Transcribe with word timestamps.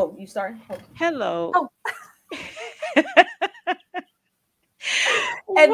Oh, 0.00 0.14
you 0.16 0.28
start. 0.28 0.54
Oh. 0.70 0.78
Hello. 0.94 1.50
Oh. 1.56 1.68
and 2.94 3.04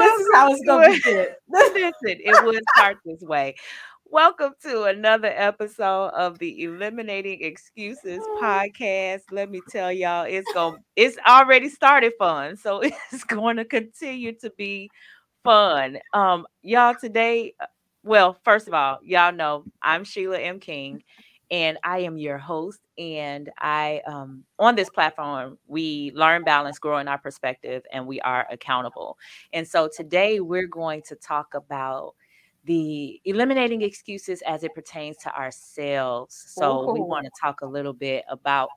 this 0.00 0.18
is 0.18 0.26
how 0.32 0.50
it's 0.50 0.64
going 0.64 0.88
to 0.88 0.94
be 0.94 1.00
good. 1.02 1.36
Listen, 1.50 2.20
it 2.24 2.44
would 2.46 2.62
start 2.74 2.96
this 3.04 3.20
way. 3.20 3.54
Welcome 4.06 4.54
to 4.62 4.84
another 4.84 5.28
episode 5.28 6.06
of 6.14 6.38
the 6.38 6.62
Eliminating 6.62 7.44
Excuses 7.44 8.20
podcast. 8.40 9.24
Let 9.30 9.50
me 9.50 9.60
tell 9.68 9.92
y'all, 9.92 10.24
it's 10.24 10.50
going 10.54 10.82
it's 10.96 11.18
already 11.28 11.68
started 11.68 12.14
fun. 12.18 12.56
So 12.56 12.80
it's 12.82 13.24
going 13.24 13.58
to 13.58 13.66
continue 13.66 14.32
to 14.38 14.48
be 14.56 14.88
fun. 15.44 15.98
Um, 16.14 16.46
y'all 16.62 16.94
today, 16.98 17.52
uh, 17.60 17.66
well, 18.02 18.38
first 18.42 18.68
of 18.68 18.72
all, 18.72 19.00
y'all 19.02 19.34
know 19.34 19.64
I'm 19.82 20.04
Sheila 20.04 20.38
M. 20.38 20.60
King, 20.60 21.02
and 21.54 21.78
I 21.84 22.00
am 22.00 22.18
your 22.18 22.36
host. 22.36 22.80
And 22.98 23.48
I, 23.60 24.02
um, 24.08 24.42
on 24.58 24.74
this 24.74 24.90
platform, 24.90 25.56
we 25.68 26.10
learn, 26.12 26.42
balance, 26.42 26.80
grow 26.80 26.98
in 26.98 27.06
our 27.06 27.16
perspective, 27.16 27.84
and 27.92 28.08
we 28.08 28.20
are 28.22 28.44
accountable. 28.50 29.16
And 29.52 29.66
so 29.66 29.88
today 29.88 30.40
we're 30.40 30.66
going 30.66 31.02
to 31.02 31.14
talk 31.14 31.54
about 31.54 32.16
the 32.64 33.20
eliminating 33.24 33.82
excuses 33.82 34.42
as 34.42 34.64
it 34.64 34.74
pertains 34.74 35.16
to 35.18 35.36
ourselves. 35.36 36.34
So 36.48 36.90
Ooh. 36.90 36.92
we 36.92 37.00
want 37.00 37.24
to 37.26 37.30
talk 37.40 37.60
a 37.60 37.66
little 37.66 37.92
bit 37.92 38.24
about 38.28 38.70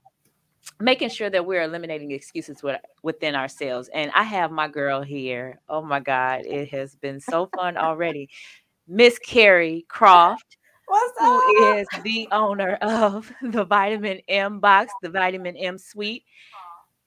making 0.80 1.10
sure 1.10 1.32
that 1.32 1.48
we're 1.48 1.64
eliminating 1.64 2.12
excuses 2.12 2.62
within 3.02 3.34
ourselves. 3.34 3.90
And 3.92 4.12
I 4.14 4.22
have 4.22 4.52
my 4.52 4.68
girl 4.68 5.02
here. 5.02 5.62
Oh 5.68 5.82
my 5.82 6.00
God, 6.00 6.42
it 6.46 6.70
has 6.70 6.96
been 6.96 7.22
so 7.22 7.50
fun 7.56 7.76
already. 7.76 8.30
Miss 8.88 9.18
Kerry 9.18 9.84
Croft. 9.90 10.58
What's 10.88 11.20
who 11.20 11.76
is 11.76 11.88
the 12.04 12.30
owner 12.32 12.76
of 12.76 13.32
the 13.42 13.66
Vitamin 13.66 14.22
M 14.30 14.60
box, 14.60 14.94
the 15.02 15.10
Vitamin 15.10 15.58
M 15.58 15.78
suite. 15.78 16.24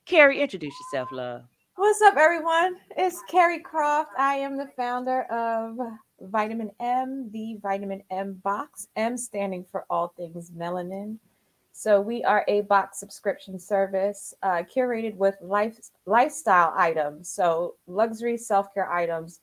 Kerry, 0.04 0.40
introduce 0.40 0.74
yourself, 0.80 1.10
love. 1.10 1.44
What's 1.76 2.02
up, 2.02 2.16
everyone? 2.18 2.76
It's 2.98 3.22
Kerry 3.30 3.58
Croft. 3.58 4.10
I 4.18 4.34
am 4.34 4.58
the 4.58 4.68
founder 4.76 5.22
of 5.22 5.78
Vitamin 6.20 6.70
M, 6.78 7.30
the 7.32 7.58
Vitamin 7.62 8.02
M 8.10 8.34
box, 8.44 8.88
M 8.96 9.16
standing 9.16 9.64
for 9.64 9.86
all 9.88 10.08
things 10.08 10.50
melanin. 10.50 11.16
So 11.72 12.02
we 12.02 12.22
are 12.22 12.44
a 12.48 12.60
box 12.62 13.00
subscription 13.00 13.58
service 13.58 14.34
uh, 14.42 14.64
curated 14.76 15.16
with 15.16 15.36
life 15.40 15.78
lifestyle 16.04 16.74
items, 16.76 17.32
so 17.32 17.76
luxury 17.86 18.36
self 18.36 18.74
care 18.74 18.92
items, 18.92 19.40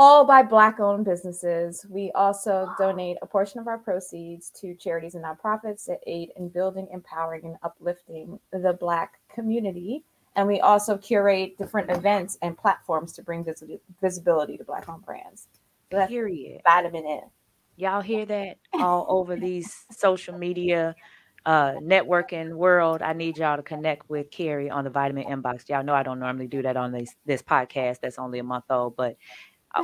all 0.00 0.24
by 0.24 0.44
Black 0.44 0.78
owned 0.78 1.04
businesses. 1.04 1.84
We 1.90 2.12
also 2.14 2.72
donate 2.78 3.16
a 3.20 3.26
portion 3.26 3.58
of 3.58 3.66
our 3.66 3.78
proceeds 3.78 4.48
to 4.60 4.76
charities 4.76 5.16
and 5.16 5.24
nonprofits 5.24 5.86
that 5.86 5.98
aid 6.06 6.30
in 6.36 6.50
building, 6.50 6.86
empowering, 6.92 7.44
and 7.44 7.56
uplifting 7.64 8.38
the 8.52 8.74
Black 8.78 9.18
community. 9.28 10.04
And 10.36 10.46
we 10.46 10.60
also 10.60 10.96
curate 10.96 11.58
different 11.58 11.90
events 11.90 12.38
and 12.42 12.56
platforms 12.56 13.12
to 13.14 13.22
bring 13.22 13.42
vis- 13.44 13.64
visibility 14.00 14.56
to 14.56 14.62
Black 14.62 14.88
owned 14.88 15.04
brands. 15.04 15.48
So 15.90 16.06
Period. 16.06 16.60
Vitamin 16.64 17.04
M. 17.04 17.30
Y'all 17.74 18.00
hear 18.00 18.24
that 18.26 18.58
all 18.74 19.04
over 19.08 19.34
these 19.34 19.84
social 19.90 20.38
media 20.38 20.94
uh, 21.44 21.72
networking 21.80 22.52
world, 22.52 23.00
I 23.00 23.14
need 23.14 23.38
y'all 23.38 23.56
to 23.56 23.62
connect 23.62 24.10
with 24.10 24.30
Kerry 24.30 24.68
on 24.68 24.84
the 24.84 24.90
Vitamin 24.90 25.24
M 25.24 25.40
box. 25.40 25.64
Y'all 25.68 25.82
know 25.82 25.94
I 25.94 26.02
don't 26.02 26.20
normally 26.20 26.46
do 26.46 26.62
that 26.62 26.76
on 26.76 26.92
this 26.92 27.14
this 27.24 27.42
podcast. 27.42 28.00
That's 28.00 28.18
only 28.18 28.38
a 28.38 28.44
month 28.44 28.64
old, 28.70 28.96
but 28.96 29.16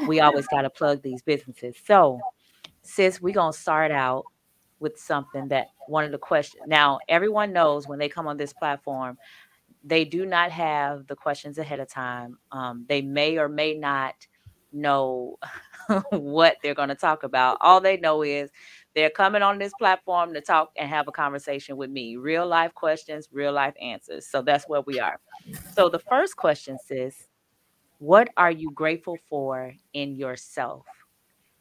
we 0.06 0.20
always 0.20 0.46
got 0.48 0.62
to 0.62 0.70
plug 0.70 1.02
these 1.02 1.22
businesses. 1.22 1.77
So, 1.86 2.20
sis, 2.82 3.20
we're 3.20 3.34
gonna 3.34 3.52
start 3.52 3.90
out 3.90 4.24
with 4.80 4.98
something 4.98 5.48
that 5.48 5.68
one 5.88 6.04
of 6.04 6.12
the 6.12 6.18
questions. 6.18 6.64
Now, 6.66 6.98
everyone 7.08 7.52
knows 7.52 7.88
when 7.88 7.98
they 7.98 8.08
come 8.08 8.27
on 8.27 8.36
this 8.36 8.52
platform, 8.52 9.18
they 9.82 10.05
do 10.05 10.27
not 10.27 10.50
have 10.50 11.06
the 11.06 11.16
questions 11.16 11.58
ahead 11.58 11.80
of 11.80 11.88
time. 11.88 12.38
Um, 12.52 12.84
they 12.88 13.02
may 13.02 13.38
or 13.38 13.48
may 13.48 13.74
not 13.74 14.14
know 14.72 15.39
what 16.11 16.56
they're 16.62 16.74
going 16.74 16.89
to 16.89 16.95
talk 16.95 17.22
about. 17.22 17.58
All 17.61 17.80
they 17.80 17.96
know 17.96 18.22
is 18.22 18.51
they're 18.95 19.11
coming 19.11 19.42
on 19.42 19.58
this 19.58 19.72
platform 19.78 20.34
to 20.34 20.40
talk 20.40 20.70
and 20.77 20.89
have 20.89 21.08
a 21.08 21.12
conversation 21.12 21.77
with 21.77 21.90
me. 21.90 22.16
Real 22.16 22.46
life 22.46 22.74
questions, 22.74 23.28
real 23.33 23.52
life 23.52 23.74
answers. 23.80 24.27
So 24.27 24.42
that's 24.42 24.68
where 24.68 24.80
we 24.83 25.01
are. 25.01 25.20
So 25.74 25.89
the 25.89 25.98
first 25.98 26.36
question 26.36 26.78
says, 26.84 27.28
what 27.98 28.28
are 28.36 28.50
you 28.50 28.70
grateful 28.72 29.18
for 29.28 29.72
in 29.92 30.16
yourself? 30.16 30.86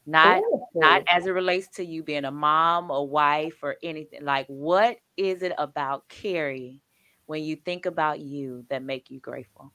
Not 0.05 0.39
Ooh. 0.39 0.65
not 0.75 1.03
as 1.07 1.25
it 1.25 1.31
relates 1.31 1.67
to 1.75 1.85
you 1.85 2.03
being 2.03 2.25
a 2.25 2.31
mom, 2.31 2.89
a 2.89 3.01
wife, 3.01 3.59
or 3.63 3.77
anything. 3.83 4.25
Like 4.25 4.47
what 4.47 4.97
is 5.15 5.41
it 5.41 5.53
about 5.57 6.07
Kerry 6.09 6.81
when 7.25 7.43
you 7.43 7.55
think 7.55 7.85
about 7.85 8.19
you 8.19 8.65
that 8.69 8.83
make 8.83 9.09
you 9.09 9.19
grateful? 9.19 9.71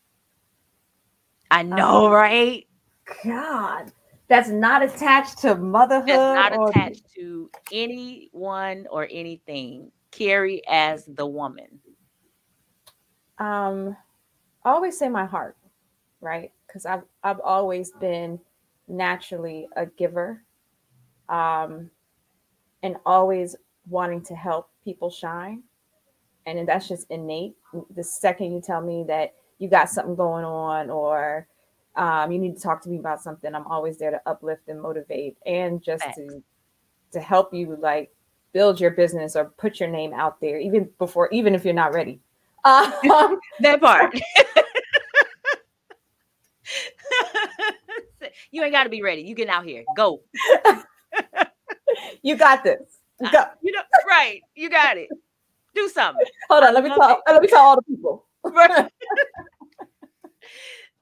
I 1.51 1.63
know, 1.63 2.07
um, 2.07 2.13
right? 2.13 2.67
God 3.25 3.91
that's 4.29 4.51
not 4.51 4.83
attached 4.83 5.39
to 5.39 5.57
motherhood. 5.57 6.09
That's 6.09 6.53
not 6.53 6.53
or... 6.53 6.69
attached 6.69 7.11
to 7.15 7.51
anyone 7.73 8.87
or 8.91 9.09
anything. 9.11 9.91
Kerry 10.11 10.63
as 10.69 11.07
the 11.07 11.27
woman. 11.27 11.81
Um, 13.39 13.97
I 14.65 14.71
always 14.71 14.99
say 14.99 15.09
my 15.09 15.25
heart, 15.25 15.57
right? 16.21 16.53
Because 16.67 16.87
I've 16.87 17.03
I've 17.23 17.41
always 17.41 17.93
been 17.93 18.39
naturally 18.89 19.69
a 19.77 19.87
giver, 19.87 20.43
um, 21.29 21.91
and 22.83 22.97
always 23.07 23.57
wanting 23.89 24.23
to 24.23 24.35
help 24.35 24.71
people 24.85 25.11
shine, 25.11 25.63
and 26.47 26.67
that's 26.69 26.89
just 26.89 27.11
innate. 27.11 27.55
The 27.95 28.05
second 28.05 28.53
you 28.53 28.61
tell 28.61 28.81
me 28.81 29.05
that 29.09 29.35
you 29.59 29.69
got 29.69 29.91
something 29.91 30.15
going 30.15 30.45
on 30.45 30.91
or 30.91 31.47
um, 31.97 32.31
you 32.31 32.39
need 32.39 32.57
to 32.57 32.63
talk 32.63 32.83
to 32.83 32.89
me 32.89 32.99
about 32.99 33.23
something 33.23 33.55
i'm 33.55 33.67
always 33.67 33.99
there 33.99 34.11
to 34.11 34.21
uplift 34.27 34.69
and 34.69 34.81
motivate 34.81 35.37
and 35.47 35.83
just 35.83 36.05
Thanks. 36.05 36.17
to 36.17 36.43
to 37.13 37.21
help 37.21 37.53
you 37.53 37.77
like 37.81 38.11
build 38.53 38.81
your 38.81 38.91
business 38.93 39.37
or 39.37 39.47
put 39.47 39.81
your 39.81 39.89
name 39.89 40.13
out 40.13 40.41
there 40.41 40.59
even 40.59 40.89
before 40.99 41.29
even 41.31 41.55
if 41.55 41.65
you're 41.65 41.75
not 41.75 41.93
ready 41.93 42.21
um, 42.65 43.39
that 43.61 43.81
part 43.81 44.19
you 48.51 48.63
ain't 48.63 48.73
got 48.73 48.85
to 48.85 48.91
be 48.91 49.03
ready. 49.03 49.23
You 49.23 49.35
get 49.35 49.49
out 49.49 49.65
here. 49.65 49.85
Go. 49.97 50.23
You 52.23 52.37
got 52.37 52.65
this. 52.65 52.99
Go. 53.33 53.45
you 53.63 53.73
know 53.73 53.83
right. 54.07 54.41
You 54.55 54.71
got 54.71 54.97
it. 54.97 55.09
Do 55.75 55.89
something. 55.89 56.25
Hold 56.49 56.65
on. 56.65 56.75
Let 56.75 56.85
me 56.85 56.91
tell 56.91 57.21
let 57.27 57.43
me 57.43 57.49
tell 57.49 57.61
all 57.61 57.77
the 57.77 57.83
people. 57.83 58.25
Right. 58.45 58.89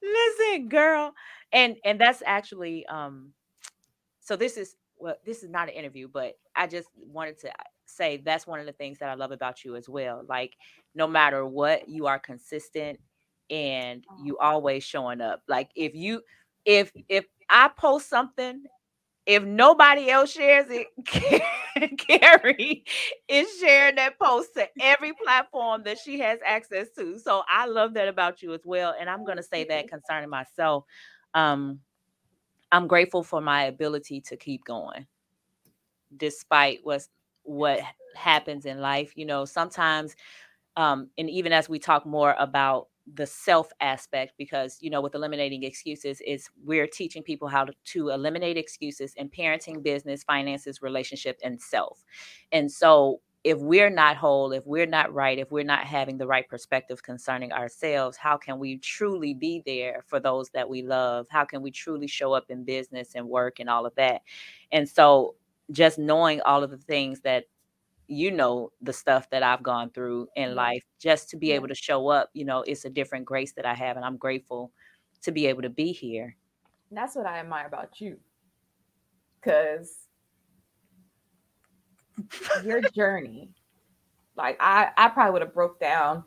Listen, 0.01 0.67
girl. 0.67 1.13
And 1.53 1.77
and 1.85 2.01
that's 2.01 2.23
actually 2.25 2.85
um 2.87 3.31
so 4.19 4.35
this 4.35 4.57
is 4.57 4.75
well, 4.97 5.15
this 5.23 5.43
is 5.43 5.49
not 5.49 5.69
an 5.69 5.75
interview, 5.75 6.09
but 6.11 6.33
I 6.55 6.67
just 6.67 6.89
wanted 6.97 7.39
to 7.41 7.51
say 7.85 8.17
that's 8.17 8.47
one 8.47 8.59
of 8.59 8.65
the 8.65 8.73
things 8.73 8.97
that 8.99 9.09
I 9.09 9.13
love 9.13 9.31
about 9.31 9.63
you 9.63 9.75
as 9.75 9.87
well. 9.87 10.23
Like 10.27 10.55
no 10.95 11.07
matter 11.07 11.45
what, 11.45 11.87
you 11.87 12.07
are 12.07 12.19
consistent 12.19 12.99
and 13.49 14.03
you 14.23 14.37
always 14.39 14.83
showing 14.83 15.21
up. 15.21 15.43
Like 15.47 15.69
if 15.75 15.93
you 15.93 16.21
if 16.67 16.91
if 17.09 17.25
I 17.49 17.71
post 17.75 18.09
something 18.09 18.65
if 19.27 19.43
nobody 19.43 20.09
else 20.09 20.31
shares 20.31 20.67
it, 20.69 20.87
Kerry 21.99 22.85
is 23.27 23.59
sharing 23.59 23.95
that 23.95 24.17
post 24.17 24.53
to 24.55 24.67
every 24.81 25.11
platform 25.21 25.83
that 25.83 25.97
she 25.99 26.17
has 26.19 26.39
access 26.45 26.87
to. 26.97 27.19
So 27.19 27.43
I 27.49 27.65
love 27.67 27.93
that 27.95 28.07
about 28.07 28.41
you 28.41 28.53
as 28.53 28.61
well. 28.65 28.95
And 28.97 29.09
I'm 29.09 29.25
to 29.37 29.43
say 29.43 29.65
that 29.65 29.89
concerning 29.89 30.29
myself. 30.29 30.85
Um, 31.33 31.81
I'm 32.71 32.87
grateful 32.87 33.21
for 33.21 33.41
my 33.41 33.63
ability 33.63 34.21
to 34.21 34.37
keep 34.37 34.63
going 34.63 35.05
despite 36.15 36.79
what's 36.83 37.09
what 37.43 37.81
happens 38.15 38.65
in 38.65 38.79
life. 38.79 39.11
You 39.17 39.25
know, 39.25 39.43
sometimes 39.43 40.15
um, 40.77 41.09
and 41.17 41.29
even 41.29 41.51
as 41.51 41.67
we 41.67 41.79
talk 41.79 42.05
more 42.05 42.35
about 42.39 42.87
the 43.13 43.25
self 43.25 43.69
aspect 43.79 44.33
because 44.37 44.77
you 44.81 44.89
know 44.89 45.01
with 45.01 45.15
eliminating 45.15 45.63
excuses 45.63 46.21
is 46.21 46.49
we're 46.63 46.87
teaching 46.87 47.23
people 47.23 47.47
how 47.47 47.63
to, 47.65 47.73
to 47.85 48.09
eliminate 48.09 48.57
excuses 48.57 49.13
in 49.15 49.29
parenting 49.29 49.81
business 49.81 50.23
finances 50.23 50.81
relationship 50.81 51.39
and 51.43 51.61
self. 51.61 52.03
And 52.51 52.71
so 52.71 53.21
if 53.43 53.59
we're 53.59 53.89
not 53.89 54.17
whole 54.17 54.51
if 54.51 54.65
we're 54.65 54.85
not 54.85 55.13
right 55.13 55.37
if 55.37 55.51
we're 55.51 55.63
not 55.63 55.85
having 55.85 56.17
the 56.17 56.27
right 56.27 56.49
perspective 56.49 57.01
concerning 57.03 57.53
ourselves 57.53 58.17
how 58.17 58.35
can 58.35 58.59
we 58.59 58.77
truly 58.79 59.33
be 59.33 59.61
there 59.65 60.03
for 60.07 60.19
those 60.19 60.49
that 60.49 60.67
we 60.67 60.81
love? 60.81 61.27
How 61.29 61.45
can 61.45 61.61
we 61.61 61.71
truly 61.71 62.07
show 62.07 62.33
up 62.33 62.45
in 62.49 62.63
business 62.65 63.13
and 63.15 63.29
work 63.29 63.59
and 63.59 63.69
all 63.69 63.85
of 63.85 63.95
that? 63.95 64.21
And 64.71 64.89
so 64.89 65.35
just 65.71 65.99
knowing 65.99 66.41
all 66.41 66.63
of 66.63 66.71
the 66.71 66.77
things 66.77 67.21
that 67.21 67.45
you 68.07 68.31
know 68.31 68.71
the 68.81 68.93
stuff 68.93 69.29
that 69.31 69.43
I've 69.43 69.63
gone 69.63 69.91
through 69.91 70.29
in 70.35 70.49
mm-hmm. 70.49 70.57
life 70.57 70.83
just 70.99 71.29
to 71.31 71.37
be 71.37 71.51
able 71.51 71.67
to 71.67 71.75
show 71.75 72.07
up, 72.09 72.29
you 72.33 72.45
know, 72.45 72.61
it's 72.63 72.85
a 72.85 72.89
different 72.89 73.25
grace 73.25 73.53
that 73.53 73.65
I 73.65 73.73
have 73.73 73.97
and 73.97 74.05
I'm 74.05 74.17
grateful 74.17 74.71
to 75.23 75.31
be 75.31 75.47
able 75.47 75.63
to 75.63 75.69
be 75.69 75.91
here. 75.91 76.35
And 76.89 76.97
that's 76.97 77.15
what 77.15 77.25
I 77.25 77.39
admire 77.39 77.67
about 77.67 77.99
you. 78.01 78.19
Cuz 79.41 80.07
your 82.63 82.81
journey 82.81 83.49
Like 84.35 84.57
I, 84.59 84.89
I 84.97 85.09
probably 85.09 85.33
would 85.33 85.41
have 85.41 85.53
broke 85.53 85.79
down 85.79 86.23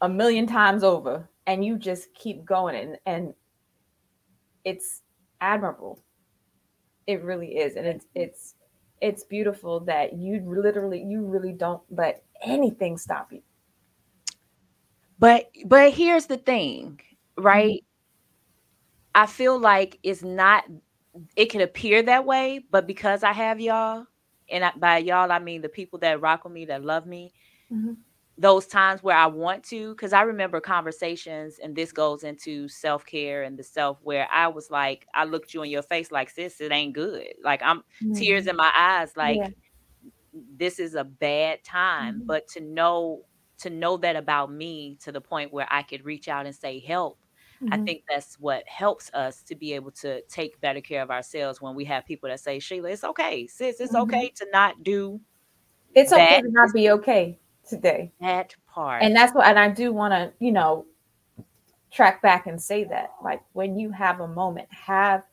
a 0.00 0.08
million 0.08 0.46
times 0.46 0.84
over, 0.84 1.30
and 1.46 1.64
you 1.64 1.78
just 1.78 2.14
keep 2.14 2.44
going, 2.44 2.76
and 2.76 2.98
and 3.06 3.34
it's 4.64 5.02
admirable. 5.40 6.02
It 7.06 7.22
really 7.22 7.56
is, 7.58 7.76
and 7.76 7.86
it's 7.86 8.04
mm. 8.06 8.08
it's 8.14 8.54
it's 9.04 9.22
beautiful 9.22 9.80
that 9.80 10.14
you 10.14 10.40
literally 10.46 11.02
you 11.02 11.26
really 11.26 11.52
don't 11.52 11.82
let 11.90 12.24
anything 12.42 12.96
stop 12.96 13.30
you. 13.30 13.42
But 15.18 15.50
but 15.66 15.92
here's 15.92 16.26
the 16.26 16.38
thing, 16.38 17.00
right? 17.36 17.82
Mm-hmm. 17.82 19.22
I 19.22 19.26
feel 19.26 19.58
like 19.58 19.98
it's 20.02 20.22
not 20.22 20.64
it 21.36 21.50
can 21.50 21.60
appear 21.60 22.02
that 22.02 22.24
way, 22.24 22.64
but 22.70 22.86
because 22.86 23.22
I 23.22 23.32
have 23.32 23.60
y'all, 23.60 24.06
and 24.48 24.64
I, 24.64 24.72
by 24.74 24.98
y'all 24.98 25.30
I 25.30 25.38
mean 25.38 25.60
the 25.60 25.68
people 25.68 25.98
that 25.98 26.22
rock 26.22 26.44
with 26.44 26.54
me, 26.54 26.64
that 26.64 26.82
love 26.82 27.06
me, 27.06 27.34
mm-hmm. 27.70 27.92
Those 28.36 28.66
times 28.66 29.02
where 29.02 29.16
I 29.16 29.26
want 29.26 29.62
to, 29.64 29.94
because 29.94 30.12
I 30.12 30.22
remember 30.22 30.60
conversations, 30.60 31.58
and 31.62 31.74
this 31.74 31.92
goes 31.92 32.24
into 32.24 32.68
self 32.68 33.06
care 33.06 33.44
and 33.44 33.56
the 33.56 33.62
self 33.62 33.98
where 34.02 34.28
I 34.32 34.48
was 34.48 34.70
like, 34.70 35.06
I 35.14 35.24
looked 35.24 35.54
you 35.54 35.62
in 35.62 35.70
your 35.70 35.82
face 35.82 36.10
like, 36.10 36.30
sis, 36.30 36.60
it 36.60 36.72
ain't 36.72 36.94
good. 36.94 37.34
Like 37.42 37.62
I'm 37.62 37.78
mm-hmm. 37.78 38.14
tears 38.14 38.46
in 38.46 38.56
my 38.56 38.72
eyes, 38.76 39.16
like 39.16 39.36
yeah. 39.36 39.48
this 40.56 40.78
is 40.78 40.94
a 40.94 41.04
bad 41.04 41.62
time. 41.64 42.16
Mm-hmm. 42.16 42.26
But 42.26 42.48
to 42.48 42.60
know 42.60 43.22
to 43.58 43.70
know 43.70 43.96
that 43.98 44.16
about 44.16 44.52
me 44.52 44.98
to 45.04 45.12
the 45.12 45.20
point 45.20 45.52
where 45.52 45.68
I 45.70 45.82
could 45.82 46.04
reach 46.04 46.26
out 46.26 46.46
and 46.46 46.54
say 46.54 46.80
help 46.80 47.18
Mm-hmm. 47.62 47.72
I 47.72 47.84
think 47.84 48.02
that's 48.08 48.34
what 48.40 48.66
helps 48.66 49.10
us 49.14 49.42
to 49.44 49.54
be 49.54 49.72
able 49.74 49.92
to 49.92 50.20
take 50.22 50.60
better 50.60 50.80
care 50.80 51.02
of 51.02 51.10
ourselves 51.10 51.62
when 51.62 51.74
we 51.74 51.84
have 51.84 52.04
people 52.04 52.28
that 52.28 52.40
say, 52.40 52.58
Sheila, 52.58 52.90
it's 52.90 53.04
okay, 53.04 53.46
sis, 53.46 53.80
it's 53.80 53.92
mm-hmm. 53.92 54.02
okay 54.02 54.32
to 54.36 54.46
not 54.52 54.82
do. 54.82 55.20
It's 55.94 56.12
okay 56.12 56.40
to 56.40 56.50
not 56.50 56.72
be 56.72 56.90
okay 56.90 57.38
today. 57.68 58.12
That 58.20 58.54
part. 58.66 59.02
And 59.02 59.14
that's 59.14 59.34
what, 59.34 59.46
and 59.46 59.58
I 59.58 59.68
do 59.68 59.92
want 59.92 60.12
to, 60.12 60.32
you 60.38 60.52
know, 60.52 60.86
track 61.90 62.22
back 62.22 62.46
and 62.46 62.60
say 62.60 62.84
that. 62.84 63.10
Like 63.22 63.40
when 63.52 63.78
you 63.78 63.90
have 63.90 64.20
a 64.20 64.28
moment, 64.28 64.68
have 64.70 65.24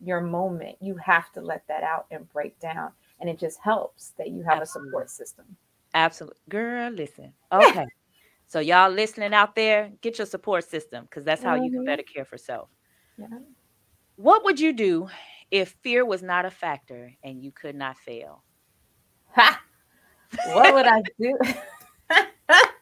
your 0.00 0.20
moment. 0.20 0.76
You 0.80 0.96
have 0.96 1.32
to 1.32 1.40
let 1.40 1.66
that 1.68 1.82
out 1.82 2.06
and 2.10 2.28
break 2.32 2.58
down. 2.60 2.92
And 3.20 3.28
it 3.28 3.38
just 3.38 3.58
helps 3.60 4.12
that 4.18 4.30
you 4.30 4.42
have 4.42 4.60
Absolutely. 4.60 4.88
a 4.88 4.90
support 4.90 5.10
system. 5.10 5.56
Absolutely. 5.94 6.38
Girl, 6.48 6.90
listen. 6.90 7.32
Okay. 7.52 7.86
So 8.46 8.60
y'all 8.60 8.90
listening 8.90 9.34
out 9.34 9.54
there, 9.54 9.92
get 10.00 10.18
your 10.18 10.26
support 10.26 10.68
system 10.68 11.04
because 11.04 11.24
that's 11.24 11.42
how 11.42 11.54
mm-hmm. 11.54 11.64
you 11.64 11.70
can 11.70 11.80
mm-hmm. 11.80 11.86
better 11.86 12.02
care 12.02 12.24
for 12.24 12.38
self. 12.38 12.68
Yeah. 13.18 13.26
What 14.16 14.44
would 14.44 14.58
you 14.58 14.72
do 14.72 15.08
if 15.50 15.76
fear 15.82 16.04
was 16.04 16.22
not 16.22 16.44
a 16.44 16.50
factor 16.50 17.12
and 17.22 17.42
you 17.42 17.52
could 17.52 17.74
not 17.74 17.96
fail? 17.98 18.42
Ha! 19.34 19.62
What 20.48 20.74
would 20.74 20.86
I 20.86 21.02
do? 21.18 21.38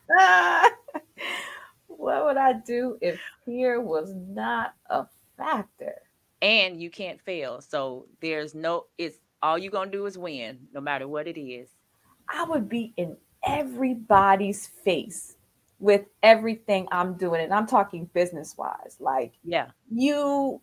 what 1.87 2.25
would 2.25 2.37
I 2.37 2.55
do 2.55 2.99
if 3.01 3.21
fear 3.45 3.81
was 3.81 4.13
not 4.15 4.75
a 4.91 5.07
factor? 5.37 5.95
And 6.41 6.81
you 6.81 6.91
can't 6.91 7.21
fail. 7.21 7.61
So 7.61 8.07
there's 8.21 8.55
no 8.55 8.87
it's 8.97 9.19
all 9.43 9.59
you're 9.59 9.73
gonna 9.73 9.91
do 9.91 10.07
is 10.07 10.17
win, 10.17 10.59
no 10.73 10.81
matter 10.81 11.09
what 11.09 11.27
it 11.27 11.41
is. 11.41 11.69
I 12.29 12.45
would 12.45 12.69
be 12.69 12.93
in 12.97 13.17
everybody's 13.47 14.67
face 14.67 15.37
with 15.79 16.03
everything 16.23 16.89
I'm 16.91 17.15
doing. 17.15 17.43
And 17.43 17.55
I'm 17.55 17.67
talking 17.67 18.09
business 18.13 18.57
wise. 18.57 18.97
Like, 18.99 19.35
yeah, 19.45 19.69
you 19.91 20.61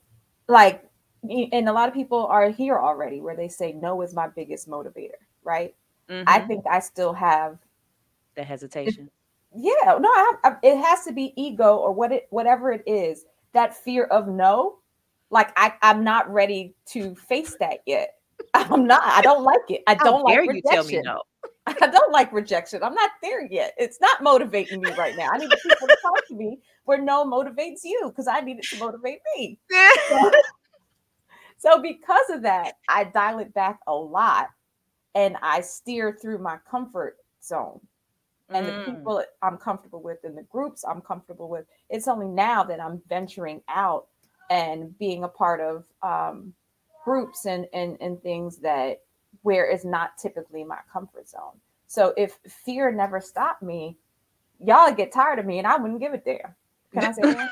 like, 0.47 0.83
and 1.23 1.67
a 1.67 1.73
lot 1.73 1.87
of 1.87 1.95
people 1.95 2.27
are 2.27 2.49
here 2.49 2.77
already 2.77 3.21
where 3.21 3.35
they 3.35 3.47
say 3.47 3.73
no 3.73 4.01
is 4.01 4.13
my 4.13 4.27
biggest 4.27 4.69
motivator, 4.69 5.21
right? 5.43 5.73
Mm-hmm. 6.09 6.27
I 6.27 6.39
think 6.41 6.65
I 6.69 6.79
still 6.79 7.13
have 7.13 7.57
the 8.35 8.43
hesitation. 8.43 9.09
Yeah, 9.55 9.97
no, 9.99 10.09
I, 10.09 10.33
I, 10.43 10.55
it 10.63 10.77
has 10.77 11.05
to 11.05 11.13
be 11.13 11.33
ego 11.35 11.77
or 11.77 11.91
what 11.91 12.11
it 12.11 12.27
whatever 12.29 12.71
it 12.71 12.83
is. 12.85 13.25
That 13.53 13.75
fear 13.75 14.05
of 14.05 14.27
no, 14.27 14.79
like 15.29 15.51
I, 15.55 15.73
I'm 15.81 16.03
not 16.03 16.31
ready 16.31 16.75
to 16.87 17.15
face 17.15 17.55
that 17.59 17.79
yet. 17.85 18.15
I'm 18.53 18.85
not. 18.85 19.01
I 19.05 19.21
don't 19.21 19.43
like 19.43 19.69
it. 19.69 19.81
I 19.87 19.95
don't 19.95 20.23
like 20.23 20.39
rejection. 20.39 20.55
you 20.55 20.71
tell 20.71 20.83
me 20.83 21.01
no. 21.03 21.21
I 21.81 21.87
don't 21.87 22.11
like 22.11 22.31
rejection. 22.31 22.83
I'm 22.83 22.93
not 22.93 23.11
there 23.21 23.45
yet. 23.45 23.73
It's 23.77 23.99
not 23.99 24.21
motivating 24.21 24.81
me 24.81 24.91
right 24.97 25.15
now. 25.17 25.29
I 25.31 25.37
need 25.37 25.49
people 25.49 25.87
to 25.87 25.97
talk 26.01 26.27
to 26.27 26.35
me 26.35 26.59
where 26.83 27.01
no 27.01 27.25
motivates 27.25 27.81
you 27.83 28.01
because 28.09 28.27
I 28.27 28.41
need 28.41 28.59
it 28.59 28.65
to 28.71 28.77
motivate 28.77 29.19
me. 29.35 29.59
So, 30.09 30.31
so, 31.57 31.81
because 31.81 32.29
of 32.29 32.43
that, 32.43 32.75
I 32.89 33.05
dial 33.05 33.39
it 33.39 33.53
back 33.53 33.79
a 33.87 33.93
lot 33.93 34.49
and 35.15 35.37
I 35.41 35.61
steer 35.61 36.15
through 36.21 36.37
my 36.39 36.57
comfort 36.69 37.17
zone. 37.43 37.79
And 38.49 38.65
mm. 38.65 38.85
the 38.85 38.91
people 38.91 39.23
I'm 39.41 39.57
comfortable 39.57 40.01
with 40.01 40.19
and 40.23 40.37
the 40.37 40.43
groups 40.43 40.83
I'm 40.83 41.01
comfortable 41.01 41.49
with. 41.49 41.65
It's 41.89 42.07
only 42.07 42.27
now 42.27 42.63
that 42.63 42.79
I'm 42.79 43.01
venturing 43.09 43.61
out 43.67 44.07
and 44.49 44.97
being 44.99 45.23
a 45.23 45.27
part 45.27 45.61
of 45.61 45.85
um, 46.03 46.53
groups 47.03 47.45
and, 47.45 47.65
and 47.73 47.97
and 48.01 48.21
things 48.21 48.57
that 48.57 49.01
where 49.41 49.69
it's 49.69 49.85
not 49.85 50.17
typically 50.17 50.63
my 50.63 50.79
comfort 50.91 51.27
zone. 51.27 51.59
So 51.87 52.13
if 52.17 52.39
fear 52.47 52.91
never 52.91 53.21
stopped 53.21 53.61
me, 53.61 53.97
y'all 54.59 54.91
get 54.93 55.11
tired 55.11 55.39
of 55.39 55.45
me 55.45 55.59
and 55.59 55.67
I 55.67 55.77
wouldn't 55.77 55.99
give 55.99 56.13
it 56.13 56.25
there. 56.25 56.55
Can 56.93 57.03
I 57.03 57.11
say 57.11 57.21
that? 57.21 57.49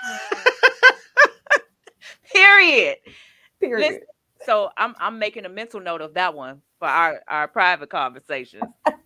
Period. 2.33 2.97
Period. 3.59 3.91
Listen, 3.91 4.01
so 4.45 4.69
I'm 4.77 4.95
I'm 4.99 5.19
making 5.19 5.45
a 5.45 5.49
mental 5.49 5.79
note 5.79 6.01
of 6.01 6.13
that 6.15 6.33
one 6.33 6.61
for 6.79 6.87
our, 6.87 7.21
our 7.27 7.47
private 7.47 7.89
conversations. 7.89 8.63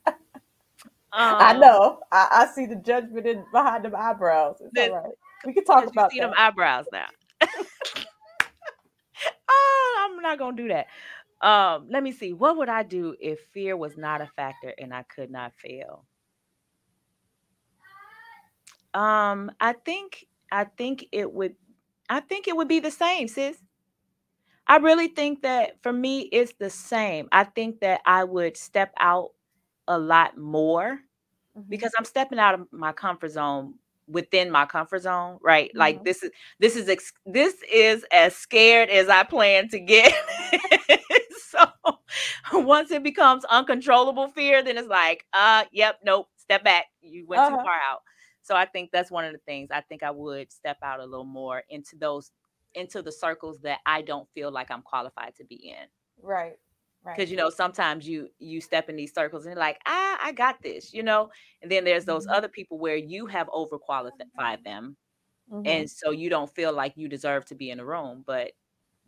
Um, 1.17 1.35
I 1.39 1.53
know. 1.53 2.01
I, 2.11 2.27
I, 2.31 2.53
see 2.53 2.67
the 2.67 2.75
judgment 2.75 3.25
in 3.25 3.43
behind 3.51 3.85
them 3.85 3.95
eyebrows. 3.97 4.57
It's 4.61 4.71
this, 4.71 4.91
all 4.91 4.97
right. 4.97 5.13
We 5.47 5.53
can 5.53 5.65
talk 5.65 5.87
about 5.87 6.13
you 6.13 6.17
see 6.17 6.19
that. 6.19 6.27
them 6.27 6.35
eyebrows 6.37 6.85
now. 6.93 7.07
oh, 9.49 10.07
I'm 10.07 10.21
not 10.21 10.37
gonna 10.37 10.55
do 10.55 10.67
that. 10.67 10.85
Um, 11.41 11.87
let 11.89 12.03
me 12.03 12.11
see. 12.11 12.33
What 12.33 12.57
would 12.57 12.69
I 12.69 12.83
do 12.83 13.15
if 13.19 13.39
fear 13.51 13.75
was 13.75 13.97
not 13.97 14.21
a 14.21 14.27
factor 14.35 14.75
and 14.77 14.93
I 14.93 15.03
could 15.03 15.31
not 15.31 15.53
fail? 15.57 16.05
Um, 18.93 19.51
I 19.59 19.73
think 19.73 20.27
I 20.51 20.65
think 20.65 21.07
it 21.11 21.33
would 21.33 21.55
I 22.09 22.19
think 22.19 22.47
it 22.47 22.55
would 22.55 22.67
be 22.67 22.79
the 22.79 22.91
same, 22.91 23.27
sis. 23.27 23.57
I 24.67 24.77
really 24.77 25.07
think 25.07 25.41
that 25.41 25.81
for 25.81 25.91
me 25.91 26.29
it's 26.31 26.53
the 26.59 26.69
same. 26.69 27.27
I 27.31 27.43
think 27.43 27.79
that 27.79 28.01
I 28.05 28.23
would 28.23 28.55
step 28.55 28.93
out 28.99 29.31
a 29.87 29.97
lot 29.97 30.37
more 30.37 30.99
mm-hmm. 31.57 31.69
because 31.69 31.91
I'm 31.97 32.05
stepping 32.05 32.39
out 32.39 32.53
of 32.53 32.67
my 32.71 32.91
comfort 32.91 33.31
zone 33.31 33.75
within 34.07 34.49
my 34.49 34.65
comfort 34.65 35.01
zone, 35.01 35.39
right? 35.41 35.69
Mm-hmm. 35.69 35.79
Like 35.79 36.03
this 36.03 36.23
is 36.23 36.31
this 36.59 36.75
is 36.75 36.89
ex- 36.89 37.13
this 37.25 37.55
is 37.71 38.05
as 38.11 38.35
scared 38.35 38.89
as 38.89 39.09
I 39.09 39.23
plan 39.23 39.69
to 39.69 39.79
get. 39.79 40.13
so 41.49 41.67
once 42.53 42.91
it 42.91 43.03
becomes 43.03 43.45
uncontrollable 43.45 44.29
fear, 44.29 44.63
then 44.63 44.77
it's 44.77 44.87
like, 44.87 45.25
uh, 45.33 45.65
yep, 45.71 45.99
nope, 46.03 46.27
step 46.37 46.63
back. 46.63 46.85
You 47.01 47.25
went 47.27 47.41
uh-huh. 47.41 47.57
too 47.57 47.63
far 47.63 47.79
out. 47.91 48.01
So 48.41 48.55
I 48.55 48.65
think 48.65 48.91
that's 48.91 49.11
one 49.11 49.25
of 49.25 49.33
the 49.33 49.39
things. 49.39 49.69
I 49.71 49.81
think 49.81 50.03
I 50.03 50.11
would 50.11 50.51
step 50.51 50.77
out 50.81 51.01
a 51.01 51.05
little 51.05 51.25
more 51.25 51.63
into 51.69 51.97
those 51.97 52.31
into 52.75 53.01
the 53.01 53.11
circles 53.11 53.59
that 53.63 53.79
I 53.85 54.01
don't 54.01 54.27
feel 54.33 54.51
like 54.51 54.71
I'm 54.71 54.83
qualified 54.83 55.35
to 55.37 55.43
be 55.43 55.55
in. 55.55 55.87
Right. 56.21 56.57
Because 57.07 57.25
right. 57.25 57.29
you 57.29 57.37
know, 57.37 57.49
sometimes 57.49 58.07
you 58.07 58.29
you 58.39 58.59
step 58.61 58.89
in 58.89 58.95
these 58.95 59.13
circles 59.13 59.45
and 59.45 59.53
you're 59.53 59.59
like, 59.59 59.79
ah, 59.85 60.17
I 60.21 60.31
got 60.33 60.61
this, 60.61 60.93
you 60.93 61.03
know. 61.03 61.29
And 61.61 61.71
then 61.71 61.83
there's 61.83 62.05
those 62.05 62.25
mm-hmm. 62.25 62.35
other 62.35 62.47
people 62.47 62.77
where 62.77 62.95
you 62.95 63.25
have 63.27 63.47
overqualified 63.47 64.63
them. 64.63 64.97
Mm-hmm. 65.51 65.65
And 65.65 65.89
so 65.89 66.11
you 66.11 66.29
don't 66.29 66.53
feel 66.53 66.73
like 66.73 66.93
you 66.97 67.07
deserve 67.07 67.45
to 67.45 67.55
be 67.55 67.69
in 67.69 67.77
the 67.77 67.85
room. 67.85 68.23
But 68.25 68.51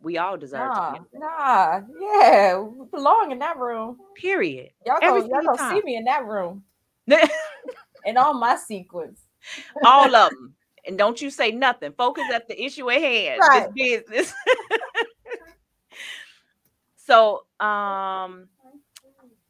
we 0.00 0.18
all 0.18 0.36
deserve 0.36 0.68
nah, 0.68 0.92
to. 0.92 1.00
Nah, 1.14 1.80
yeah, 2.00 2.58
we 2.58 2.86
belong 2.86 3.32
in 3.32 3.38
that 3.40 3.58
room. 3.58 3.98
Period. 4.16 4.70
Y'all 4.86 4.98
gonna, 5.00 5.28
y'all 5.28 5.42
gonna 5.44 5.74
see 5.74 5.82
me 5.82 5.96
in 5.96 6.04
that 6.04 6.24
room. 6.24 6.64
and 8.06 8.16
all 8.16 8.34
my 8.34 8.56
sequence. 8.56 9.20
all 9.84 10.14
of 10.14 10.30
them. 10.30 10.54
And 10.86 10.96
don't 10.96 11.20
you 11.20 11.30
say 11.30 11.50
nothing. 11.50 11.92
Focus 11.92 12.24
at 12.32 12.48
the 12.48 12.62
issue 12.62 12.90
at 12.90 13.00
hand. 13.00 13.40
Right. 13.40 13.68
This 13.76 14.02
business. 14.08 14.34
so, 17.06 17.42
um, 17.58 18.48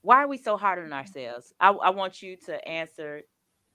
why 0.03 0.23
are 0.23 0.29
we 0.29 0.39
so 0.39 0.57
hard 0.57 0.79
on 0.79 0.93
ourselves? 0.93 1.53
I, 1.61 1.71
I 1.71 1.91
want 1.91 2.23
you 2.23 2.37
to 2.47 2.69
answer 2.69 3.23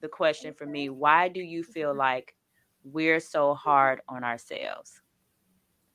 the 0.01 0.07
question 0.07 0.53
for 0.53 0.65
me. 0.65 0.89
Why 0.89 1.27
do 1.29 1.41
you 1.41 1.63
feel 1.63 1.93
like 1.95 2.35
we're 2.83 3.19
so 3.19 3.53
hard 3.53 4.01
on 4.07 4.23
ourselves? 4.23 5.01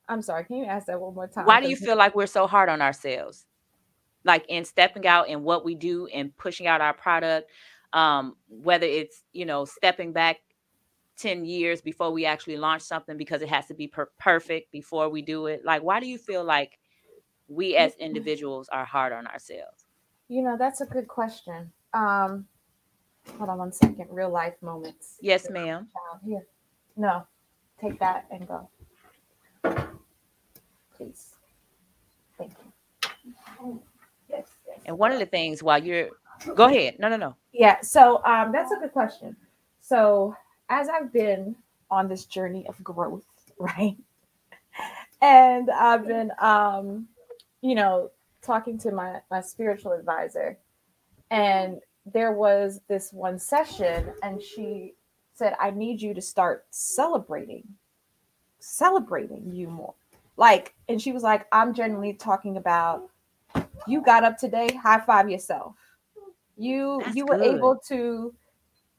I'm 0.08 0.22
sorry, 0.22 0.44
can 0.44 0.56
you 0.56 0.64
ask 0.64 0.86
that 0.86 1.00
one 1.00 1.14
more 1.14 1.28
time? 1.28 1.46
Why 1.46 1.60
do 1.60 1.68
you 1.68 1.76
feel 1.76 1.96
like 1.96 2.14
we're 2.16 2.26
so 2.26 2.46
hard 2.46 2.68
on 2.68 2.82
ourselves? 2.82 3.46
Like 4.24 4.44
in 4.48 4.64
stepping 4.64 5.06
out 5.06 5.28
and 5.28 5.44
what 5.44 5.64
we 5.64 5.74
do 5.74 6.06
and 6.08 6.36
pushing 6.36 6.66
out 6.66 6.80
our 6.80 6.92
product, 6.92 7.50
um, 7.92 8.36
whether 8.48 8.86
it's 8.86 9.22
you 9.32 9.46
know 9.46 9.64
stepping 9.64 10.12
back 10.12 10.38
10 11.18 11.44
years 11.44 11.80
before 11.80 12.10
we 12.10 12.26
actually 12.26 12.56
launch 12.56 12.82
something 12.82 13.16
because 13.16 13.42
it 13.42 13.48
has 13.48 13.66
to 13.66 13.74
be 13.74 13.86
per- 13.86 14.10
perfect 14.18 14.72
before 14.72 15.08
we 15.08 15.22
do 15.22 15.46
it. 15.46 15.64
Like, 15.64 15.82
why 15.82 16.00
do 16.00 16.06
you 16.06 16.18
feel 16.18 16.42
like 16.44 16.78
we 17.50 17.76
as 17.76 17.94
individuals 17.96 18.68
are 18.70 18.84
hard 18.84 19.12
on 19.12 19.26
ourselves? 19.26 19.84
You 20.28 20.42
know, 20.42 20.56
that's 20.56 20.80
a 20.80 20.86
good 20.86 21.08
question. 21.08 21.70
Um, 21.92 22.46
hold 23.36 23.50
on 23.50 23.58
one 23.58 23.72
second. 23.72 24.06
Real 24.10 24.30
life 24.30 24.54
moments. 24.62 25.16
Yes, 25.20 25.50
ma'am. 25.50 25.88
Here. 26.24 26.46
No. 26.96 27.26
Take 27.80 27.98
that 27.98 28.26
and 28.30 28.46
go. 28.46 28.68
Please. 30.96 31.34
Thank 32.38 32.52
you. 33.62 33.82
Yes. 34.28 34.46
yes. 34.66 34.78
And 34.86 34.96
one 34.96 35.12
of 35.12 35.18
the 35.18 35.26
things 35.26 35.62
while 35.62 35.82
you're 35.82 36.10
go 36.54 36.66
ahead. 36.66 36.98
No, 36.98 37.08
no, 37.08 37.16
no. 37.16 37.36
Yeah, 37.52 37.80
so 37.80 38.22
um, 38.24 38.52
that's 38.52 38.70
a 38.70 38.76
good 38.76 38.92
question. 38.92 39.36
So 39.80 40.34
as 40.68 40.88
I've 40.88 41.12
been 41.12 41.56
on 41.90 42.08
this 42.08 42.24
journey 42.24 42.66
of 42.68 42.82
growth, 42.82 43.26
right? 43.58 43.96
And 45.22 45.70
I've 45.70 46.06
been 46.06 46.30
um, 46.38 47.06
you 47.62 47.74
know, 47.74 48.10
talking 48.42 48.78
to 48.78 48.90
my 48.90 49.20
my 49.30 49.40
spiritual 49.40 49.92
advisor, 49.92 50.58
and 51.30 51.80
there 52.06 52.32
was 52.32 52.80
this 52.88 53.12
one 53.12 53.38
session, 53.38 54.12
and 54.22 54.42
she 54.42 54.94
said, 55.34 55.54
I 55.60 55.70
need 55.70 56.02
you 56.02 56.12
to 56.14 56.20
start 56.20 56.66
celebrating, 56.70 57.64
celebrating 58.58 59.52
you 59.52 59.68
more. 59.68 59.94
Like, 60.36 60.74
and 60.88 61.00
she 61.00 61.12
was 61.12 61.22
like, 61.22 61.46
I'm 61.52 61.74
generally 61.74 62.14
talking 62.14 62.56
about 62.56 63.10
you 63.86 64.02
got 64.02 64.24
up 64.24 64.38
today, 64.38 64.68
high 64.74 65.00
five 65.00 65.28
yourself. 65.30 65.76
You 66.56 67.00
That's 67.04 67.16
you 67.16 67.26
were 67.26 67.36
good. 67.36 67.56
able 67.56 67.80
to 67.88 68.34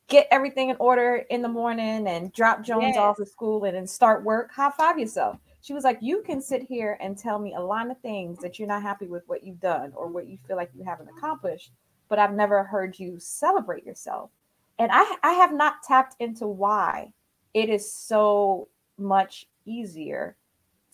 get 0.07 0.27
everything 0.31 0.69
in 0.69 0.75
order 0.79 1.17
in 1.29 1.41
the 1.41 1.47
morning 1.47 2.07
and 2.07 2.33
drop 2.33 2.63
Jones 2.63 2.81
Yes. 2.81 2.97
off 2.97 3.19
at 3.19 3.27
school 3.27 3.63
and 3.63 3.75
then 3.75 3.87
start 3.87 4.23
work. 4.23 4.51
High 4.51 4.71
five 4.71 4.99
yourself. 4.99 5.37
She 5.61 5.73
was 5.73 5.83
like, 5.83 5.99
You 6.01 6.23
can 6.25 6.41
sit 6.41 6.63
here 6.63 6.97
and 7.01 7.17
tell 7.17 7.39
me 7.39 7.53
a 7.53 7.59
line 7.61 7.91
of 7.91 7.99
things 7.99 8.39
that 8.39 8.57
you're 8.57 8.67
not 8.67 8.81
happy 8.81 9.07
with 9.07 9.23
what 9.27 9.43
you've 9.43 9.59
done 9.59 9.93
or 9.95 10.07
what 10.07 10.27
you 10.27 10.37
feel 10.47 10.57
like 10.57 10.71
you 10.75 10.83
haven't 10.83 11.09
accomplished, 11.09 11.71
but 12.09 12.19
I've 12.19 12.33
never 12.33 12.63
heard 12.63 12.97
you 12.97 13.17
celebrate 13.19 13.85
yourself. 13.85 14.31
And 14.79 14.91
I, 14.91 15.15
I 15.23 15.33
have 15.33 15.53
not 15.53 15.83
tapped 15.83 16.15
into 16.19 16.47
why 16.47 17.13
it 17.53 17.69
is 17.69 17.93
so 17.93 18.67
much 18.97 19.47
easier 19.65 20.35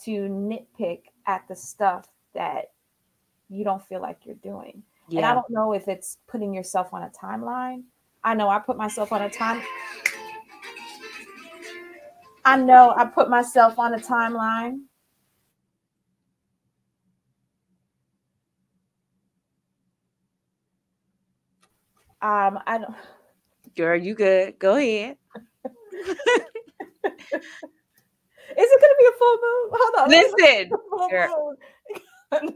to 0.03 0.11
nitpick 0.11 1.03
at 1.25 1.47
the 1.47 1.55
stuff 1.55 2.07
that 2.33 2.71
you 3.49 3.63
don't 3.63 3.81
feel 3.81 4.01
like 4.01 4.19
you're 4.25 4.35
doing. 4.35 4.83
And 5.09 5.25
I 5.25 5.33
don't 5.33 5.49
know 5.49 5.73
if 5.73 5.87
it's 5.87 6.17
putting 6.27 6.53
yourself 6.53 6.93
on 6.93 7.03
a 7.03 7.09
timeline. 7.09 7.83
I 8.23 8.33
know 8.33 8.49
I 8.49 8.59
put 8.59 8.75
myself 8.77 9.13
on 9.13 9.21
a 9.21 9.29
time. 9.29 9.61
I 12.47 12.55
know 12.55 12.93
I 12.95 13.03
put 13.03 13.29
myself 13.29 13.77
on 13.77 13.93
a 13.93 13.97
timeline. 13.97 14.83
Um, 22.21 22.57
I 22.65 22.77
don't. 22.77 22.95
Girl, 23.75 23.99
you 23.99 24.15
good. 24.15 24.57
Go 24.59 24.77
ahead. 24.77 25.17
Is 25.65 26.07
it 28.55 28.81
going 28.81 28.93
to 28.93 28.95
be 28.97 29.07
a 29.09 29.17
full 29.19 29.37
moon? 29.43 29.69
Hold 29.73 29.93
on. 29.99 30.09
let 30.09 30.25
me 30.25 30.31
look 30.31 30.39
Listen. 30.39 30.69
full 31.27 31.55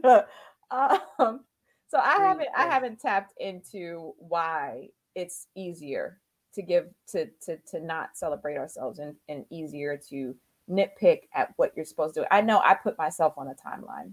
moon. 0.06 0.22
Um, 0.70 1.40
so 1.88 1.98
I 1.98 2.14
haven't 2.14 2.48
I 2.56 2.62
haven't 2.62 2.98
tapped 2.98 3.34
into 3.38 4.14
why 4.16 4.88
it's 5.14 5.48
easier 5.54 6.21
to 6.54 6.62
give 6.62 6.88
to 7.08 7.26
to 7.46 7.56
to 7.70 7.80
not 7.80 8.16
celebrate 8.16 8.56
ourselves 8.56 8.98
and, 8.98 9.14
and 9.28 9.44
easier 9.50 9.96
to 10.10 10.34
nitpick 10.70 11.22
at 11.34 11.52
what 11.56 11.72
you're 11.76 11.84
supposed 11.84 12.14
to 12.14 12.20
do. 12.22 12.26
I 12.30 12.40
know 12.40 12.60
I 12.64 12.74
put 12.74 12.96
myself 12.98 13.34
on 13.36 13.48
a 13.48 13.54
timeline 13.54 14.12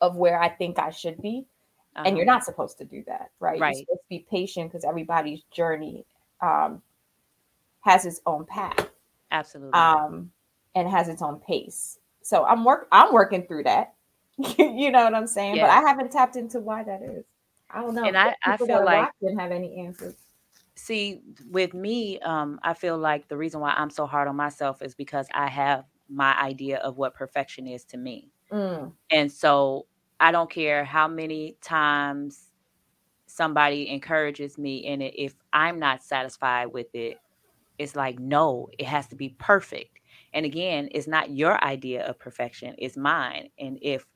of 0.00 0.16
where 0.16 0.40
I 0.40 0.48
think 0.48 0.78
I 0.78 0.90
should 0.90 1.20
be, 1.22 1.46
and 1.96 2.16
you're 2.16 2.26
Uh-huh. 2.26 2.34
not 2.36 2.44
supposed 2.44 2.78
to 2.78 2.84
do 2.84 3.04
that, 3.06 3.30
right? 3.40 3.60
Right. 3.60 3.74
You're 3.76 3.84
supposed 3.84 4.00
to 4.00 4.08
be 4.08 4.26
patient 4.30 4.70
because 4.70 4.84
everybody's 4.84 5.42
journey 5.52 6.04
um, 6.40 6.82
has 7.82 8.04
its 8.06 8.20
own 8.26 8.44
path 8.46 8.88
Absolutely. 9.30 9.72
um, 9.74 10.30
and 10.74 10.88
has 10.88 11.08
its 11.08 11.22
own 11.22 11.38
pace. 11.40 11.98
So 12.22 12.44
I'm 12.44 12.64
work 12.64 12.88
I'm 12.90 13.12
working 13.12 13.46
through 13.46 13.64
that. 13.64 13.94
you 14.58 14.90
know 14.90 15.04
what 15.04 15.14
I'm 15.14 15.26
saying? 15.28 15.56
Yeah. 15.56 15.66
But 15.66 15.70
I 15.84 15.88
haven't 15.88 16.10
tapped 16.10 16.36
into 16.36 16.58
why 16.60 16.82
that 16.82 17.02
is. 17.02 17.24
I 17.70 17.80
don't 17.80 17.94
know. 17.94 18.04
And 18.04 18.16
I- 18.16 18.34
I 18.44 18.56
feel 18.56 18.84
like- 18.84 19.02
watch 19.06 19.12
didn't 19.20 19.38
have 19.38 19.52
any 19.52 19.76
answers. 19.86 20.14
See, 20.76 21.22
with 21.50 21.72
me, 21.72 22.18
um, 22.20 22.58
I 22.62 22.74
feel 22.74 22.98
like 22.98 23.28
the 23.28 23.36
reason 23.36 23.60
why 23.60 23.70
I'm 23.76 23.90
so 23.90 24.06
hard 24.06 24.26
on 24.26 24.36
myself 24.36 24.82
is 24.82 24.94
because 24.94 25.28
I 25.32 25.48
have 25.48 25.84
my 26.08 26.34
idea 26.40 26.78
of 26.78 26.96
what 26.96 27.14
perfection 27.14 27.66
is 27.66 27.84
to 27.86 27.96
me. 27.96 28.32
Mm, 28.50 28.96
And 29.10 29.32
so 29.32 29.86
I 30.20 30.32
don't 30.32 30.50
care 30.50 30.84
how 30.84 31.08
many 31.08 31.58
times 31.62 32.50
somebody 33.26 33.88
encourages 33.88 34.58
me 34.58 34.78
in 34.78 35.02
it. 35.02 35.14
If 35.16 35.36
I'm 35.52 35.78
not 35.78 36.02
satisfied 36.02 36.66
with 36.68 36.94
it, 36.94 37.18
it's 37.78 37.96
like, 37.96 38.18
no, 38.20 38.68
it 38.78 38.86
has 38.86 39.08
to 39.08 39.16
be 39.16 39.30
perfect. 39.30 40.00
And 40.34 40.46
again, 40.46 40.88
it's 40.92 41.08
not 41.08 41.30
your 41.30 41.62
idea 41.64 42.06
of 42.06 42.18
perfection, 42.18 42.74
it's 42.78 42.96
mine. 42.96 43.50
And 43.58 43.78
if 43.82 44.06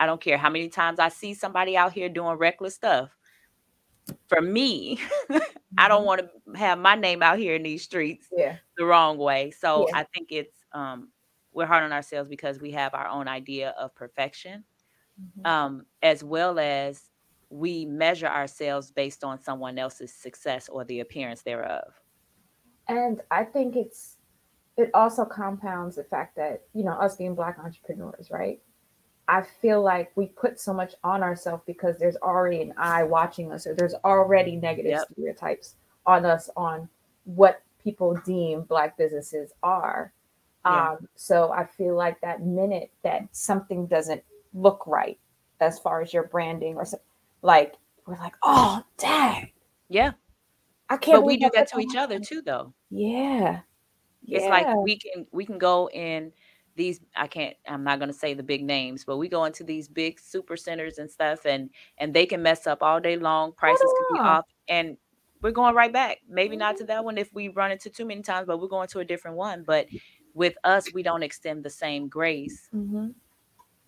I 0.00 0.06
don't 0.06 0.20
care 0.20 0.38
how 0.38 0.50
many 0.50 0.68
times 0.70 0.98
I 1.00 1.08
see 1.10 1.34
somebody 1.34 1.76
out 1.76 1.92
here 1.94 2.08
doing 2.08 2.38
reckless 2.38 2.76
stuff, 2.76 3.16
for 4.28 4.40
me, 4.40 4.98
I 5.78 5.88
don't 5.88 6.04
mhm. 6.04 6.06
want 6.06 6.22
to 6.22 6.58
have 6.58 6.78
my 6.78 6.94
name 6.94 7.22
out 7.22 7.38
here 7.38 7.54
in 7.54 7.62
these 7.62 7.82
streets 7.84 8.30
Yeah. 8.30 8.58
the 8.76 8.84
wrong 8.84 9.18
way. 9.18 9.50
So 9.50 9.88
Yeah. 9.88 9.94
I 9.94 10.04
think 10.14 10.28
it's 10.32 10.64
um 10.72 11.12
we're 11.52 11.66
hard 11.66 11.84
on 11.84 11.92
ourselves 11.92 12.28
because 12.28 12.60
we 12.60 12.70
have 12.72 12.94
our 12.94 13.08
own 13.08 13.28
idea 13.28 13.70
of 13.70 13.94
perfection, 13.94 14.64
Mhm. 15.16 15.44
um, 15.44 15.86
as 16.02 16.24
well 16.24 16.58
as 16.58 17.10
we 17.50 17.86
measure 17.86 18.26
ourselves 18.28 18.92
based 18.92 19.24
on 19.24 19.38
someone 19.40 19.78
else's 19.78 20.14
success 20.14 20.68
or 20.68 20.84
the 20.84 21.00
appearance 21.00 21.42
thereof. 21.42 22.00
And 22.88 23.22
I 23.30 23.44
think 23.44 23.76
it's 23.76 24.18
it 24.76 24.90
also 24.94 25.24
compounds 25.24 25.96
the 25.96 26.04
fact 26.04 26.36
that, 26.36 26.68
you 26.74 26.84
know, 26.84 26.92
us 26.92 27.16
being 27.16 27.34
black 27.34 27.58
entrepreneurs, 27.58 28.30
right? 28.30 28.62
I 29.30 29.42
feel 29.62 29.80
like 29.80 30.10
we 30.16 30.26
put 30.26 30.58
so 30.58 30.74
much 30.74 30.94
on 31.04 31.22
ourselves 31.22 31.62
because 31.64 31.98
there's 31.98 32.16
already 32.16 32.62
an 32.62 32.74
eye 32.76 33.04
watching 33.04 33.52
us, 33.52 33.64
or 33.66 33.74
there's 33.74 33.94
already 34.04 34.56
negative 34.56 34.90
Yep. 34.90 35.08
stereotypes 35.12 35.76
on 36.04 36.24
us 36.26 36.50
on 36.56 36.88
what 37.24 37.62
people 37.82 38.16
deem 38.26 38.62
black 38.62 38.98
businesses 38.98 39.52
are. 39.62 40.12
Yeah. 40.64 40.90
Um, 40.90 41.08
so 41.14 41.52
I 41.52 41.64
feel 41.64 41.94
like 41.94 42.20
that 42.22 42.42
minute 42.42 42.90
that 43.02 43.28
something 43.32 43.86
doesn't 43.86 44.22
look 44.52 44.84
right 44.86 45.18
as 45.60 45.78
far 45.78 46.02
as 46.02 46.12
your 46.12 46.24
branding 46.24 46.74
or 46.76 46.84
so, 46.84 46.98
like 47.42 47.76
we're 48.06 48.18
like, 48.18 48.34
oh 48.42 48.82
dang, 48.98 49.52
Yeah, 49.88 50.12
I 50.88 50.96
can't. 50.96 51.18
but 51.18 51.24
we 51.26 51.36
do 51.36 51.50
that 51.54 51.68
to 51.70 51.78
each 51.78 51.94
other 51.96 52.18
too, 52.18 52.42
though. 52.42 52.74
Yeah. 52.90 53.60
It's 54.26 54.44
like 54.46 54.66
we 54.84 54.98
can 54.98 55.26
we 55.32 55.46
can 55.46 55.58
go 55.58 55.88
in 55.90 56.32
these 56.80 57.00
I 57.14 57.26
can't 57.26 57.56
I'm 57.68 57.84
not 57.84 57.98
going 58.00 58.10
to 58.12 58.18
say 58.24 58.32
the 58.34 58.42
big 58.42 58.62
names, 58.64 59.04
but 59.04 59.18
we 59.18 59.28
go 59.28 59.44
into 59.44 59.64
these 59.64 59.86
big 59.88 60.18
super 60.18 60.56
centers 60.56 60.98
and 60.98 61.10
stuff 61.10 61.44
and 61.44 61.70
and 61.98 62.14
they 62.14 62.26
can 62.26 62.42
mess 62.42 62.66
up 62.66 62.82
all 62.82 63.00
day 63.00 63.16
long. 63.16 63.52
Prices 63.52 63.92
can 63.96 64.06
be 64.14 64.20
off 64.20 64.46
and 64.68 64.96
we're 65.42 65.52
going 65.52 65.74
right 65.74 65.92
back. 65.92 66.18
Maybe 66.28 66.56
not 66.56 66.74
Mm-hmm. 66.74 66.80
to 66.82 66.86
that 66.86 67.04
one 67.04 67.18
if 67.18 67.32
we 67.34 67.48
run 67.48 67.70
into 67.72 67.90
too 67.90 68.06
many 68.06 68.22
times, 68.22 68.46
but 68.46 68.60
we're 68.60 68.68
going 68.68 68.88
to 68.88 69.00
a 69.00 69.04
different 69.04 69.36
one. 69.36 69.62
But 69.64 69.86
with 70.34 70.54
us, 70.64 70.92
we 70.94 71.02
don't 71.02 71.22
extend 71.22 71.64
the 71.64 71.70
same 71.70 72.08
grace. 72.08 72.68
Mhm. 72.74 73.14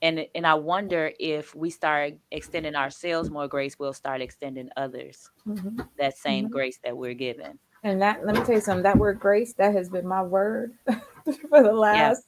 And 0.03 0.27
and 0.35 0.47
I 0.47 0.55
wonder 0.55 1.13
if 1.21 1.55
we 1.55 1.71
start 1.71 2.15
extending 2.31 2.75
ourselves 2.75 3.31
more 3.31 3.49
grace, 3.49 3.79
we'll 3.79 3.93
start 3.95 4.21
extending 4.21 4.69
others 4.77 5.31
Mhm. 5.47 5.89
that 5.99 6.17
same 6.19 6.47
Mhm. 6.47 6.51
grace 6.51 6.79
that 6.85 6.97
we're 6.97 7.15
given. 7.15 7.59
And 7.85 8.01
that, 8.03 8.25
let 8.25 8.35
me 8.37 8.43
tell 8.45 8.55
you 8.57 8.61
something, 8.61 8.85
that 8.85 8.99
word 8.99 9.19
grace, 9.21 9.55
that 9.55 9.75
has 9.75 9.89
been 9.91 10.07
my 10.07 10.23
word 10.23 10.73
for 11.51 11.63
the 11.63 11.73
last 11.73 12.27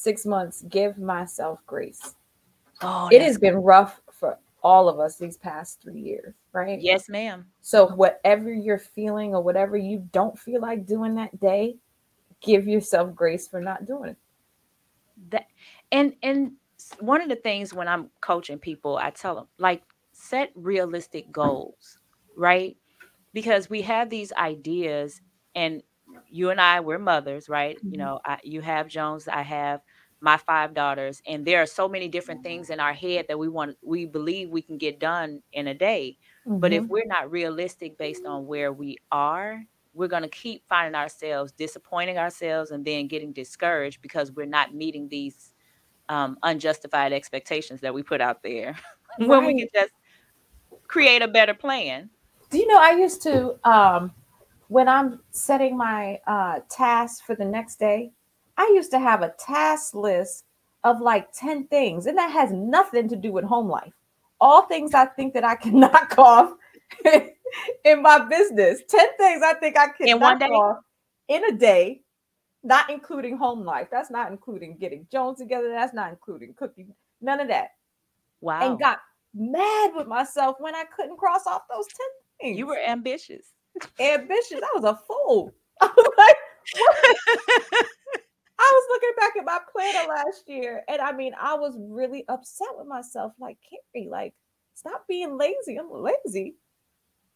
six 0.00 0.26
months. 0.26 0.62
Give 0.68 0.98
myself 0.98 1.60
grace. 1.66 2.14
Oh, 2.82 3.08
It 3.12 3.22
has 3.22 3.38
been 3.38 3.56
rough 3.56 4.00
for 4.12 4.38
all 4.62 4.88
of 4.88 4.98
us 5.00 5.16
these 5.16 5.36
past 5.36 5.80
three 5.82 6.00
years, 6.00 6.34
right? 6.52 6.78
yes, 6.80 7.08
ma'am. 7.08 7.46
So, 7.62 7.88
whatever 7.88 8.52
you're 8.52 8.78
feeling 8.78 9.34
or 9.34 9.42
whatever 9.42 9.76
you 9.76 10.08
don't 10.12 10.38
feel 10.38 10.60
like 10.60 10.86
doing 10.86 11.14
that 11.16 11.38
day, 11.40 11.76
give 12.40 12.66
yourself 12.66 13.14
grace 13.14 13.48
for 13.48 13.60
not 13.60 13.86
doing 13.86 14.10
it. 14.10 14.16
that 15.30 15.46
and 15.92 16.14
and 16.22 16.52
one 16.98 17.20
of 17.20 17.28
the 17.28 17.36
things 17.36 17.74
when 17.74 17.88
i'm 17.88 18.10
coaching 18.20 18.58
people 18.58 18.96
i 18.96 19.10
tell 19.10 19.34
them 19.34 19.46
like 19.58 19.82
set 20.12 20.50
realistic 20.54 21.30
goals 21.30 21.98
right 22.36 22.76
because 23.32 23.68
we 23.68 23.82
have 23.82 24.08
these 24.08 24.32
ideas 24.32 25.20
and 25.54 25.82
you 26.26 26.50
and 26.50 26.60
i 26.60 26.80
we're 26.80 26.98
mothers 26.98 27.48
right 27.48 27.78
Mhm. 27.84 27.92
you 27.92 27.98
know 27.98 28.20
I, 28.24 28.38
you 28.42 28.60
have 28.62 28.88
jones 28.88 29.28
i 29.28 29.42
have 29.42 29.80
my 30.20 30.36
five 30.36 30.74
daughters 30.74 31.22
and 31.26 31.46
there 31.46 31.62
are 31.62 31.66
so 31.66 31.88
many 31.88 32.08
different 32.08 32.42
things 32.42 32.70
in 32.70 32.78
our 32.80 32.92
head 32.92 33.26
that 33.28 33.38
we 33.38 33.48
want 33.48 33.76
we 33.82 34.04
believe 34.06 34.50
we 34.50 34.62
can 34.62 34.76
get 34.78 34.98
done 35.00 35.42
in 35.52 35.68
a 35.68 35.74
day 35.74 36.16
but 36.60 36.72
if 36.72 36.84
Mhm. 36.84 36.88
we're 36.88 37.06
not 37.06 37.30
realistic 37.30 37.96
based 37.96 38.26
on 38.26 38.46
where 38.46 38.72
we 38.72 38.98
are, 39.10 39.64
we're 39.94 40.08
going 40.08 40.22
to 40.22 40.28
keep 40.28 40.62
finding 40.68 40.94
ourselves 40.94 41.52
disappointing 41.52 42.18
ourselves 42.18 42.70
and 42.70 42.84
then 42.84 43.08
getting 43.08 43.32
discouraged 43.32 44.02
because 44.02 44.30
we're 44.32 44.46
not 44.46 44.74
meeting 44.74 45.08
these 45.08 45.54
um, 46.10 46.36
unjustified 46.42 47.12
expectations 47.12 47.80
that 47.80 47.94
we 47.94 48.02
put 48.02 48.20
out 48.20 48.42
there 48.42 48.76
when 49.18 49.46
we 49.46 49.58
can 49.58 49.68
just 49.74 49.92
create 50.86 51.22
a 51.22 51.28
better 51.28 51.54
plan. 51.54 52.10
Do 52.50 52.58
you 52.58 52.66
know 52.66 52.78
I 52.80 52.92
used 52.92 53.22
to 53.22 53.56
um 53.68 54.12
when 54.68 54.88
I'm 54.88 55.20
setting 55.30 55.76
my 55.76 56.20
uh 56.26 56.60
tasks 56.68 57.20
for 57.20 57.34
the 57.34 57.44
next 57.44 57.78
day, 57.78 58.12
I 58.60 58.72
used 58.74 58.90
to 58.90 58.98
have 58.98 59.22
a 59.22 59.32
task 59.38 59.94
list 59.94 60.44
of 60.84 61.00
like 61.00 61.32
10 61.32 61.66
things, 61.68 62.04
and 62.04 62.18
that 62.18 62.30
has 62.30 62.52
nothing 62.52 63.08
to 63.08 63.16
do 63.16 63.32
with 63.32 63.44
home 63.44 63.70
life. 63.70 63.94
All 64.38 64.66
things 64.66 64.92
I 64.92 65.06
think 65.06 65.32
that 65.32 65.44
I 65.44 65.54
can 65.54 65.80
knock 65.80 66.18
off 66.18 66.52
in 67.84 68.02
my 68.02 68.18
business. 68.18 68.82
10 68.86 69.16
things 69.16 69.42
I 69.42 69.54
think 69.54 69.78
I 69.78 69.88
can 69.88 70.08
In 70.08 70.18
knock 70.18 70.42
off 70.42 70.78
in 71.28 71.42
a 71.46 71.52
day, 71.52 72.02
not 72.62 72.90
including 72.90 73.38
home 73.38 73.64
life. 73.64 73.88
That's 73.90 74.10
not 74.10 74.30
including 74.30 74.76
getting 74.76 75.06
Jones 75.10 75.38
together. 75.38 75.70
That's 75.70 75.94
not 75.94 76.10
including 76.10 76.52
cooking. 76.52 76.92
None 77.22 77.40
of 77.40 77.48
that. 77.48 77.68
Wow. 78.42 78.60
And 78.60 78.78
got 78.78 78.98
mad 79.34 79.92
with 79.94 80.06
myself 80.06 80.56
when 80.58 80.74
I 80.74 80.84
couldn't 80.94 81.16
cross 81.16 81.46
off 81.46 81.62
those 81.70 81.86
10 81.86 81.96
things. 82.42 82.58
you 82.58 82.66
were 82.66 82.78
ambitious. 82.78 83.54
ambitious. 83.98 84.60
I 84.62 84.78
was 84.78 84.84
a 84.84 85.00
fool. 85.08 85.54
I 85.80 85.86
was 85.96 86.12
like, 86.18 86.36
what? 86.76 87.86
I 88.60 88.72
was 88.74 88.84
looking 88.90 89.16
back 89.16 89.36
at 89.38 89.44
my 89.46 89.58
planner 89.72 90.06
last 90.08 90.44
year, 90.46 90.82
and 90.88 91.00
I 91.00 91.12
mean, 91.12 91.32
I 91.40 91.54
was 91.54 91.74
really 91.78 92.24
upset 92.28 92.68
with 92.76 92.86
myself. 92.86 93.32
Like, 93.40 93.56
Kerry, 93.68 94.08
like, 94.08 94.34
stop 94.74 95.06
being 95.08 95.38
lazy. 95.38 95.78
I'm 95.78 95.90
lazy. 95.90 96.56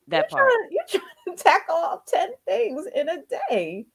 That 0.08 0.18
you're 0.18 0.28
part. 0.28 0.50
Trying, 0.50 0.68
you're 0.70 0.84
trying 1.26 1.36
to 1.36 1.42
tackle 1.42 1.76
all 1.76 2.04
10 2.06 2.28
things 2.46 2.86
in 2.94 3.08
a 3.08 3.18
day. 3.50 3.86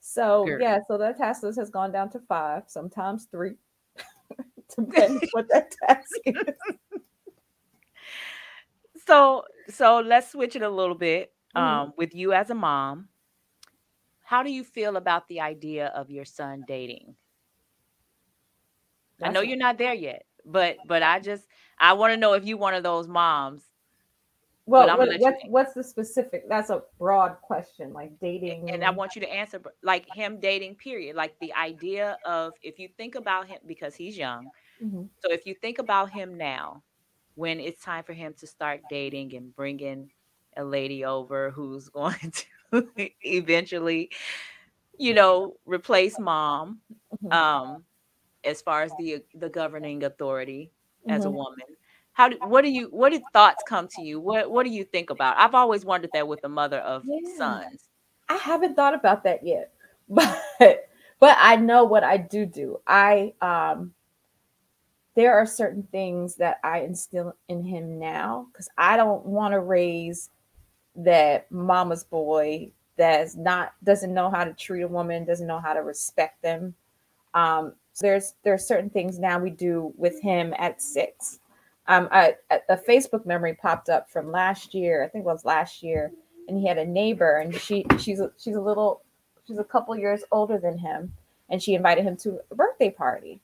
So, 0.00 0.44
Sure. 0.48 0.60
yeah, 0.60 0.78
so 0.88 0.98
that 0.98 1.18
task 1.18 1.44
list 1.44 1.58
has 1.58 1.70
gone 1.70 1.92
down 1.92 2.10
to 2.10 2.20
five, 2.28 2.64
sometimes 2.66 3.26
three, 3.30 3.54
depending 4.76 5.28
what 5.32 5.48
that 5.50 5.72
task 5.86 6.10
is. 6.26 6.36
So 9.06 9.44
so 9.68 10.00
let's 10.00 10.32
switch 10.32 10.56
it 10.56 10.62
a 10.62 10.68
little 10.68 10.94
bit. 10.94 11.32
Mhm. 11.56 11.60
Um, 11.60 11.92
with 11.98 12.14
you 12.14 12.32
as 12.32 12.50
a 12.50 12.54
mom, 12.54 13.08
how 14.24 14.42
do 14.42 14.50
you 14.50 14.64
feel 14.64 14.96
about 14.96 15.28
the 15.28 15.40
idea 15.40 15.88
of 15.88 16.10
your 16.10 16.24
son 16.24 16.64
dating? 16.66 17.14
I 19.22 19.30
know 19.30 19.42
you're 19.42 19.56
not 19.56 19.78
there 19.78 19.94
yet, 19.94 20.24
but 20.44 20.78
but 20.86 21.02
I 21.02 21.20
just 21.20 21.46
I 21.78 21.92
want 21.92 22.12
to 22.12 22.16
know 22.16 22.32
if 22.32 22.44
you 22.44 22.56
one 22.56 22.74
of 22.74 22.82
those 22.82 23.06
moms. 23.06 23.62
Well, 24.66 24.96
what, 24.96 25.20
what's, 25.20 25.44
what's 25.46 25.74
the 25.74 25.84
specific? 25.84 26.48
That's 26.48 26.70
a 26.70 26.82
broad 26.98 27.36
question, 27.42 27.92
like 27.92 28.18
dating. 28.18 28.70
And 28.70 28.82
I 28.82 28.88
want 28.90 29.14
you 29.14 29.20
to 29.20 29.30
answer 29.30 29.60
like 29.82 30.08
him 30.08 30.40
dating, 30.40 30.76
period. 30.76 31.16
Like 31.16 31.38
the 31.38 31.52
idea 31.52 32.16
of 32.24 32.54
if 32.62 32.78
you 32.78 32.88
think 32.96 33.14
about 33.14 33.46
him 33.46 33.58
because 33.66 33.94
he's 33.94 34.16
young. 34.16 34.50
Mhm. 34.82 35.10
So 35.18 35.30
if 35.30 35.46
you 35.46 35.54
think 35.54 35.78
about 35.78 36.10
him 36.10 36.38
now, 36.38 36.82
when 37.34 37.60
it's 37.60 37.82
time 37.82 38.04
for 38.04 38.14
him 38.14 38.32
to 38.38 38.46
start 38.46 38.80
dating 38.88 39.34
and 39.34 39.54
bringing 39.54 40.10
a 40.56 40.64
lady 40.64 41.04
over 41.04 41.50
who's 41.50 41.88
going 41.90 42.30
to 42.30 42.46
eventually, 43.22 44.10
you 44.98 45.14
know, 45.14 45.56
replace 45.66 46.18
mom, 46.18 46.80
Mhm. 47.22 47.30
um, 47.30 47.84
as 48.44 48.62
far 48.62 48.82
as 48.82 48.94
the 48.96 49.22
the 49.34 49.48
governing 49.50 50.04
authority 50.04 50.70
as 51.08 51.24
a 51.24 51.30
Mhm. 51.30 51.32
woman. 51.32 51.66
How 52.12 52.28
do 52.28 52.38
what 52.42 52.62
do 52.62 52.70
you 52.70 52.88
what 52.88 53.12
do 53.12 53.20
thoughts 53.32 53.62
come 53.62 53.88
to 53.88 54.02
you? 54.02 54.20
What 54.20 54.50
what 54.50 54.64
do 54.64 54.70
you 54.70 54.84
think 54.84 55.10
about? 55.10 55.36
I've 55.38 55.54
always 55.54 55.84
wondered 55.84 56.12
that 56.12 56.28
with 56.28 56.42
the 56.42 56.48
mother 56.48 56.78
of 56.80 57.04
Yeah. 57.04 57.20
sons. 57.24 57.88
I 58.28 58.36
haven't 58.36 58.74
thought 58.76 58.94
about 58.94 59.24
that 59.24 59.44
yet, 59.46 59.72
but 60.08 60.88
but 61.20 61.36
I 61.40 61.56
know 61.56 61.84
what 61.84 62.04
I 62.04 62.18
do 62.18 62.46
do. 62.46 62.80
I 62.86 63.34
um 63.42 63.94
there 65.14 65.34
are 65.34 65.46
certain 65.46 65.84
things 65.92 66.34
that 66.36 66.58
I 66.64 66.80
instill 66.80 67.34
in 67.48 67.62
him 67.64 67.98
now 67.98 68.48
because 68.52 68.68
I 68.76 68.96
don't 68.96 69.24
want 69.24 69.52
to 69.52 69.60
raise 69.60 70.30
that 70.96 71.50
mama's 71.50 72.04
boy 72.04 72.70
that's 72.96 73.34
not 73.36 73.74
doesn't 73.82 74.14
know 74.14 74.30
how 74.30 74.44
to 74.44 74.52
treat 74.52 74.82
a 74.82 74.88
woman, 74.88 75.24
doesn't 75.24 75.46
know 75.46 75.58
how 75.58 75.72
to 75.72 75.80
respect 75.80 76.40
them. 76.42 76.74
Um, 77.34 77.74
so 77.92 78.06
there's 78.06 78.34
there's 78.44 78.66
certain 78.66 78.90
things 78.90 79.18
now 79.18 79.38
we 79.38 79.50
do 79.50 79.92
with 79.96 80.20
him 80.20 80.54
at 80.58 80.80
six. 80.80 81.40
Um, 81.86 82.08
I, 82.10 82.36
a 82.68 82.76
Facebook 82.76 83.26
memory 83.26 83.54
popped 83.54 83.88
up 83.88 84.10
from 84.10 84.30
last 84.30 84.74
year. 84.74 85.04
I 85.04 85.08
think 85.08 85.22
it 85.22 85.26
was 85.26 85.44
last 85.44 85.82
year, 85.82 86.12
and 86.48 86.58
he 86.58 86.66
had 86.66 86.78
a 86.78 86.84
neighbor, 86.84 87.38
and 87.38 87.54
she 87.54 87.84
she's 87.98 88.20
a, 88.20 88.32
she's 88.38 88.56
a 88.56 88.60
little 88.60 89.02
she's 89.46 89.58
a 89.58 89.64
couple 89.64 89.96
years 89.96 90.22
older 90.32 90.58
than 90.58 90.78
him, 90.78 91.12
and 91.50 91.62
she 91.62 91.74
invited 91.74 92.04
him 92.04 92.16
to 92.18 92.40
a 92.50 92.54
birthday 92.54 92.90
party, 92.90 93.40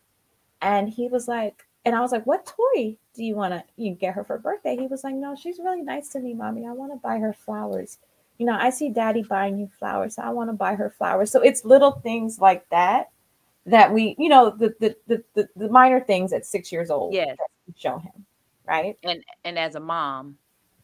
and 0.62 0.88
he 0.88 1.08
was 1.08 1.28
like, 1.28 1.66
and 1.84 1.94
I 1.94 2.00
was 2.00 2.12
like, 2.12 2.26
what 2.26 2.46
toy 2.46 2.96
do 3.14 3.24
you 3.24 3.34
want 3.36 3.54
to 3.54 3.64
you 3.76 3.94
get 3.94 4.14
her 4.14 4.24
for 4.24 4.38
birthday? 4.38 4.76
He 4.76 4.86
was 4.86 5.04
like, 5.04 5.14
no, 5.14 5.34
she's 5.36 5.58
really 5.58 5.82
nice 5.82 6.10
to 6.10 6.20
me, 6.20 6.34
mommy. 6.34 6.66
I 6.66 6.72
want 6.72 6.92
to 6.92 6.98
buy 6.98 7.18
her 7.18 7.32
flowers. 7.32 7.98
You 8.38 8.46
know, 8.46 8.56
I 8.58 8.70
see 8.70 8.90
daddy 8.90 9.22
buying 9.22 9.58
you 9.58 9.70
flowers. 9.78 10.16
So 10.16 10.22
I 10.22 10.30
want 10.30 10.50
to 10.50 10.54
buy 10.54 10.74
her 10.74 10.90
flowers. 10.90 11.30
So 11.30 11.40
it's 11.42 11.64
little 11.64 11.92
things 11.92 12.38
like 12.40 12.68
that 12.70 13.10
that 13.66 13.92
we, 13.92 14.16
you 14.18 14.28
know, 14.28 14.50
the 14.50 14.74
the 14.80 14.96
the, 15.06 15.24
the, 15.34 15.48
the 15.56 15.68
minor 15.68 16.00
things 16.00 16.32
at 16.32 16.46
six 16.46 16.72
years 16.72 16.90
old 16.90 17.18
Yes. 17.18 17.36
that 17.38 17.48
show 17.76 17.98
him, 17.98 18.26
right? 18.66 18.96
and 19.02 19.24
and 19.44 19.58
as 19.58 19.74
a 19.74 19.80
mom 19.80 20.36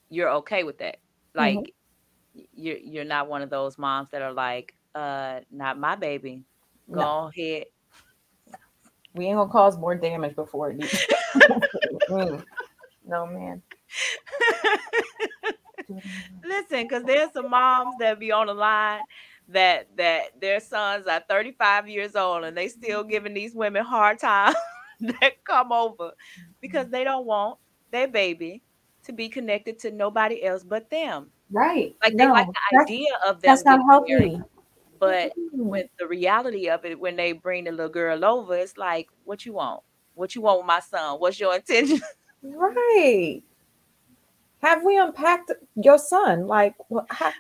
you're 0.09 0.31
okay 0.31 0.65
with 0.65 0.79
that 0.79 0.99
like 1.35 1.73
you're 2.55 2.79
you're 2.79 3.05
not 3.05 3.29
one 3.29 3.43
of 3.43 3.51
those 3.51 3.79
moms 3.79 4.11
that 4.11 4.23
are 4.23 4.33
like 4.33 4.75
uh 4.95 5.41
not 5.51 5.79
my 5.79 5.95
baby 5.97 6.45
go 6.91 7.01
No. 7.01 7.31
ahead 7.37 7.65
We 9.17 9.27
ain't 9.27 9.37
gonna 9.37 9.51
cause 9.51 9.79
more 9.79 9.95
damage 9.95 10.37
before 10.37 10.71
it 10.71 10.77
needs. 10.77 11.07
Mm. 12.09 12.45
No, 13.09 13.25
man. 13.25 13.63
listen 16.45 16.83
because 16.83 17.05
there's 17.05 17.33
some 17.33 17.51
moms 17.51 17.95
that 18.01 18.19
be 18.19 18.33
on 18.33 18.49
the 18.49 18.55
line 18.55 19.01
that 19.49 19.87
that 19.97 20.41
their 20.41 20.59
sons 20.59 21.07
are 21.07 21.23
35 21.29 21.89
years 21.89 22.17
old 22.17 22.43
and 22.45 22.57
they 22.57 22.67
still 22.69 23.05
giving 23.05 23.33
these 23.33 23.55
women 23.55 23.85
hard 23.85 24.19
time 24.19 24.55
that 25.01 25.45
come 25.45 25.71
over 25.73 26.11
because 26.61 26.89
they 26.89 27.05
don't 27.05 27.27
want 27.27 27.59
their 27.93 28.09
baby 28.09 28.61
to 29.05 29.13
be 29.13 29.29
connected 29.29 29.79
to 29.79 29.93
nobody 29.93 30.43
else 30.43 30.65
but 30.65 30.91
them 30.91 31.31
Right. 31.51 31.95
like 32.03 32.17
they 32.17 32.27
like 32.27 32.49
the 32.49 32.81
idea 32.83 33.07
of 33.25 33.41
them 33.41 33.55
That's 33.55 33.65
not 33.65 33.79
getting 33.79 34.19
married, 34.19 34.33
healthy. 34.33 34.45
But 34.99 35.33
Mm. 35.37 35.65
with 35.67 35.87
the 35.99 36.07
reality 36.07 36.69
of 36.69 36.85
it, 36.85 36.99
when 36.99 37.17
they 37.17 37.33
bring 37.33 37.65
the 37.65 37.73
little 37.73 37.91
girl 37.91 38.25
over, 38.25 38.55
it's 38.57 38.77
like, 38.77 39.09
what 39.25 39.45
you 39.47 39.55
want? 39.55 39.83
What 40.15 40.35
you 40.35 40.41
want 40.43 40.59
with 40.61 40.67
my 40.67 40.81
son? 40.81 41.19
What's 41.21 41.39
your 41.41 41.55
intention? 41.55 42.01
Right. 42.43 43.43
Have 44.63 44.85
we 44.85 44.99
unpacked 44.99 45.53
your 45.77 45.99
son? 45.99 46.47
Like, 46.47 46.75
what, 46.89 47.07
how, 47.11 47.33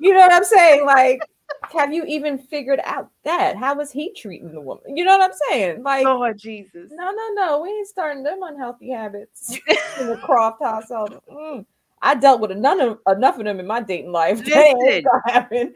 you 0.00 0.12
know 0.12 0.20
what 0.20 0.32
I'm 0.32 0.44
saying? 0.44 0.84
Like, 0.84 1.20
have 1.72 1.92
you 1.92 2.04
even 2.04 2.38
figured 2.38 2.80
out 2.84 3.10
that? 3.24 3.56
How 3.56 3.78
is 3.80 3.90
he 3.90 4.12
treating 4.12 4.52
the 4.52 4.60
woman? 4.60 4.96
You 4.96 5.04
know 5.04 5.16
what 5.18 5.30
I'm 5.30 5.36
saying? 5.50 5.82
Like, 5.82 6.04
Lord 6.04 6.38
Jesus. 6.38 6.90
no, 6.92 7.10
no, 7.10 7.28
no. 7.34 7.60
We 7.62 7.68
ain't 7.70 7.88
starting 7.88 8.22
them 8.22 8.42
unhealthy 8.42 8.90
habits 8.90 9.58
in 10.00 10.08
the 10.08 10.16
Croft 10.16 10.62
household. 10.62 11.20
Mm. 11.30 11.64
I 12.02 12.14
dealt 12.14 12.40
with 12.40 12.50
enough 12.50 12.80
of, 12.80 13.16
enough 13.16 13.38
of 13.38 13.44
them 13.44 13.60
in 13.60 13.66
my 13.66 13.80
dating 13.80 14.12
life. 14.12 14.44
Listen. 14.46 15.74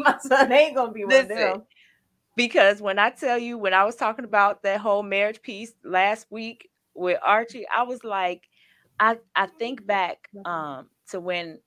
my 0.04 0.18
son 0.20 0.52
ain't 0.52 0.76
gonna 0.76 0.92
be 0.92 1.04
one 1.04 1.14
of 1.14 1.28
them. 1.28 1.62
Because 2.36 2.80
when 2.80 2.98
I 2.98 3.10
tell 3.10 3.38
you, 3.38 3.58
when 3.58 3.74
I 3.74 3.84
was 3.84 3.96
talking 3.96 4.24
about 4.24 4.62
that 4.62 4.80
whole 4.80 5.02
marriage 5.02 5.42
piece 5.42 5.72
last 5.84 6.26
week 6.30 6.70
with 6.94 7.18
Archie, 7.24 7.66
I 7.68 7.82
was 7.82 8.04
like, 8.04 8.48
I 8.98 9.18
I 9.34 9.46
think 9.46 9.86
back 9.86 10.28
um 10.44 10.88
to 11.10 11.20
when 11.20 11.60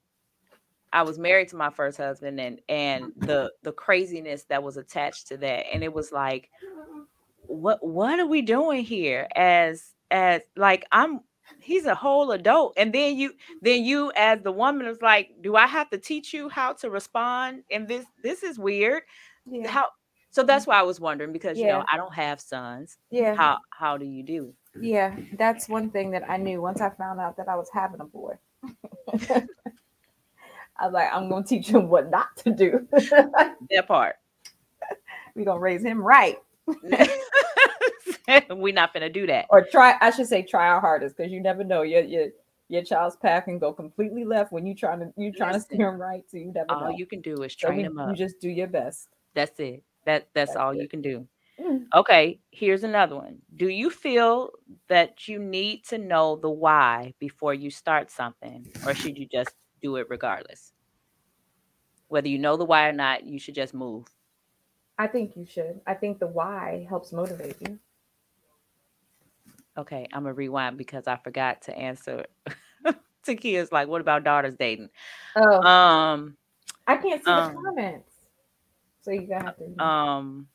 I 0.92 1.02
was 1.04 1.18
married 1.18 1.50
to 1.50 1.56
my 1.56 1.70
first 1.70 1.98
husband 1.98 2.40
and 2.40 2.60
and 2.70 3.12
the 3.18 3.52
the 3.64 3.72
craziness 3.72 4.44
that 4.46 4.64
was 4.64 4.78
attached 4.78 5.28
to 5.28 5.38
that. 5.38 5.66
And 5.74 5.84
it 5.84 5.94
was 5.94 6.12
like, 6.12 6.50
what 7.48 7.86
what 7.86 8.20
are 8.20 8.28
we 8.28 8.42
doing 8.42 8.84
here 8.84 9.28
as 9.36 9.94
as 10.12 10.42
like 10.56 10.86
i'm 10.92 11.20
he's 11.60 11.86
a 11.86 11.96
whole 11.96 12.32
adult 12.32 12.74
and 12.78 12.94
then 12.94 13.18
you 13.18 13.34
then 13.62 13.84
you 13.84 14.12
as 14.16 14.40
the 14.42 14.52
woman 14.52 14.88
is 14.88 15.02
like 15.02 15.30
do 15.42 15.56
i 15.56 15.68
have 15.68 15.90
to 15.90 15.98
teach 15.98 16.34
you 16.34 16.50
how 16.50 16.74
to 16.74 16.90
respond 16.90 17.64
and 17.72 17.88
this 17.88 18.06
this 18.24 18.44
is 18.44 18.58
weird 18.58 19.04
Yeah. 19.46 19.70
how 19.70 19.88
so 20.30 20.44
that's 20.44 20.66
mm. 20.66 20.70
why 20.70 20.80
i 20.80 20.84
was 20.84 21.00
wondering 21.00 21.32
because 21.34 21.58
you 21.58 21.68
know 21.68 21.84
i 21.92 21.98
don't 21.98 22.14
have 22.14 22.40
sons 22.40 22.98
Yeah. 23.12 23.36
how 23.36 23.60
how 23.72 23.98
do 23.98 24.06
you 24.06 24.24
do 24.24 24.54
Yeah, 24.82 25.16
that's 25.38 25.70
one 25.70 25.92
thing 25.92 26.10
that 26.12 26.28
I 26.28 26.38
knew 26.38 26.60
once 26.60 26.82
I 26.82 26.90
found 26.90 27.20
out 27.20 27.38
that 27.38 27.48
I 27.48 27.56
was 27.56 27.70
having 27.72 28.00
a 28.02 28.06
boy. 28.06 28.34
I 29.30 29.46
was 30.86 30.94
like, 30.94 31.14
I'm 31.14 31.30
gonna 31.30 31.46
teach 31.46 31.68
him 31.70 31.90
what 31.90 32.10
not 32.10 32.36
to 32.38 32.50
do. 32.50 32.88
that 32.92 33.86
part 33.88 34.16
We're 35.36 35.46
gonna 35.46 35.60
raise 35.60 35.84
him 35.84 36.02
right. 36.02 36.38
we're 38.50 38.74
not 38.74 38.94
gonna 38.94 39.10
do 39.10 39.28
that 39.28 39.46
Or 39.50 39.66
try, 39.66 39.96
I 40.02 40.10
should 40.12 40.28
say 40.28 40.44
try 40.44 40.68
our 40.68 40.80
hardest 40.80 41.18
because 41.18 41.32
you 41.32 41.42
never 41.42 41.64
know. 41.64 41.82
Your 41.82 42.02
your 42.02 42.28
your 42.70 42.84
child's 42.84 43.16
path 43.18 43.46
can 43.46 43.60
go 43.60 43.74
completely 43.74 44.24
left 44.24 44.52
when 44.52 44.66
you 44.66 44.74
trying 44.74 45.00
to 45.00 45.14
you 45.18 45.32
trying 45.32 45.54
to 45.54 45.60
steer 45.60 45.92
them 45.92 46.00
right, 46.00 46.24
so 46.30 46.38
you 46.38 46.52
never 46.54 46.70
all 46.74 46.90
know. 46.90 46.98
you 46.98 47.06
can 47.06 47.22
do 47.22 47.44
is 47.44 47.54
So 47.54 47.68
train 47.68 47.78
we- 47.78 47.84
them 47.84 47.98
you 47.98 48.12
up 48.12 48.16
just 48.16 48.40
do 48.40 48.50
your 48.50 48.68
best. 48.68 49.10
that's 49.36 49.60
it 49.60 49.84
that 50.06 50.28
that's 50.34 50.54
That's 50.54 50.58
all 50.58 50.74
it. 50.74 50.82
you 50.82 50.88
can 50.88 51.02
do 51.02 51.28
Mm. 51.62 51.86
Okay, 51.94 52.40
here's 52.50 52.84
another 52.84 53.16
one. 53.16 53.38
Do 53.56 53.68
you 53.70 53.92
feel 53.92 54.50
that 54.88 55.28
you 55.28 55.38
need 55.38 55.84
to 55.90 56.00
know 56.00 56.36
the 56.36 56.50
why 56.50 57.14
before 57.20 57.54
you 57.54 57.70
start 57.70 58.10
something, 58.10 58.66
or 58.88 58.96
should 58.96 59.18
you 59.20 59.28
just 59.32 59.56
do 59.84 59.98
it 59.98 60.08
regardless? 60.10 60.74
Whether 62.08 62.30
you 62.30 62.40
know 62.40 62.58
the 62.58 62.66
why 62.66 62.88
or 62.88 62.92
not, 62.92 63.26
you 63.26 63.38
should 63.40 63.54
just 63.56 63.74
move. 63.74 64.08
I 64.98 65.06
think 65.08 65.36
you 65.36 65.46
should. 65.46 65.82
I 65.86 65.94
think 65.94 66.20
the 66.20 66.28
why 66.28 66.86
helps 66.90 67.12
motivate 67.14 67.62
you. 67.62 67.78
Okay, 69.78 70.08
I'm 70.14 70.24
gonna 70.24 70.34
rewind 70.34 70.78
because 70.78 71.08
I 71.08 71.18
forgot 71.18 71.64
to 71.64 71.78
answer. 71.78 72.26
Takia's 73.26 73.72
like, 73.72 73.88
what 73.88 74.02
about 74.02 74.24
daughters 74.24 74.56
dating? 74.56 74.90
Oh, 75.36 75.64
Um, 75.64 76.38
I 76.86 76.98
can't 76.98 77.24
see 77.24 77.32
um, 77.32 77.54
the 77.56 77.62
comments. 77.62 78.12
So 79.02 79.12
you 79.12 79.22
gotta 79.28 79.46
have 79.46 79.58
to 79.58 79.84
um, 79.84 80.48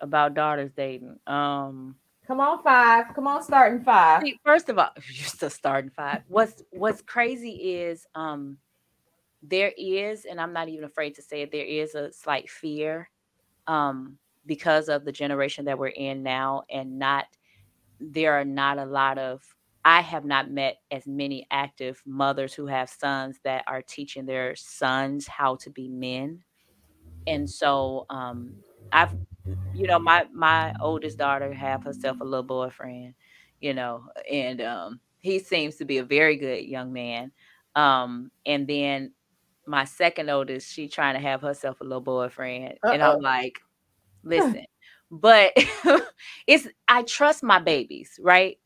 about 0.00 0.34
daughters 0.34 0.70
dating. 0.76 1.18
Um, 1.26 1.96
come 2.26 2.40
on 2.40 2.62
five. 2.62 3.06
Come 3.14 3.26
on, 3.26 3.42
starting 3.42 3.82
five. 3.82 4.22
See, 4.22 4.38
first 4.44 4.68
of 4.68 4.78
all, 4.78 4.90
you're 5.12 5.26
still 5.26 5.50
starting 5.50 5.90
five. 5.90 6.22
What's 6.28 6.62
what's 6.70 7.02
crazy 7.02 7.50
is 7.50 8.06
um 8.14 8.58
there 9.42 9.72
is, 9.76 10.24
and 10.24 10.40
I'm 10.40 10.52
not 10.52 10.68
even 10.68 10.84
afraid 10.84 11.14
to 11.16 11.22
say 11.22 11.42
it, 11.42 11.52
there 11.52 11.66
is 11.66 11.94
a 11.94 12.12
slight 12.12 12.50
fear 12.50 13.08
um 13.66 14.18
because 14.46 14.90
of 14.90 15.06
the 15.06 15.12
generation 15.12 15.64
that 15.64 15.78
we're 15.78 15.86
in 15.88 16.22
now 16.22 16.64
and 16.70 16.98
not 16.98 17.24
there 18.12 18.34
are 18.34 18.44
not 18.44 18.78
a 18.78 18.84
lot 18.86 19.18
of 19.18 19.42
I 19.84 20.00
have 20.00 20.24
not 20.24 20.50
met 20.50 20.78
as 20.90 21.06
many 21.06 21.46
active 21.50 22.02
mothers 22.06 22.54
who 22.54 22.66
have 22.66 22.88
sons 22.88 23.38
that 23.44 23.64
are 23.66 23.82
teaching 23.82 24.26
their 24.26 24.56
sons 24.56 25.26
how 25.28 25.56
to 25.56 25.70
be 25.70 25.88
men. 25.88 26.42
And 27.26 27.48
so 27.48 28.06
um 28.10 28.56
I've 28.92 29.14
you 29.72 29.86
know 29.88 29.98
my 29.98 30.26
my 30.32 30.74
oldest 30.80 31.18
daughter 31.18 31.52
have 31.54 31.84
herself 31.84 32.20
a 32.20 32.24
little 32.24 32.44
boyfriend 32.44 33.14
you 33.60 33.74
know 33.74 34.04
and 34.30 34.60
um 34.62 35.00
he 35.20 35.38
seems 35.40 35.76
to 35.76 35.84
be 35.86 35.98
a 35.98 36.04
very 36.04 36.36
good 36.36 36.64
young 36.66 36.92
man. 36.92 37.32
Um 37.76 38.30
and 38.46 38.68
then 38.68 39.14
my 39.66 39.84
second 39.84 40.30
oldest 40.30 40.72
she 40.72 40.88
trying 40.88 41.14
to 41.14 41.20
have 41.20 41.42
herself 41.42 41.80
a 41.80 41.84
little 41.84 42.00
boyfriend 42.02 42.78
and 42.90 43.02
i'm 43.02 43.20
like 43.20 43.60
listen 44.24 44.64
but 45.20 45.52
it's 46.46 46.68
i 46.88 47.02
trust 47.04 47.42
my 47.42 47.58
babies 47.58 48.18
right 48.22 48.58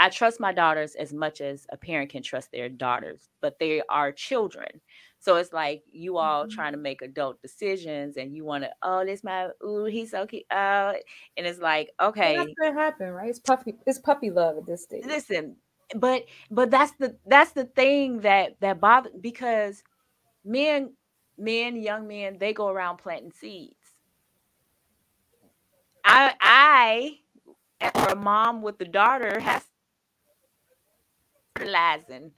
i 0.00 0.08
trust 0.08 0.40
my 0.40 0.52
daughters 0.52 0.94
as 0.96 1.12
much 1.12 1.40
as 1.40 1.66
a 1.72 1.76
parent 1.76 2.10
can 2.10 2.22
trust 2.22 2.50
their 2.52 2.68
daughters 2.68 3.28
but 3.40 3.58
they 3.58 3.82
are 3.88 4.12
children 4.12 4.68
so 5.20 5.36
it's 5.36 5.52
like 5.52 5.82
you 5.92 6.16
all 6.18 6.46
Mhm. 6.46 6.48
trying 6.48 6.72
to 6.72 6.78
make 6.78 7.02
adult 7.02 7.40
decisions 7.42 8.16
and 8.16 8.34
you 8.36 8.44
want 8.44 8.64
to 8.64 8.70
oh 8.82 9.04
this 9.04 9.24
my 9.24 9.48
ooh 9.64 9.84
he's 9.86 10.10
so 10.12 10.26
cute 10.26 10.44
oh 10.52 10.94
and 11.36 11.46
it's 11.46 11.60
like 11.60 11.90
okay 12.00 12.36
that's 12.36 12.54
gonna 12.60 12.72
happen, 12.80 13.10
right? 13.12 13.30
It's 13.30 13.38
puppy. 13.40 13.76
It's 13.86 13.98
puppy 13.98 14.30
love 14.30 14.58
at 14.58 14.66
this 14.66 14.82
stage. 14.84 15.04
listen 15.04 15.56
but 15.96 16.24
but 16.50 16.70
that's 16.70 16.92
the 16.92 17.16
that's 17.26 17.52
the 17.52 17.64
thing 17.64 18.20
that 18.20 18.56
that 18.60 18.80
bothers 18.80 19.12
because 19.20 19.82
men 20.44 20.92
men 21.38 21.76
young 21.76 22.06
men 22.08 22.38
they 22.38 22.52
go 22.52 22.68
around 22.68 22.98
planting 22.98 23.32
seeds 23.32 23.77
i 26.04 26.34
i 26.40 27.18
as 27.80 28.12
a 28.12 28.16
mom 28.16 28.62
with 28.62 28.80
a 28.80 28.84
daughter 28.84 29.40
has 29.40 29.64
fertilizing 31.56 32.32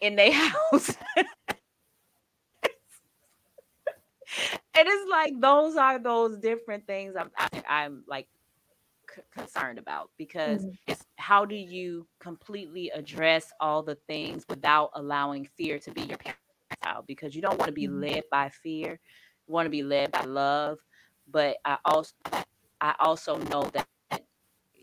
in 0.00 0.16
their 0.16 0.32
house 0.32 0.96
and 4.76 4.88
it's 4.88 5.10
like 5.10 5.32
those 5.40 5.76
are 5.76 5.98
those 5.98 6.38
different 6.38 6.86
things 6.86 7.14
i'm 7.16 7.30
I, 7.36 7.62
i'm 7.68 8.04
like 8.08 8.28
c- 9.14 9.22
concerned 9.32 9.78
about 9.78 10.10
because 10.18 10.66
Mhm. 10.66 10.78
it's 10.86 11.04
how 11.16 11.44
do 11.44 11.54
you 11.56 12.06
completely 12.20 12.90
address 12.90 13.52
all 13.60 13.82
the 13.82 13.96
things 14.08 14.44
without 14.48 14.90
allowing 14.94 15.46
fear 15.56 15.78
to 15.80 15.90
be 15.92 16.02
your 16.02 16.18
parent 16.18 16.40
child 16.84 17.06
because 17.06 17.34
you 17.34 17.42
don't 17.42 17.58
want 17.58 17.68
to 17.68 17.72
be 17.72 17.88
Mhm. 17.88 17.88
led 17.88 18.24
by 18.30 18.48
fear 18.48 19.00
you 19.46 19.54
want 19.54 19.66
to 19.66 19.70
be 19.70 19.82
led 19.82 20.10
by 20.12 20.22
love 20.24 20.78
but 21.30 21.56
i 21.64 21.78
also 21.84 22.12
i 22.84 22.94
also 23.00 23.38
know 23.38 23.64
that 23.72 23.88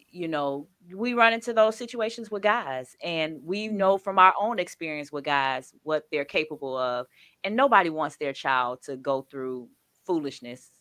you 0.10 0.28
know 0.28 0.68
we 0.94 1.14
run 1.14 1.34
into 1.34 1.54
those 1.54 1.76
situations 1.78 2.30
with 2.30 2.44
guys 2.44 2.98
and 3.02 3.40
we 3.46 3.68
know 3.70 3.98
from 3.98 4.20
our 4.20 4.34
own 4.40 4.60
experience 4.60 5.12
with 5.12 5.24
guys 5.24 5.74
what 5.84 6.06
they're 6.12 6.26
capable 6.26 6.78
of 6.78 7.08
and 7.46 7.56
nobody 7.56 7.90
wants 7.90 8.18
their 8.18 8.34
child 8.34 8.82
to 8.84 8.98
go 8.98 9.22
through 9.22 9.70
foolishness 10.06 10.72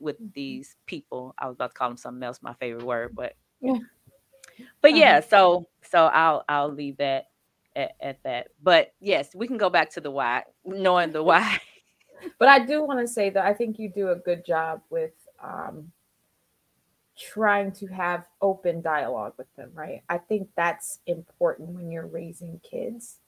with 0.00 0.20
Mhm. 0.20 0.32
these 0.34 0.76
people 0.86 1.34
i 1.38 1.46
was 1.46 1.54
about 1.54 1.68
to 1.70 1.74
call 1.74 1.88
them 1.88 1.96
something 1.96 2.22
else 2.24 2.40
my 2.42 2.54
favorite 2.54 2.84
word 2.84 3.14
but 3.14 3.34
Yeah. 3.60 3.78
but 4.80 4.92
Uh-huh. 4.92 4.98
yeah 5.00 5.20
so 5.20 5.66
so 5.82 6.06
i'll 6.06 6.44
i'll 6.48 6.72
leave 6.72 6.96
that 6.96 7.26
at, 7.76 7.92
at 8.00 8.22
that 8.24 8.48
but 8.62 8.92
yes 9.00 9.34
we 9.34 9.46
can 9.46 9.58
go 9.58 9.70
back 9.70 9.90
to 9.90 10.00
the 10.00 10.10
why 10.10 10.42
knowing 10.64 11.12
the 11.12 11.22
why 11.22 11.58
But 12.38 12.48
I 12.48 12.58
do 12.64 12.84
want 12.84 13.00
to 13.00 13.08
say 13.08 13.30
that 13.30 13.44
I 13.46 13.54
think 13.54 13.78
you 13.78 13.88
do 13.88 14.10
a 14.10 14.16
good 14.16 14.44
job 14.44 14.82
with 14.90 15.12
um, 15.42 15.90
trying 17.20 17.70
to 17.72 17.86
have 17.88 18.24
open 18.40 18.80
dialogue 18.80 19.34
with 19.36 19.54
them, 19.56 19.70
right? 19.74 20.02
I 20.08 20.18
think 20.18 20.48
that's 20.56 21.00
important 21.06 21.68
when 21.70 21.90
you're 21.90 22.06
raising 22.06 22.60
kids 22.60 23.18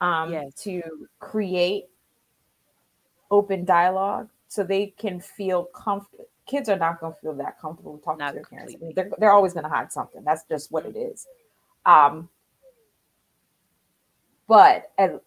um, 0.00 0.32
Yes. 0.32 0.54
to 0.64 1.08
create 1.20 1.84
open 3.30 3.64
dialogue 3.64 4.28
so 4.48 4.64
they 4.64 4.86
can 4.98 5.20
feel 5.20 5.64
comfortable. 5.64 6.26
Kids 6.46 6.68
are 6.68 6.78
not 6.78 7.00
going 7.00 7.12
to 7.12 7.18
feel 7.20 7.34
that 7.34 7.60
comfortable 7.60 7.98
talking 7.98 8.18
Not 8.18 8.30
to 8.30 8.34
their 8.36 8.44
parents. 8.44 8.74
I 8.74 8.84
mean, 8.84 8.94
they're, 8.94 9.10
they're 9.18 9.32
always 9.32 9.52
going 9.52 9.64
to 9.64 9.70
hide 9.70 9.92
something. 9.92 10.24
That's 10.24 10.44
just 10.48 10.72
what 10.72 10.86
it 10.86 10.96
is. 10.96 11.26
Um, 11.84 12.28
but 14.48 14.90
at 14.96 15.22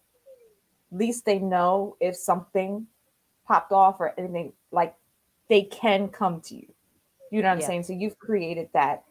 least 0.90 1.24
they 1.24 1.38
know 1.38 1.96
if 2.00 2.16
something 2.16 2.86
popped 3.46 3.72
off 3.72 4.00
or 4.00 4.14
anything 4.18 4.52
like 4.72 4.94
they 5.48 5.62
can 5.62 6.08
come 6.08 6.40
to 6.42 6.56
you 6.56 6.72
you 7.32 7.42
know 7.42 7.48
what 7.48 7.54
i'm 7.54 7.60
Yeah. 7.60 7.68
saying 7.68 7.84
so 7.84 7.94
you've 7.94 8.18
created 8.20 8.70
that 8.74 9.04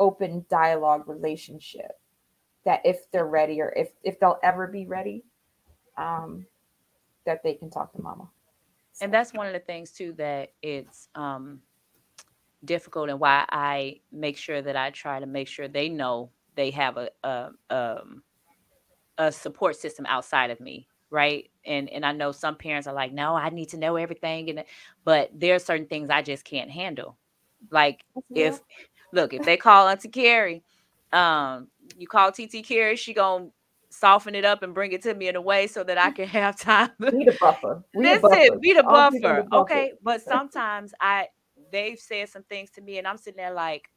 open 0.00 0.46
dialogue 0.50 1.08
relationship 1.08 1.92
that 2.64 2.80
if 2.84 3.10
they're 3.12 3.26
ready 3.26 3.60
or 3.60 3.72
if 3.76 3.90
if 4.04 4.20
they'll 4.20 4.38
ever 4.44 4.68
be 4.68 4.86
ready 4.86 5.24
um 5.98 6.46
that 7.26 7.42
they 7.44 7.54
can 7.54 7.70
talk 7.70 7.92
to 7.92 8.02
mama 8.02 8.28
and 9.00 9.12
that's 9.14 9.34
one 9.34 9.46
of 9.46 9.54
the 9.54 9.60
things 9.60 9.92
too 9.92 10.14
that 10.18 10.52
it's 10.62 11.08
um 11.16 11.60
difficult 12.64 13.08
and 13.10 13.20
why 13.20 13.46
I 13.50 14.00
make 14.12 14.36
sure 14.36 14.62
that 14.62 14.76
I 14.76 14.90
try 14.90 15.20
to 15.20 15.26
make 15.26 15.48
sure 15.48 15.68
they 15.68 15.88
know 15.88 16.30
they 16.56 16.70
have 16.72 16.96
a 16.98 17.10
a 17.24 17.50
um 17.70 18.22
a 19.18 19.32
support 19.32 19.76
system 19.76 20.06
outside 20.06 20.50
of 20.50 20.60
me, 20.60 20.88
right? 21.10 21.50
And 21.66 21.90
and 21.90 22.04
I 22.06 22.12
know 22.12 22.32
some 22.32 22.56
parents 22.56 22.88
are 22.88 22.94
like, 22.94 23.12
no, 23.12 23.36
I 23.36 23.50
need 23.50 23.70
to 23.70 23.78
know 23.78 23.96
everything, 23.96 24.50
and 24.50 24.64
but 25.04 25.30
there 25.34 25.54
are 25.56 25.60
certain 25.60 25.86
things 25.86 26.10
I 26.10 26.22
just 26.22 26.44
can't 26.44 26.70
handle. 26.70 27.18
Like 27.70 28.04
if 28.34 28.60
look, 29.12 29.32
if 29.34 29.44
they 29.44 29.56
call 29.56 29.88
Auntie 29.88 30.08
Kerry, 30.08 30.62
um, 31.12 31.68
you 31.96 32.06
call 32.06 32.32
TT 32.32 32.64
Kerry, 32.64 32.96
she 32.96 33.12
gonna 33.14 33.48
soften 33.90 34.34
it 34.34 34.44
up 34.44 34.62
and 34.62 34.72
bring 34.74 34.92
it 34.92 35.02
to 35.02 35.14
me 35.14 35.28
in 35.28 35.36
a 35.36 35.40
way 35.40 35.66
so 35.66 35.82
that 35.84 35.98
I 35.98 36.10
can 36.10 36.28
have 36.28 36.58
time. 36.58 36.90
be 37.00 37.24
the 37.24 37.36
buffer 37.40 37.82
Listen, 37.94 38.20
buffer. 38.22 38.58
be 38.60 38.72
the 38.72 38.82
buffer. 38.82 39.18
the 39.20 39.46
buffer. 39.50 39.62
Okay. 39.62 39.92
But 40.02 40.22
sometimes 40.22 40.94
I 41.00 41.28
they've 41.72 41.98
said 41.98 42.28
some 42.28 42.44
things 42.44 42.70
to 42.72 42.80
me 42.80 42.98
and 42.98 43.06
I'm 43.06 43.18
sitting 43.18 43.36
there 43.36 43.52
like, 43.52 43.90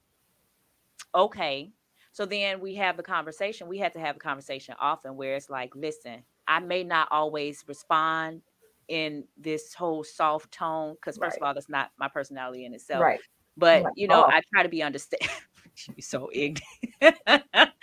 okay. 1.15 1.71
So 2.11 2.25
then 2.25 2.59
we 2.59 2.75
have 2.75 2.97
the 2.97 3.03
conversation. 3.03 3.67
We 3.67 3.79
had 3.79 3.93
to 3.93 3.99
have 3.99 4.17
a 4.17 4.19
conversation 4.19 4.75
often 4.79 5.15
where 5.15 5.35
it's 5.35 5.49
like, 5.49 5.75
listen, 5.75 6.23
I 6.47 6.59
may 6.59 6.83
not 6.83 7.07
always 7.11 7.63
respond 7.67 8.41
in 8.87 9.23
this 9.37 9.73
whole 9.73 10.03
soft 10.03 10.51
tone 10.51 10.93
because 10.93 11.17
first 11.17 11.37
of 11.37 11.43
all, 11.43 11.53
that's 11.53 11.69
not 11.69 11.91
my 11.97 12.07
personality 12.07 12.65
in 12.65 12.73
itself. 12.73 13.01
right 13.01 13.19
But 13.57 13.85
Right. 13.85 13.93
you 13.95 14.07
know, 14.07 14.25
Oh. 14.25 14.29
I 14.29 14.41
try 14.53 14.63
to 14.63 14.69
be 14.69 14.81
understand. 14.83 15.21
She's 15.75 16.07
so 16.07 16.29
ignorant. 16.33 16.63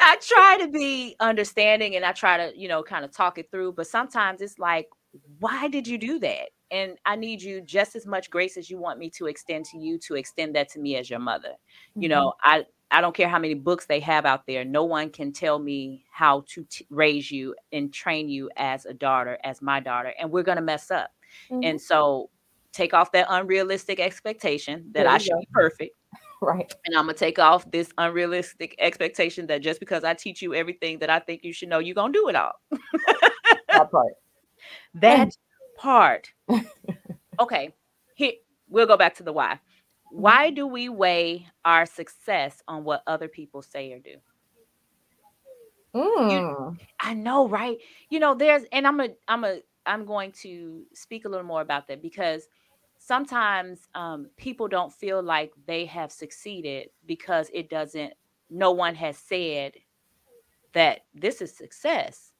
I 0.00 0.16
try 0.20 0.58
to 0.60 0.68
be 0.68 1.16
understanding 1.20 1.96
and 1.96 2.04
I 2.04 2.12
try 2.12 2.36
to, 2.36 2.58
you 2.58 2.68
know, 2.68 2.82
kind 2.82 3.04
of 3.04 3.12
talk 3.12 3.38
it 3.38 3.50
through. 3.50 3.72
But 3.72 3.86
sometimes 3.86 4.40
it's 4.40 4.58
like, 4.58 4.88
why 5.38 5.68
did 5.68 5.86
you 5.86 5.98
do 5.98 6.18
that? 6.20 6.50
And 6.70 6.98
I 7.06 7.16
need 7.16 7.40
you 7.42 7.60
just 7.60 7.94
as 7.94 8.04
much 8.06 8.30
grace 8.30 8.56
as 8.56 8.68
you 8.68 8.78
want 8.78 8.98
me 8.98 9.08
to 9.10 9.26
extend 9.26 9.64
to 9.66 9.78
you 9.78 9.98
to 10.00 10.14
extend 10.16 10.56
that 10.56 10.68
to 10.70 10.80
me 10.80 10.96
as 10.96 11.08
your 11.08 11.20
mother. 11.20 11.54
You 12.00 12.08
Mhm. 12.08 12.08
know, 12.08 12.34
I 12.42 12.66
I 12.90 13.00
don't 13.00 13.14
care 13.16 13.28
how 13.28 13.38
many 13.40 13.54
books 13.54 13.86
they 13.86 14.00
have 14.00 14.24
out 14.26 14.46
there. 14.46 14.64
No 14.64 14.84
one 14.84 15.10
can 15.10 15.32
tell 15.32 15.58
me 15.58 16.04
how 16.12 16.44
to 16.48 16.64
t- 16.64 16.86
raise 16.90 17.30
you 17.30 17.54
and 17.72 17.92
train 17.92 18.28
you 18.28 18.50
as 18.56 18.86
a 18.86 18.94
daughter, 18.94 19.38
as 19.44 19.60
my 19.62 19.80
daughter, 19.80 20.14
and 20.18 20.30
we're 20.30 20.42
gonna 20.44 20.60
mess 20.62 20.90
up. 20.90 21.10
Mhm. 21.50 21.62
And 21.62 21.80
so, 21.80 22.30
take 22.74 22.92
off 22.94 23.12
that 23.12 23.26
unrealistic 23.30 24.00
expectation 24.00 24.90
that 24.92 25.04
There 25.04 25.12
I 25.12 25.18
should 25.18 25.32
go. 25.32 25.40
be 25.40 25.48
perfect 25.52 25.96
right 26.42 26.74
and 26.86 26.96
I'm 26.96 27.04
gonna 27.06 27.14
take 27.14 27.38
off 27.38 27.70
this 27.70 27.90
unrealistic 27.98 28.74
expectation 28.78 29.46
that 29.46 29.62
just 29.62 29.80
because 29.80 30.04
I 30.04 30.14
teach 30.14 30.42
you 30.42 30.54
everything 30.54 30.98
that 30.98 31.08
I 31.10 31.20
think 31.20 31.44
you 31.44 31.52
should 31.54 31.68
know, 31.70 31.78
you're 31.78 31.94
gonna 31.94 32.12
do 32.12 32.28
it 32.28 32.36
all. 32.36 32.52
that 33.70 33.90
part 33.90 34.14
That 34.94 35.30
part. 35.78 36.32
Okay, 37.40 37.74
here 38.14 38.32
we'll 38.68 38.86
go 38.86 38.96
back 38.96 39.14
to 39.16 39.22
the 39.24 39.32
why. 39.32 39.58
why 40.10 40.50
do 40.50 40.66
we 40.66 40.88
weigh 40.88 41.48
our 41.64 41.86
success 41.86 42.62
on 42.68 42.84
what 42.84 43.02
other 43.06 43.28
people 43.28 43.62
say 43.62 43.92
or 43.92 43.98
do? 43.98 44.16
Mm. 45.94 46.30
You, 46.30 46.76
I 47.00 47.14
know, 47.14 47.48
right? 47.48 47.78
You 48.10 48.20
know, 48.20 48.34
there's, 48.34 48.64
and 48.72 48.86
I'm 48.86 49.00
a, 49.00 49.08
I'm 49.28 49.44
a, 49.44 49.60
I'm 49.86 50.04
going 50.06 50.32
to 50.42 50.84
speak 50.92 51.24
a 51.24 51.28
little 51.28 51.46
more 51.46 51.60
about 51.60 51.88
that 51.88 52.02
because 52.02 52.48
sometimes 53.06 53.86
um, 53.94 54.26
people 54.36 54.66
don't 54.66 54.92
feel 54.92 55.22
like 55.22 55.52
they 55.66 55.84
have 55.84 56.10
succeeded 56.10 56.88
because 57.06 57.50
it 57.52 57.68
doesn't. 57.68 58.14
No 58.48 58.70
one 58.72 58.94
has 58.94 59.18
said 59.18 59.74
that 60.72 61.00
this 61.14 61.42
is 61.42 61.56
success, 61.56 62.32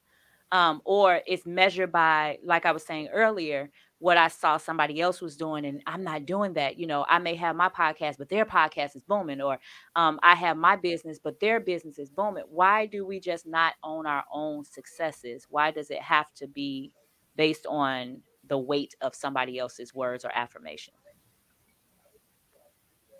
um, 0.51 0.81
or 0.83 1.21
it's 1.27 1.45
measured 1.45 1.91
by, 1.91 2.39
like 2.43 2.65
I 2.65 2.71
was 2.71 2.83
saying 2.83 3.09
earlier, 3.09 3.69
what 3.99 4.17
I 4.17 4.27
saw 4.27 4.57
somebody 4.57 5.01
else 5.01 5.21
was 5.21 5.37
doing, 5.37 5.65
and 5.65 5.81
I'm 5.87 6.03
not 6.03 6.25
doing 6.25 6.53
that. 6.53 6.77
You 6.77 6.87
know, 6.87 7.05
I 7.07 7.19
may 7.19 7.35
have 7.35 7.55
my 7.55 7.69
podcast, 7.69 8.17
but 8.17 8.29
their 8.29 8.45
podcast 8.45 8.95
is 8.95 9.03
booming, 9.03 9.41
or 9.41 9.59
um, 9.95 10.19
I 10.23 10.35
have 10.35 10.57
my 10.57 10.75
business, 10.75 11.19
but 11.23 11.39
their 11.39 11.59
business 11.59 11.99
is 11.99 12.09
booming. 12.09 12.43
Why 12.49 12.87
do 12.87 13.05
we 13.05 13.19
just 13.19 13.45
not 13.45 13.73
own 13.83 14.05
our 14.05 14.23
own 14.33 14.65
successes? 14.65 15.45
Why 15.49 15.71
does 15.71 15.91
it 15.91 16.01
have 16.01 16.33
to 16.35 16.47
be 16.47 16.91
based 17.35 17.65
on 17.67 18.21
the 18.47 18.57
weight 18.57 18.95
of 19.01 19.15
somebody 19.15 19.59
else's 19.59 19.93
words 19.93 20.25
or 20.25 20.31
affirmation? 20.35 20.93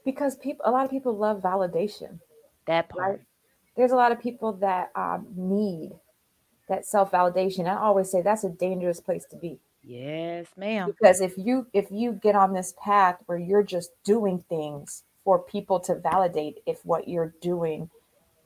Because 0.03 0.35
people, 0.35 0.65
a 0.65 0.71
lot 0.71 0.85
of 0.85 0.91
people 0.91 1.15
love 1.17 1.41
validation. 1.41 2.19
That 2.67 2.89
part. 2.89 3.09
Right. 3.11 3.19
There's 3.75 3.91
a 3.91 3.95
lot 3.95 4.11
of 4.11 4.21
people 4.21 4.53
that 4.53 4.91
um, 4.95 5.27
need 5.35 5.91
that 6.69 6.85
self 6.85 7.11
validation. 7.11 7.67
I 7.67 7.77
always 7.77 8.11
say 8.11 8.21
that's 8.21 8.43
a 8.43 8.49
dangerous 8.49 8.99
place 8.99 9.25
to 9.31 9.37
be 9.37 9.59
Yes, 9.83 10.47
ma'am. 10.57 10.87
because 10.87 11.21
if 11.21 11.37
you 11.37 11.67
if 11.73 11.87
you 11.91 12.13
get 12.13 12.35
on 12.35 12.53
this 12.53 12.73
path 12.83 13.17
where 13.25 13.37
you're 13.37 13.63
just 13.63 13.91
doing 14.03 14.43
things 14.49 15.03
for 15.23 15.39
people 15.39 15.79
to 15.81 15.95
validate 15.95 16.59
if 16.65 16.85
what 16.85 17.07
you're 17.07 17.33
doing 17.41 17.89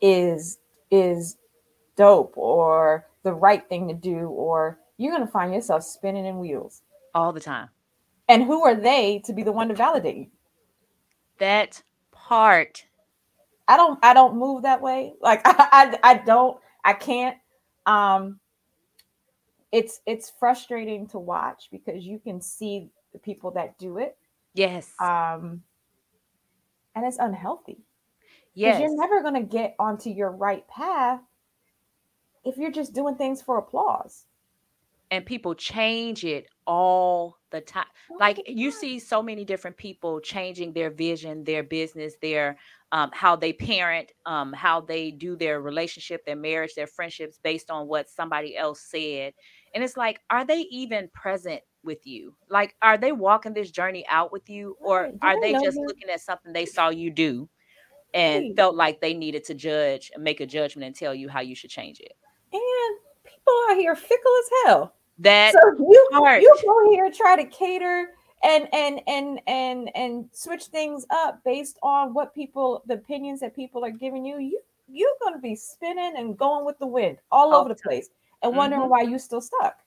is 0.02 0.58
is 0.92 1.38
dope 1.96 2.34
or 2.38 3.06
the 3.24 3.34
right 3.34 3.68
thing 3.70 3.88
to 3.88 3.94
do 3.94 4.28
or 4.30 4.80
you're 5.00 5.14
going 5.16 5.26
to 5.26 5.32
find 5.32 5.54
yourself 5.54 5.82
spinning 5.84 6.26
in 6.28 6.38
wheels 6.40 6.84
All 7.16 7.32
the 7.34 7.40
time. 7.40 7.70
and 8.28 8.44
who 8.44 8.64
are 8.66 8.76
they 8.76 9.20
to 9.26 9.34
be 9.34 9.42
the 9.44 9.52
one 9.52 9.70
to 9.70 9.74
validate 9.74 10.18
you 10.18 10.28
That 11.40 11.82
part. 12.12 12.86
i 13.68 13.76
don't 13.78 13.98
i 14.04 14.14
don't 14.14 14.36
move 14.36 14.64
that 14.64 14.82
way 14.82 15.14
like 15.22 15.42
i 15.46 15.98
i, 16.04 16.12
I 16.12 16.14
don't 16.18 16.58
i 16.84 16.94
can't 16.94 17.38
um 17.86 18.40
it's 19.72 20.02
it's 20.06 20.32
frustrating 20.40 21.08
to 21.08 21.20
watch 21.20 21.70
because 21.72 22.04
you 22.06 22.20
can 22.20 22.42
see 22.42 22.90
the 23.14 23.20
people 23.20 23.52
that 23.52 23.78
do 23.78 23.98
it 23.98 24.18
Yes. 24.54 24.92
um 25.00 25.62
and 26.96 27.06
it's 27.06 27.18
unhealthy 27.20 27.78
yes. 28.56 28.80
you're 28.82 28.96
never 28.98 29.22
going 29.22 29.36
to 29.36 29.44
get 29.44 29.76
onto 29.80 30.10
your 30.10 30.32
right 30.32 30.68
path 30.68 31.22
if 32.44 32.58
you're 32.58 32.72
just 32.72 32.94
doing 32.94 33.16
things 33.16 33.42
for 33.42 33.58
applause 33.60 34.26
and 35.12 35.26
people 35.26 35.56
change 35.56 36.24
it 36.24 36.48
all 36.66 37.38
the 37.52 37.62
time. 37.62 37.86
Like 38.20 38.42
you 38.48 38.72
see 38.72 39.00
so 39.00 39.24
many 39.24 39.44
different 39.44 39.78
people 39.78 40.20
changing 40.20 40.74
their 40.74 40.90
vision, 40.90 41.44
their 41.44 41.64
business, 41.64 42.16
their 42.22 42.58
um, 42.92 43.12
how 43.14 43.36
they 43.36 43.54
parent, 43.54 44.12
um, 44.26 44.52
how 44.54 44.82
they 44.82 45.12
do 45.12 45.36
their 45.36 45.62
relationship, 45.62 46.26
their 46.26 46.36
marriage, 46.36 46.74
their 46.76 46.88
friendships 46.88 47.40
based 47.42 47.70
on 47.70 47.88
what 47.88 48.10
somebody 48.10 48.58
else 48.58 48.82
said. 48.82 49.34
And 49.74 49.84
it's 49.84 49.98
like, 49.98 50.22
are 50.30 50.46
they 50.46 50.62
even 50.72 51.10
present 51.14 51.62
with 51.84 52.06
you? 52.08 52.36
Like, 52.50 52.76
are 52.82 52.98
they 52.98 53.12
walking 53.12 53.54
this 53.54 53.70
journey 53.70 54.06
out 54.10 54.32
with 54.32 54.50
you, 54.50 54.76
or 54.82 55.12
are 55.22 55.40
they 55.40 55.54
just 55.54 55.78
looking 55.78 56.10
at 56.10 56.22
something 56.22 56.52
they 56.52 56.66
saw 56.66 56.90
you 56.90 57.12
do 57.12 57.48
and 58.14 58.56
felt 58.56 58.76
like 58.76 59.02
they 59.02 59.14
needed 59.14 59.44
to 59.46 59.54
judge 59.54 60.12
and 60.16 60.24
make 60.24 60.40
a 60.40 60.48
judgment 60.48 60.88
and 60.88 60.96
tell 60.96 61.14
you 61.14 61.30
how 61.30 61.42
you 61.42 61.56
should 61.56 61.70
change 61.70 62.00
it? 62.00 62.14
and 62.52 62.98
people 63.24 63.54
out 63.70 63.78
here 63.78 63.96
fickle 63.96 64.32
as 64.40 64.50
hell 64.66 64.96
That 65.20 65.54
so 65.54 65.60
you 65.78 66.10
part. 66.14 66.42
you 66.42 66.56
go 66.66 66.92
here 66.92 67.12
try 67.12 67.36
to 67.36 67.46
cater 67.46 68.12
and 68.42 68.68
and 68.74 69.02
and 69.08 69.42
and 69.48 69.92
and 69.96 70.30
switch 70.32 70.66
things 70.66 71.06
up 71.10 71.44
based 71.44 71.78
on 71.84 72.14
what 72.14 72.34
people 72.34 72.84
the 72.88 72.94
opinions 72.96 73.42
that 73.42 73.54
people 73.56 73.84
are 73.84 73.92
giving 73.92 74.26
you. 74.26 74.40
You 74.40 74.60
you're 74.92 75.10
going 75.22 75.36
to 75.36 75.40
be 75.40 75.56
spinning 75.56 76.14
and 76.18 76.38
going 76.38 76.66
with 76.66 76.80
the 76.80 76.88
wind 76.88 77.18
all 77.32 77.54
All 77.54 77.60
over 77.62 77.70
the 77.70 77.76
place 77.76 78.10
and 78.42 78.56
wondering 78.56 78.84
Mhm. 78.84 78.90
why 78.90 79.02
you 79.02 79.20
still 79.20 79.42
stuck. 79.42 79.78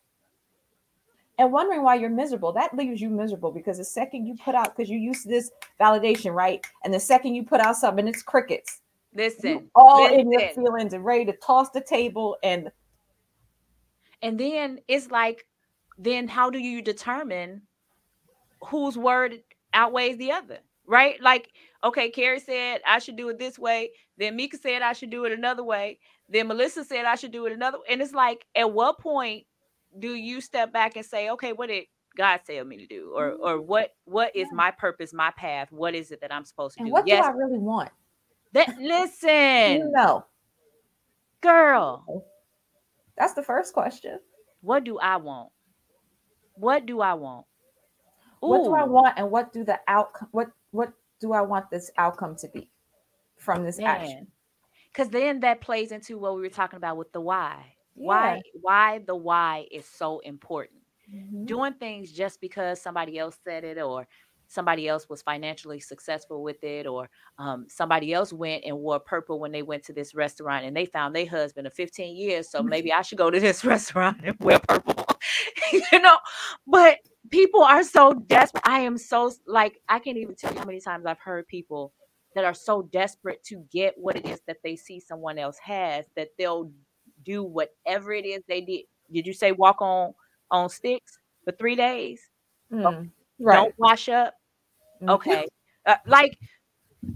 And 1.39 1.51
wondering 1.51 1.83
why 1.83 1.95
you're 1.97 2.11
miserable. 2.11 2.53
That 2.53 2.77
leaves 2.77 3.01
you 3.01 3.09
miserable 3.09 3.51
because 3.51 3.79
the 3.79 3.85
second 3.85 4.27
you 4.27 4.37
put 4.37 4.55
out 4.55 4.77
because 4.77 4.91
you 4.91 4.99
used 4.99 5.27
this 5.27 5.51
validation 5.81 6.35
right? 6.35 6.65
And 6.85 6.93
the 6.93 7.01
second 7.01 7.35
you 7.35 7.43
put 7.43 7.61
out 7.61 7.77
something 7.77 8.07
it's 8.07 8.23
crickets. 8.23 8.81
You 9.13 9.23
Listen, 9.25 9.71
all 9.75 10.07
in 10.13 10.31
your 10.31 10.49
feelings 10.51 10.93
and 10.93 11.05
ready 11.05 11.25
to 11.25 11.33
toss 11.39 11.71
the 11.71 11.81
table 11.81 12.37
and 12.43 12.71
And 14.23 14.39
then 14.39 14.81
it's 14.89 15.11
like, 15.11 15.47
then 15.99 16.29
how 16.29 16.51
do 16.51 16.59
you 16.59 16.83
determine 16.83 17.63
whose 18.69 18.97
word 18.97 19.41
outweighs 19.75 20.17
the 20.17 20.33
other? 20.33 20.59
Right? 20.87 21.21
Like, 21.21 21.51
okay, 21.85 22.11
Kerry 22.11 22.41
said 22.41 22.81
I 22.87 22.99
should 22.99 23.17
do 23.17 23.29
it 23.29 23.39
this 23.39 23.59
way. 23.59 23.91
Then 24.19 24.37
Mika 24.37 24.57
said 24.57 24.83
I 24.83 24.93
should 24.93 25.11
do 25.11 25.25
it 25.25 25.33
another 25.33 25.65
way. 25.65 25.99
Then 26.29 26.49
Melissa 26.49 26.85
said 26.85 27.05
I 27.05 27.15
should 27.15 27.33
do 27.33 27.47
it 27.47 27.53
another. 27.53 27.79
And 27.89 28.01
it's 28.01 28.13
like, 28.13 28.45
at 28.55 28.73
what 28.73 28.99
point 28.99 29.45
do 29.99 30.15
you 30.15 30.41
step 30.41 30.73
back 30.73 30.97
and 30.97 31.05
say, 31.05 31.31
okay, 31.31 31.53
what 31.53 31.69
did 31.69 31.85
God 32.17 32.41
tell 32.47 32.65
me 32.65 32.79
to 32.79 32.87
do? 32.87 33.13
Or 33.15 33.33
mm-hmm. 33.33 33.43
or 33.43 33.61
what 33.61 33.95
what 34.05 34.35
is 34.35 34.49
my 34.53 34.71
purpose, 34.71 35.13
my 35.13 35.31
path? 35.37 35.71
What 35.71 35.95
is 35.95 36.11
it 36.11 36.21
that 36.21 36.33
I'm 36.33 36.45
supposed 36.45 36.77
to 36.77 36.81
and 36.81 36.89
do? 36.89 36.93
what 36.93 37.07
yes, 37.07 37.25
do 37.25 37.31
i 37.31 37.33
really 37.33 37.59
want 37.59 37.91
that 38.53 38.69
you 38.79 38.89
listen, 38.89 39.93
know 39.93 40.25
girl, 41.41 42.25
that's 43.17 43.35
the 43.35 43.43
first 43.43 43.73
question 43.75 44.19
what 44.63 44.85
do 44.85 44.99
I 44.99 45.17
want? 45.17 45.51
What 46.55 46.87
do 46.87 47.01
I 47.01 47.15
want? 47.15 47.47
what 48.41 48.65
do 48.65 48.75
I 48.75 48.85
want 48.85 49.15
and 49.19 49.31
what 49.31 49.53
do 49.53 49.65
the 49.65 49.79
outcome 49.87 50.29
what 50.33 50.51
what 50.73 50.93
do 51.21 51.33
I 51.33 51.43
want 51.43 51.71
this 51.71 51.91
outcome 51.97 52.37
to 52.37 52.49
be 52.49 52.69
from 53.39 53.65
this 53.65 53.79
action? 53.79 54.27
Because 54.93 55.09
then 55.11 55.41
that 55.41 55.61
plays 55.61 55.93
into 55.93 56.19
what 56.19 56.35
we 56.35 56.43
were 56.43 56.49
talking 56.49 56.77
about 56.77 56.97
with 56.97 57.13
the 57.13 57.21
why. 57.21 57.77
Yeah. 57.95 58.07
Why 58.07 58.43
why 58.61 58.99
the 59.07 59.15
why 59.15 59.67
is 59.71 59.87
so 59.87 60.19
important. 60.21 60.81
Mhm. 61.13 61.47
Doing 61.47 61.75
things 61.75 62.13
just 62.13 62.41
because 62.41 62.81
somebody 62.81 63.19
else 63.19 63.39
said 63.45 63.65
it 63.65 63.79
or 63.79 64.09
somebody 64.53 64.89
else 64.89 65.09
was 65.09 65.23
financially 65.23 65.81
successful 65.81 66.43
with 66.43 66.63
it 66.63 66.87
or 66.87 67.09
um, 67.39 67.67
somebody 67.69 68.13
else 68.13 68.33
went 68.33 68.65
and 68.65 68.77
wore 68.77 69.01
purple 69.01 69.41
when 69.41 69.53
they 69.53 69.63
went 69.63 69.83
to 69.85 69.93
this 69.93 70.15
restaurant 70.15 70.65
and 70.65 70.77
they 70.77 70.85
found 70.85 71.15
their 71.15 71.29
husband 71.29 71.67
of 71.67 71.73
15 71.73 72.17
years 72.17 72.51
so 72.51 72.63
maybe 72.63 72.93
i 72.93 73.03
should 73.03 73.19
go 73.19 73.31
to 73.31 73.41
this 73.41 73.65
restaurant 73.65 74.19
and 74.23 74.37
wear 74.41 74.59
purple 74.61 75.07
you 75.73 76.01
know? 76.01 76.19
But 76.67 76.99
people 77.31 77.63
are 77.63 77.83
so 77.83 78.13
desperate 78.13 78.63
i 78.67 78.81
am 78.81 78.99
so 78.99 79.33
like 79.47 79.81
i 79.89 79.99
can't 79.99 80.19
even 80.19 80.35
tell 80.35 80.53
you 80.53 80.59
how 80.59 80.65
many 80.65 80.81
times 80.81 81.07
i've 81.07 81.21
heard 81.21 81.47
people 81.47 81.93
that 82.35 82.45
are 82.45 82.55
so 82.55 82.83
desperate 82.83 83.43
to 83.45 83.65
get 83.73 83.95
what 83.97 84.17
it 84.17 84.27
is 84.27 84.41
that 84.47 84.59
they 84.65 84.77
see 84.77 85.01
someone 85.01 85.39
else 85.39 85.59
has 85.59 86.05
that 86.17 86.29
they'll 86.39 86.71
do 87.25 87.43
whatever 87.43 88.13
it 88.13 88.25
is 88.25 88.43
they 88.49 88.61
did. 88.61 88.83
Did 89.13 89.27
you 89.27 89.33
say 89.33 89.53
walk 89.53 89.81
on 89.81 90.15
on 90.51 90.69
sticks 90.69 91.19
for 91.45 91.53
three 91.53 91.77
days? 91.77 92.21
Mm, 92.73 93.11
right. 93.39 93.55
don't 93.55 93.75
wash 93.79 94.09
up. 94.09 94.35
Okay. 95.09 95.47
Uh, 95.87 95.97
like 96.07 96.39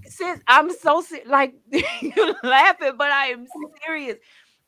since 0.07 0.41
i'm 0.49 0.71
so 0.71 1.03
like 1.27 1.55
you're 2.03 2.35
laughing 2.45 2.93
but 2.99 3.11
i 3.11 3.27
am 3.29 3.47
serious. 3.85 4.17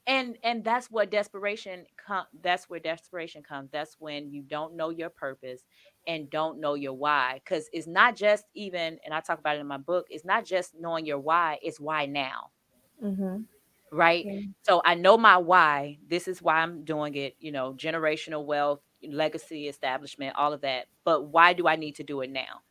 And 0.06 0.36
and 0.42 0.64
that's 0.64 0.90
what 0.90 1.10
desperation 1.10 1.84
com- 2.06 2.26
that's 2.42 2.68
where 2.70 2.80
desperation 2.80 3.42
comes 3.42 3.70
that's 3.72 3.96
when 4.00 4.32
you 4.32 4.42
don't 4.42 4.76
know 4.76 4.90
your 4.90 5.10
purpose 5.10 5.62
and 6.06 6.30
don't 6.30 6.60
know 6.60 6.74
your 6.74 6.94
why. 6.94 7.40
Because 7.44 7.68
it's 7.72 7.86
not 7.86 8.16
just 8.16 8.44
even 8.54 8.98
and 9.04 9.14
i 9.14 9.20
talk 9.20 9.38
about 9.38 9.56
it 9.56 9.60
in 9.60 9.66
my 9.68 9.78
book 9.78 10.06
it's 10.10 10.24
not 10.24 10.44
just 10.44 10.74
knowing 10.78 11.06
your 11.06 11.18
why 11.20 11.58
it's 11.62 11.80
why 11.80 12.06
now. 12.06 12.50
Mhm. 13.02 13.46
right? 13.90 14.28
So 14.62 14.82
i 14.84 14.94
know 14.94 15.16
my 15.16 15.36
why. 15.38 15.98
This 16.08 16.28
is 16.28 16.42
why 16.42 16.56
i'm 16.60 16.84
doing 16.84 17.14
it 17.14 17.36
you 17.40 17.52
know 17.52 17.74
generational 17.74 18.44
wealth 18.44 18.80
legacy 19.06 19.68
establishment 19.68 20.36
all 20.36 20.52
of 20.52 20.62
that. 20.62 20.86
But 21.04 21.26
why 21.28 21.52
do 21.52 21.66
i 21.68 21.76
need 21.76 21.96
to 21.96 22.04
do 22.04 22.20
it 22.22 22.30
now 22.30 22.62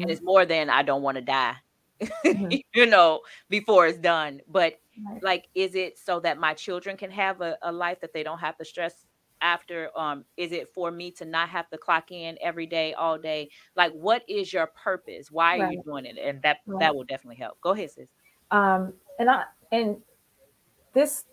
and 0.00 0.10
Mhm. 0.10 0.10
it's 0.10 0.22
more 0.22 0.44
than 0.46 0.70
I 0.70 0.82
don't 0.82 1.02
want 1.02 1.16
to 1.16 1.22
die, 1.22 1.56
Mhm. 2.24 2.60
you 2.74 2.86
know, 2.86 3.22
before 3.48 3.86
it's 3.86 3.98
done. 3.98 4.40
But 4.48 4.74
Right. 4.96 5.22
like, 5.22 5.48
is 5.54 5.74
it 5.74 5.98
so 5.98 6.20
that 6.20 6.38
my 6.38 6.54
children 6.54 6.96
can 6.96 7.10
have 7.10 7.40
a, 7.40 7.58
a 7.62 7.72
life 7.72 8.00
that 8.00 8.12
they 8.12 8.22
don't 8.22 8.38
have 8.38 8.56
to 8.58 8.64
stress 8.64 9.06
after? 9.40 9.90
Um, 9.98 10.24
is 10.36 10.52
it 10.52 10.68
for 10.74 10.90
me 10.90 11.10
to 11.12 11.24
not 11.24 11.48
have 11.50 11.68
to 11.70 11.78
clock 11.78 12.10
in 12.12 12.38
every 12.40 12.66
day, 12.66 12.94
all 12.94 13.18
day? 13.18 13.50
Like, 13.76 13.92
what 13.92 14.22
is 14.28 14.52
your 14.52 14.68
purpose? 14.68 15.30
Why 15.30 15.54
are 15.54 15.58
you 15.58 15.80
doing 15.84 16.06
it? 16.06 16.18
And 16.18 16.42
that 16.42 16.58
Right. 16.66 16.78
that 16.78 16.94
will 16.94 17.04
definitely 17.04 17.36
help. 17.36 17.60
Go 17.60 17.70
ahead, 17.72 17.90
sis. 17.90 18.08
Um, 18.50 18.94
and 19.18 19.30
I 19.30 19.44
and 19.72 20.02
this 20.94 21.24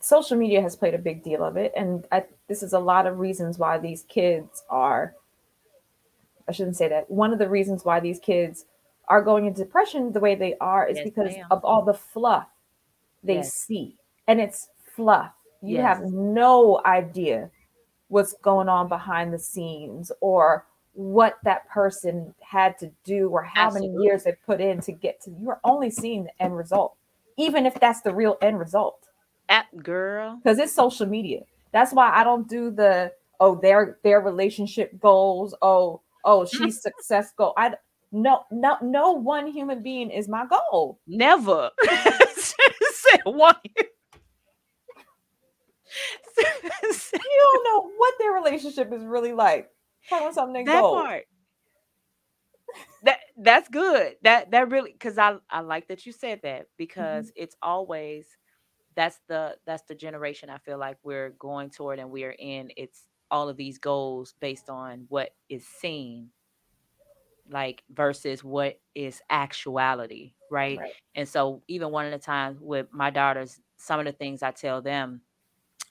social 0.00 0.36
media 0.38 0.62
has 0.62 0.76
played 0.76 0.94
a 0.94 0.98
big 0.98 1.22
deal 1.24 1.44
of 1.44 1.56
it, 1.56 1.72
and 1.76 2.06
I, 2.12 2.26
this 2.48 2.62
is 2.62 2.72
a 2.72 2.80
lot 2.80 3.06
of 3.06 3.18
reasons 3.20 3.58
why 3.58 3.78
these 3.78 4.04
kids 4.04 4.64
are. 4.70 5.16
I 6.48 6.52
shouldn't 6.52 6.76
say 6.76 6.88
that. 6.88 7.10
One 7.10 7.32
of 7.32 7.38
the 7.38 7.48
reasons 7.48 7.84
why 7.84 8.00
these 8.00 8.18
kids 8.18 8.66
are 9.08 9.22
going 9.22 9.46
into 9.46 9.64
depression 9.64 10.12
the 10.12 10.20
way 10.20 10.34
they 10.34 10.56
are 10.60 10.86
is 10.86 10.98
Yes, 10.98 11.04
because 11.04 11.34
ma'am. 11.36 11.46
of 11.50 11.64
all 11.64 11.82
the 11.82 11.94
fluff 11.94 12.46
they 13.24 13.36
Yes. 13.36 13.52
see. 13.54 13.96
And 14.26 14.40
it's 14.40 14.68
fluff. 14.96 15.32
You 15.60 15.76
Yes. 15.76 15.98
have 15.98 16.10
no 16.12 16.80
idea 16.84 17.50
what's 18.08 18.34
going 18.34 18.68
on 18.68 18.88
behind 18.88 19.32
the 19.32 19.38
scenes 19.38 20.12
or 20.20 20.66
what 20.94 21.38
that 21.44 21.66
person 21.70 22.34
had 22.40 22.76
to 22.78 22.90
do 23.04 23.28
or 23.30 23.42
how 23.42 23.70
many 23.70 23.88
years 24.02 24.24
they 24.24 24.32
put 24.44 24.60
in 24.60 24.80
to 24.82 24.92
get 24.92 25.18
to 25.22 25.30
you're 25.40 25.58
only 25.64 25.88
seeing 25.90 26.24
the 26.24 26.42
end 26.42 26.54
result 26.54 26.94
even 27.38 27.64
if 27.64 27.74
that's 27.80 28.02
the 28.02 28.14
real 28.14 28.36
end 28.42 28.58
result 28.58 29.08
App 29.48 29.66
girl. 29.82 30.36
because 30.44 30.58
it's 30.58 30.70
social 30.74 31.06
media 31.06 31.40
that's 31.72 31.94
why 31.94 32.10
i 32.12 32.22
don't 32.22 32.46
do 32.46 32.70
the 32.70 33.10
oh 33.40 33.54
their 33.54 33.96
their 34.02 34.20
relationship 34.20 35.00
goals 35.00 35.54
oh 35.62 36.02
oh 36.24 36.44
she's 36.52 36.82
success 36.82 37.32
goal 37.36 37.52
i 37.56 37.74
no 38.12 38.42
no 38.50 38.76
no 38.82 39.12
one 39.12 39.46
human 39.46 39.82
being 39.82 40.10
is 40.10 40.28
my 40.28 40.46
goal 40.46 40.98
Never. 41.06 41.70
One. 43.24 43.54
you 43.64 43.74
don't 46.36 47.64
know 47.64 47.90
what 47.96 48.14
their 48.18 48.32
relationship 48.32 48.92
is 48.92 49.04
really 49.04 49.32
like 49.32 49.68
Talking 50.08 50.26
about 50.26 50.34
something 50.34 50.64
that 50.64 50.80
goal. 50.80 50.94
part. 50.94 51.24
That 53.04 53.18
that's 53.36 53.68
good. 53.68 54.14
That 54.22 54.50
that 54.50 54.70
really 54.70 54.92
because 54.92 55.18
I 55.18 55.36
I 55.50 55.60
like 55.60 55.88
that 55.88 56.06
you 56.06 56.12
said 56.12 56.40
that 56.42 56.66
because 56.76 57.26
mm-hmm. 57.26 57.42
it's 57.42 57.56
always 57.62 58.26
that's 58.96 59.20
the 59.28 59.56
that's 59.66 59.82
the 59.84 59.94
generation 59.94 60.50
I 60.50 60.58
feel 60.58 60.78
like 60.78 60.96
we're 61.02 61.30
going 61.30 61.70
toward 61.70 61.98
and 61.98 62.10
we're 62.10 62.34
in. 62.36 62.70
It's 62.76 63.02
all 63.32 63.48
of 63.48 63.56
these 63.56 63.78
goals 63.78 64.34
based 64.40 64.68
on 64.68 65.06
what 65.08 65.30
is 65.48 65.66
seen, 65.66 66.28
like 67.50 67.82
versus 67.90 68.44
what 68.44 68.78
is 68.94 69.20
actuality, 69.30 70.34
right? 70.50 70.78
Right. 70.78 70.92
And 71.14 71.28
so 71.28 71.62
even 71.66 71.90
one 71.90 72.06
of 72.06 72.12
the 72.12 72.18
times 72.18 72.58
with 72.60 72.86
my 72.92 73.10
daughters, 73.10 73.58
some 73.78 73.98
of 73.98 74.06
the 74.06 74.12
things 74.12 74.42
I 74.42 74.52
tell 74.52 74.82
them, 74.82 75.22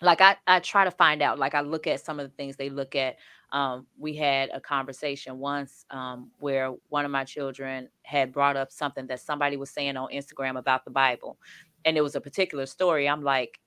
like 0.01 0.21
I, 0.21 0.37
I 0.47 0.59
try 0.59 0.85
to 0.85 0.91
find 0.91 1.21
out, 1.21 1.39
like 1.39 1.55
I 1.55 1.61
look 1.61 1.87
at 1.87 1.99
some 2.05 2.19
of 2.19 2.29
the 2.29 2.35
things 2.35 2.55
they 2.55 2.69
look 2.69 2.95
at. 2.95 3.17
Um, 3.51 3.85
we 3.97 4.15
had 4.15 4.49
a 4.53 4.61
conversation 4.61 5.37
once 5.39 5.85
um, 5.89 6.31
where 6.39 6.73
one 6.89 7.05
of 7.05 7.11
my 7.11 7.23
children 7.23 7.89
had 8.03 8.31
brought 8.31 8.55
up 8.55 8.71
something 8.71 9.07
that 9.07 9.19
somebody 9.19 9.57
was 9.57 9.69
saying 9.69 9.97
on 9.97 10.09
Instagram 10.11 10.57
about 10.57 10.85
the 10.85 10.91
Bible. 10.91 11.37
And 11.83 11.97
it 11.97 12.01
was 12.01 12.15
a 12.15 12.21
particular 12.21 12.65
story. 12.65 13.09
I'm 13.09 13.23
like, 13.23 13.59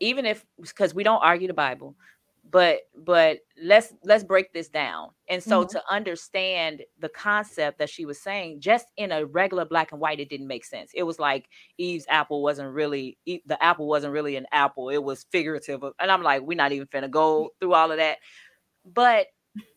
even 0.00 0.24
if 0.24 0.44
because 0.60 0.94
we 0.94 1.02
don't 1.02 1.22
argue 1.22 1.48
the 1.48 1.54
Bible, 1.54 1.94
but 2.50 2.80
but 2.96 3.38
let's 3.62 3.92
let's 4.04 4.24
break 4.24 4.52
this 4.52 4.68
down. 4.68 5.10
And 5.28 5.42
so 5.42 5.62
Mhm. 5.62 5.68
to 5.70 5.82
understand 5.90 6.82
the 6.98 7.08
concept 7.08 7.78
that 7.78 7.90
she 7.90 8.06
was 8.06 8.20
saying, 8.20 8.60
just 8.60 8.86
in 8.96 9.12
a 9.12 9.26
regular 9.26 9.64
black 9.64 9.92
and 9.92 10.00
white, 10.00 10.20
it 10.20 10.30
didn't 10.30 10.48
make 10.48 10.64
sense. 10.64 10.90
It 10.94 11.04
was 11.04 11.18
like 11.18 11.46
Eve's 11.78 12.06
apple 12.08 12.42
wasn't 12.42 12.72
really 12.72 13.18
the 13.26 13.62
apple 13.62 13.86
wasn't 13.88 14.12
really 14.12 14.36
an 14.36 14.46
apple. 14.52 14.88
It 14.90 15.02
was 15.04 15.26
figurative. 15.30 15.82
And 16.00 16.10
I'm 16.10 16.22
like, 16.22 16.42
we're 16.42 16.56
not 16.56 16.72
even 16.72 16.88
finna 16.88 17.10
go 17.10 17.50
through 17.60 17.74
all 17.74 17.90
of 17.92 17.98
that. 17.98 18.18
But 18.84 19.26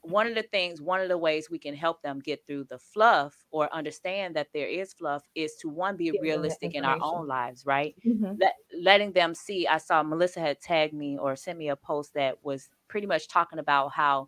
one 0.02 0.28
of 0.28 0.36
the 0.36 0.44
things, 0.44 0.82
one 0.82 1.02
of 1.02 1.08
the 1.10 1.18
ways 1.18 1.50
we 1.50 1.60
can 1.60 1.76
help 1.76 2.02
them 2.02 2.20
get 2.20 2.46
through 2.46 2.66
the 2.66 2.78
fluff 2.80 3.46
or 3.52 3.74
understand 3.74 4.36
that 4.36 4.50
there 4.54 4.68
is 4.68 4.94
fluff 4.94 5.28
is 5.36 5.56
to 5.58 5.70
one 5.70 5.96
be 5.98 6.10
the 6.10 6.16
realistic 6.20 6.76
in 6.76 6.84
our 6.86 6.98
own 7.02 7.28
lives, 7.28 7.66
right? 7.66 7.96
Mhm. 8.06 8.42
let, 8.42 8.54
letting 8.82 9.14
them 9.14 9.36
see 9.36 9.68
i 9.68 9.78
saw 9.78 10.02
melissa 10.04 10.40
had 10.40 10.60
tagged 10.60 10.94
me 10.94 11.18
or 11.18 11.36
sent 11.36 11.58
me 11.60 11.70
a 11.70 11.76
post 11.76 12.14
that 12.16 12.44
was 12.44 12.70
pretty 12.88 13.06
much 13.08 13.28
talking 13.28 13.60
about 13.60 13.90
how 13.94 14.28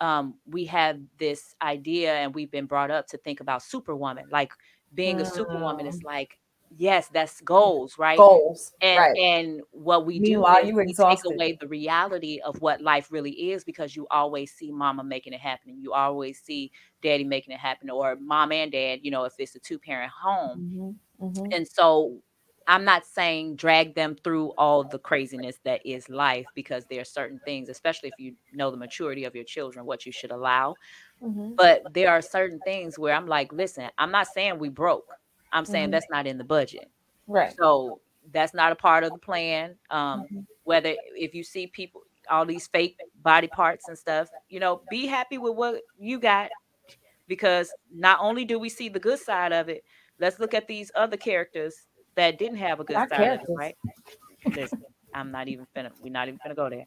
um, 0.00 0.38
we 0.46 0.66
have 0.66 1.00
this 1.18 1.54
idea 1.62 2.14
and 2.14 2.34
we've 2.34 2.50
been 2.50 2.66
brought 2.66 2.90
up 2.90 3.06
to 3.08 3.18
think 3.18 3.40
about 3.40 3.62
superwoman 3.62 4.26
like 4.30 4.52
being 4.94 5.20
a 5.20 5.24
superwoman 5.24 5.86
is 5.86 5.98
like 6.04 6.38
yes 6.76 7.08
that's 7.08 7.40
goals 7.42 7.98
right 7.98 8.26
goals 8.26 8.72
and 8.80 9.06
right 9.06 9.18
and 9.20 9.60
what 9.72 10.06
we 10.06 10.18
Meanwhile, 10.18 10.20
do 10.20 10.62
is 10.62 10.72
you 10.72 10.82
we 10.82 10.94
take 10.94 11.24
away 11.24 11.52
the 11.60 11.68
reality 11.68 12.40
of 12.44 12.60
what 12.60 12.80
life 12.80 13.10
really 13.10 13.50
is 13.52 13.64
because 13.64 13.96
you 13.96 14.06
always 14.10 14.52
see 14.52 14.70
mama 14.70 15.04
making 15.04 15.32
it 15.32 15.40
happen 15.40 15.70
and 15.70 15.82
you 15.82 15.92
always 15.92 16.40
see 16.40 16.70
daddy 17.02 17.24
making 17.24 17.54
it 17.54 17.60
happen 17.60 17.90
or 17.90 18.16
mom 18.20 18.52
and 18.52 18.72
dad 18.72 19.00
you 19.02 19.10
know 19.10 19.24
if 19.24 19.34
it's 19.38 19.54
a 19.56 19.60
two 19.60 19.78
parent 19.78 20.12
home 20.12 20.60
Mhm. 20.60 20.98
Mhm. 21.20 21.56
and 21.56 21.66
so 21.68 22.20
I'm 22.66 22.84
not 22.84 23.04
saying 23.04 23.56
drag 23.56 23.94
them 23.94 24.16
through 24.24 24.50
all 24.58 24.84
the 24.84 24.98
craziness 24.98 25.58
that 25.64 25.80
is 25.84 26.08
life 26.08 26.48
because 26.54 26.86
there 26.86 27.00
are 27.00 27.04
certain 27.04 27.40
things, 27.44 27.68
especially 27.68 28.08
if 28.08 28.18
you 28.18 28.34
know 28.52 28.70
the 28.70 28.76
maturity 28.76 29.24
of 29.24 29.34
your 29.34 29.44
children, 29.44 29.84
what 29.86 30.06
you 30.06 30.12
should 30.12 30.30
allow. 30.30 30.78
Mhm. 31.20 31.58
But 31.58 31.92
there 31.94 32.10
are 32.10 32.22
certain 32.22 32.60
things 32.60 32.98
where 32.98 33.14
I'm 33.14 33.26
like, 33.26 33.52
listen, 33.52 33.90
I'm 33.98 34.10
not 34.12 34.28
saying 34.28 34.58
we 34.58 34.68
broke. 34.70 35.18
I'm 35.54 35.66
saying 35.66 35.90
Mhm. 35.90 35.92
that's 35.92 36.10
not 36.10 36.28
in 36.28 36.38
the 36.38 36.44
budget. 36.44 36.90
right 37.28 37.56
So 37.58 38.00
that's 38.32 38.54
not 38.54 38.72
a 38.72 38.76
part 38.76 39.04
of 39.04 39.14
the 39.14 39.20
plan. 39.20 39.76
Um, 39.90 40.30
Mhm. 40.32 40.46
whether 40.64 40.96
if 41.16 41.34
you 41.34 41.44
see 41.44 41.68
people 41.68 42.02
all 42.30 42.46
these 42.46 42.68
fake 42.68 42.98
body 43.22 43.48
parts 43.48 43.88
and 43.88 43.98
stuff, 43.98 44.30
you 44.50 44.60
know, 44.60 44.82
be 44.88 45.06
happy 45.06 45.38
with 45.38 45.56
what 45.56 45.82
you 45.98 46.20
got 46.20 46.52
because 47.28 47.74
not 47.92 48.18
only 48.20 48.44
do 48.44 48.58
we 48.58 48.70
see 48.70 48.88
the 48.88 49.00
good 49.00 49.20
side 49.20 49.52
of 49.52 49.68
it, 49.68 49.84
let's 50.20 50.40
look 50.40 50.54
at 50.54 50.68
these 50.68 50.92
other 50.96 51.16
characters 51.18 51.86
that 52.16 52.38
didn't 52.38 52.58
have 52.58 52.80
a 52.80 52.84
good 52.84 53.02
Not 53.02 53.08
side 53.08 53.32
of 53.32 53.42
it, 53.42 53.50
right? 53.54 53.76
Listen, 54.54 54.86
I'm 55.14 55.30
not 55.32 55.48
even 55.48 55.66
finna 55.76 55.92
we're 56.00 56.12
not 56.12 56.28
even 56.28 56.40
gonna 56.42 56.54
go 56.56 56.70
there. 56.70 56.86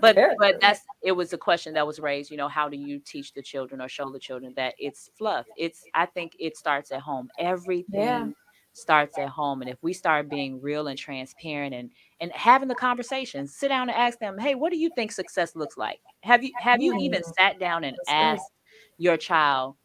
But 0.00 0.18
but 0.38 0.56
that's 0.60 0.80
it 1.02 1.12
was 1.12 1.32
a 1.32 1.38
question 1.38 1.74
that 1.74 1.86
was 1.86 2.00
raised, 2.00 2.30
you 2.30 2.36
know, 2.36 2.48
how 2.48 2.68
do 2.68 2.76
you 2.76 2.98
teach 3.00 3.32
the 3.32 3.42
children 3.42 3.80
or 3.80 3.88
show 3.88 4.10
the 4.10 4.18
children 4.18 4.52
that 4.56 4.74
it's 4.78 5.10
fluff? 5.16 5.46
It's 5.56 5.86
I 5.94 6.06
think 6.06 6.32
it 6.38 6.56
starts 6.56 6.90
at 6.92 7.00
home. 7.00 7.30
Everything 7.38 8.34
starts 8.72 9.16
at 9.18 9.28
home. 9.28 9.62
And 9.62 9.70
if 9.70 9.78
we 9.82 9.92
start 9.94 10.28
being 10.28 10.60
real 10.60 10.88
and 10.88 10.98
transparent 10.98 11.74
and 11.74 11.90
and 12.20 12.32
having 12.32 12.68
the 12.68 12.74
conversations, 12.74 13.56
sit 13.56 13.68
down 13.68 13.88
and 13.88 13.96
ask 13.98 14.18
them, 14.18 14.38
hey, 14.38 14.54
what 14.54 14.70
do 14.72 14.78
you 14.78 14.90
think 14.90 15.12
success 15.12 15.56
looks 15.56 15.76
like? 15.76 16.00
Have 16.22 16.42
you 16.42 16.52
have 16.58 16.82
you 16.82 16.92
even 16.94 17.22
Mm. 17.22 17.34
sat 17.38 17.58
down 17.58 17.84
and 17.84 17.96
asked 18.06 18.52
your 18.98 19.16
child 19.16 19.76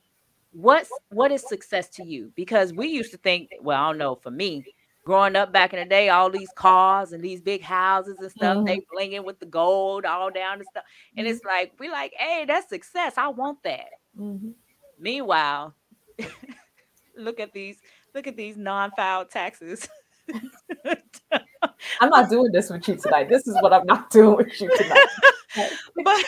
what's 0.51 0.99
what 1.09 1.31
is 1.31 1.47
success 1.47 1.89
to 1.91 2.03
you? 2.03 2.31
Because 2.35 2.73
we 2.73 2.87
used 2.89 3.11
to 3.11 3.17
think, 3.17 3.51
well, 3.61 3.81
I 3.81 3.89
don't 3.89 3.97
know, 3.97 4.15
for 4.15 4.31
me, 4.31 4.67
growing 5.03 5.35
up 5.35 5.51
back 5.51 5.73
in 5.73 5.79
the 5.79 5.85
day, 5.85 6.09
all 6.09 6.29
these 6.29 6.51
cars 6.55 7.11
and 7.11 7.23
these 7.23 7.41
big 7.41 7.61
houses 7.61 8.19
and 8.19 8.31
stuff, 8.31 8.65
they 8.65 8.81
blinging 8.95 9.23
with 9.23 9.39
the 9.39 9.45
gold 9.45 10.05
all 10.05 10.29
down 10.29 10.59
and 10.59 10.67
stuff. 10.69 10.83
And 11.17 11.25
it's 11.27 11.43
like, 11.43 11.73
we 11.79 11.89
like, 11.89 12.13
hey, 12.15 12.45
that's 12.45 12.69
success. 12.69 13.13
I 13.17 13.27
want 13.29 13.63
that. 13.63 13.89
Mhm. 14.19 14.53
Meanwhile, 14.99 15.73
look 17.17 17.39
at 17.39 17.51
these, 17.53 17.77
look 18.13 18.27
at 18.27 18.35
these 18.37 18.57
non-filed 18.57 19.29
taxes. 19.31 19.87
I'm 21.99 22.09
not 22.09 22.29
doing 22.29 22.51
this 22.51 22.69
with 22.69 22.87
you 22.87 22.95
tonight. 22.95 23.29
This 23.29 23.47
is 23.47 23.55
what 23.61 23.73
I'm 23.73 23.85
not 23.85 24.09
doing 24.11 24.37
with 24.37 24.61
you 24.61 24.69
tonight. 24.77 25.07
but 26.03 26.25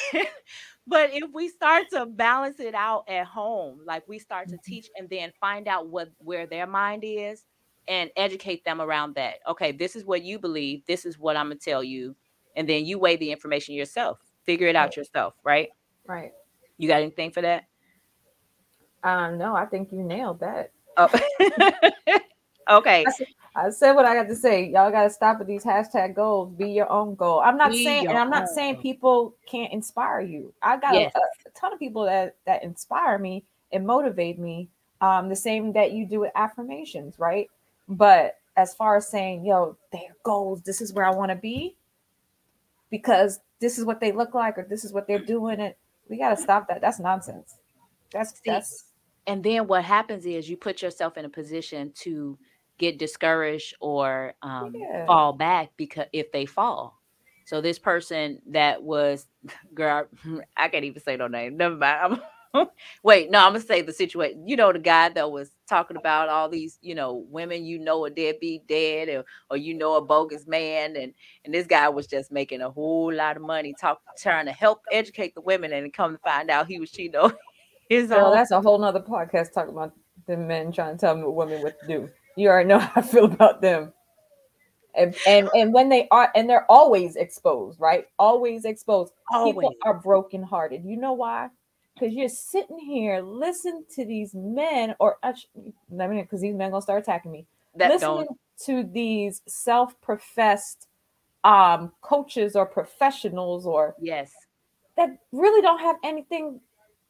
but 0.85 1.09
if 1.13 1.31
we 1.33 1.47
start 1.47 1.85
to 1.91 2.05
balance 2.05 2.59
it 2.59 2.75
out 2.75 3.05
at 3.07 3.25
home, 3.25 3.79
like 3.85 4.07
we 4.07 4.19
start 4.19 4.49
to 4.49 4.55
Mhm. 4.55 4.63
teach 4.63 4.89
and 4.97 5.09
then 5.09 5.31
find 5.39 5.67
out 5.67 5.87
what 5.87 6.09
where 6.17 6.45
their 6.45 6.67
mind 6.67 7.03
is 7.05 7.43
and 7.87 8.09
educate 8.15 8.63
them 8.65 8.81
around 8.81 9.15
that. 9.15 9.35
Okay, 9.47 9.71
this 9.71 9.95
is 9.95 10.05
what 10.05 10.23
you 10.23 10.39
believe, 10.39 10.85
this 10.85 11.05
is 11.05 11.17
what 11.19 11.35
I'm 11.37 11.47
gonna 11.47 11.55
tell 11.55 11.83
you, 11.83 12.15
and 12.55 12.67
then 12.67 12.85
you 12.85 12.97
weigh 12.99 13.15
the 13.17 13.31
information 13.31 13.75
yourself. 13.75 14.19
Figure 14.43 14.67
it 14.67 14.75
out 14.75 14.87
Right. 14.89 14.97
yourself, 14.97 15.35
right? 15.43 15.69
Right. 16.05 16.31
You 16.77 16.87
got 16.87 17.01
anything 17.01 17.31
for 17.31 17.41
that? 17.41 17.65
Um, 19.03 19.37
no, 19.37 19.55
I 19.55 19.65
think 19.65 19.91
you 19.91 20.01
nailed 20.03 20.39
that. 20.39 20.71
Oh. 20.97 21.09
okay. 22.69 23.05
I 23.55 23.69
said 23.69 23.93
what 23.93 24.05
I 24.05 24.15
got 24.15 24.27
to 24.29 24.35
say. 24.35 24.65
Y'all 24.69 24.89
got 24.91 25.03
to 25.03 25.09
stop 25.09 25.39
with 25.39 25.47
these 25.47 25.63
hashtag 25.63 26.15
goals. 26.15 26.53
Be 26.57 26.69
your 26.71 26.91
own 26.91 27.15
goal. 27.15 27.39
I'm 27.39 27.57
not 27.57 27.71
Be 27.71 27.83
saying, 27.83 28.07
and 28.07 28.17
I'm 28.17 28.29
not 28.29 28.43
own. 28.43 28.47
saying 28.55 28.77
people 28.77 29.35
can't 29.45 29.71
inspire 29.71 30.21
you. 30.21 30.53
I 30.61 30.77
got 30.77 30.95
a- 30.95 30.99
Yes. 31.01 31.11
a, 31.15 31.19
a 31.19 31.51
ton 31.53 31.73
of 31.73 31.79
people 31.79 32.03
that 32.05 32.35
that 32.45 32.63
inspire 32.63 33.19
me 33.19 33.43
and 33.71 33.85
motivate 33.85 34.39
me. 34.39 34.69
Um, 35.01 35.27
the 35.27 35.35
same 35.35 35.73
that 35.73 35.91
you 35.91 36.05
do 36.07 36.21
with 36.21 36.31
affirmations, 36.35 37.19
right? 37.19 37.47
But 37.87 38.35
as 38.55 38.73
far 38.73 38.97
as 38.97 39.07
saying, 39.07 39.45
yo, 39.45 39.77
their 39.91 40.15
goals, 40.23 40.61
this 40.61 40.81
is 40.81 40.93
where 40.93 41.05
I 41.05 41.11
want 41.11 41.31
to 41.31 41.35
be, 41.35 41.75
because 42.89 43.39
this 43.59 43.77
is 43.77 43.85
what 43.85 43.99
they 43.99 44.11
look 44.11 44.33
like, 44.33 44.57
or 44.57 44.65
this 44.69 44.83
is 44.85 44.93
what 44.93 45.07
they're 45.07 45.19
doing, 45.23 45.59
and 45.59 45.73
we 46.09 46.17
got 46.17 46.29
to 46.35 46.41
stop 46.41 46.67
that. 46.67 46.81
That's 46.81 46.99
nonsense. 46.99 47.57
That's 48.11 48.39
that's 48.45 48.85
and 49.25 49.43
then 49.43 49.67
what 49.67 49.83
happens 49.83 50.25
is 50.25 50.49
you 50.49 50.57
put 50.57 50.81
yourself 50.81 51.17
in 51.17 51.25
a 51.25 51.29
position 51.29 51.91
to 51.95 52.37
get 52.77 52.99
discouraged 52.99 53.75
or 53.79 54.33
um, 54.41 54.73
Yeah. 54.73 55.05
fall 55.07 55.33
back 55.33 55.71
because 55.77 56.07
if 56.13 56.31
they 56.31 56.45
fall 56.45 56.99
so 57.45 57.61
this 57.61 57.79
person 57.79 58.39
that 58.47 58.81
was 58.81 59.27
girl 59.73 60.05
i 60.57 60.67
can't 60.67 60.85
even 60.85 61.01
say 61.01 61.15
no 61.15 61.27
name 61.27 61.57
never 61.57 61.75
mind 61.75 62.19
wait 63.03 63.31
no 63.31 63.39
i'm 63.39 63.53
gonna 63.53 63.59
say 63.59 63.81
the 63.81 63.91
situation 63.91 64.47
you 64.47 64.55
know 64.55 64.71
the 64.71 64.79
guy 64.79 65.09
that 65.09 65.31
was 65.31 65.51
talking 65.67 65.97
about 65.97 66.29
all 66.29 66.47
these 66.47 66.77
you 66.81 66.93
know 66.93 67.25
women 67.29 67.65
you 67.65 67.79
know 67.79 68.03
are 68.05 68.09
deadbeat 68.09 68.67
dead 68.67 69.09
or, 69.09 69.25
or 69.49 69.57
you 69.57 69.73
know 69.73 69.95
a 69.95 70.01
bogus 70.01 70.45
man 70.45 70.95
and 70.95 71.13
and 71.45 71.53
this 71.53 71.65
guy 71.65 71.89
was 71.89 72.05
just 72.05 72.31
making 72.31 72.61
a 72.61 72.69
whole 72.69 73.11
lot 73.11 73.35
of 73.35 73.41
money 73.41 73.73
talk 73.79 73.99
trying 74.17 74.45
to 74.45 74.51
help 74.51 74.81
educate 74.91 75.33
the 75.33 75.41
women 75.41 75.73
and 75.73 75.93
come 75.93 76.13
to 76.13 76.19
find 76.19 76.49
out 76.49 76.67
he 76.67 76.79
was 76.79 76.91
cheating 76.91 77.19
on 77.19 77.33
his 77.89 78.09
Girl, 78.09 78.27
own 78.27 78.35
that's 78.35 78.51
a 78.51 78.61
whole 78.61 78.77
nother 78.77 79.01
podcast 79.01 79.51
talking 79.53 79.73
about 79.73 79.93
the 80.27 80.37
men 80.37 80.71
trying 80.71 80.95
to 80.95 80.99
tell 80.99 81.15
me 81.15 81.23
women 81.25 81.61
what 81.61 81.79
to 81.81 81.87
do. 81.87 82.09
You 82.35 82.49
already 82.49 82.69
know 82.69 82.79
how 82.79 82.91
I 82.95 83.01
feel 83.01 83.25
about 83.25 83.61
them. 83.61 83.93
And, 84.95 85.15
and 85.25 85.49
and 85.55 85.73
when 85.73 85.89
they 85.89 86.07
are 86.11 86.31
and 86.35 86.47
they're 86.47 86.69
always 86.71 87.15
exposed, 87.15 87.79
right? 87.79 88.05
Always 88.19 88.63
exposed. 88.63 89.11
Always. 89.33 89.55
People 89.55 89.73
are 89.83 89.95
brokenhearted. 89.95 90.85
You 90.85 90.97
know 90.97 91.13
why? 91.13 91.49
Because 91.93 92.13
you're 92.13 92.27
sitting 92.29 92.79
here 92.79 93.21
listening 93.21 93.85
to 93.95 94.05
these 94.05 94.33
men, 94.33 94.95
or 94.99 95.17
I 95.23 95.33
mean, 95.89 96.21
because 96.21 96.41
these 96.41 96.55
men 96.55 96.71
gonna 96.71 96.81
start 96.81 97.03
attacking 97.03 97.31
me. 97.31 97.45
That 97.75 97.89
listening 97.91 98.25
don't. 98.25 98.39
to 98.65 98.83
these 98.83 99.41
self-professed 99.47 100.87
um 101.43 101.91
coaches 102.01 102.55
or 102.55 102.65
professionals 102.65 103.65
or 103.65 103.95
Yes. 103.99 104.31
that 104.95 105.17
really 105.31 105.61
don't 105.61 105.79
have 105.79 105.97
anything 106.03 106.59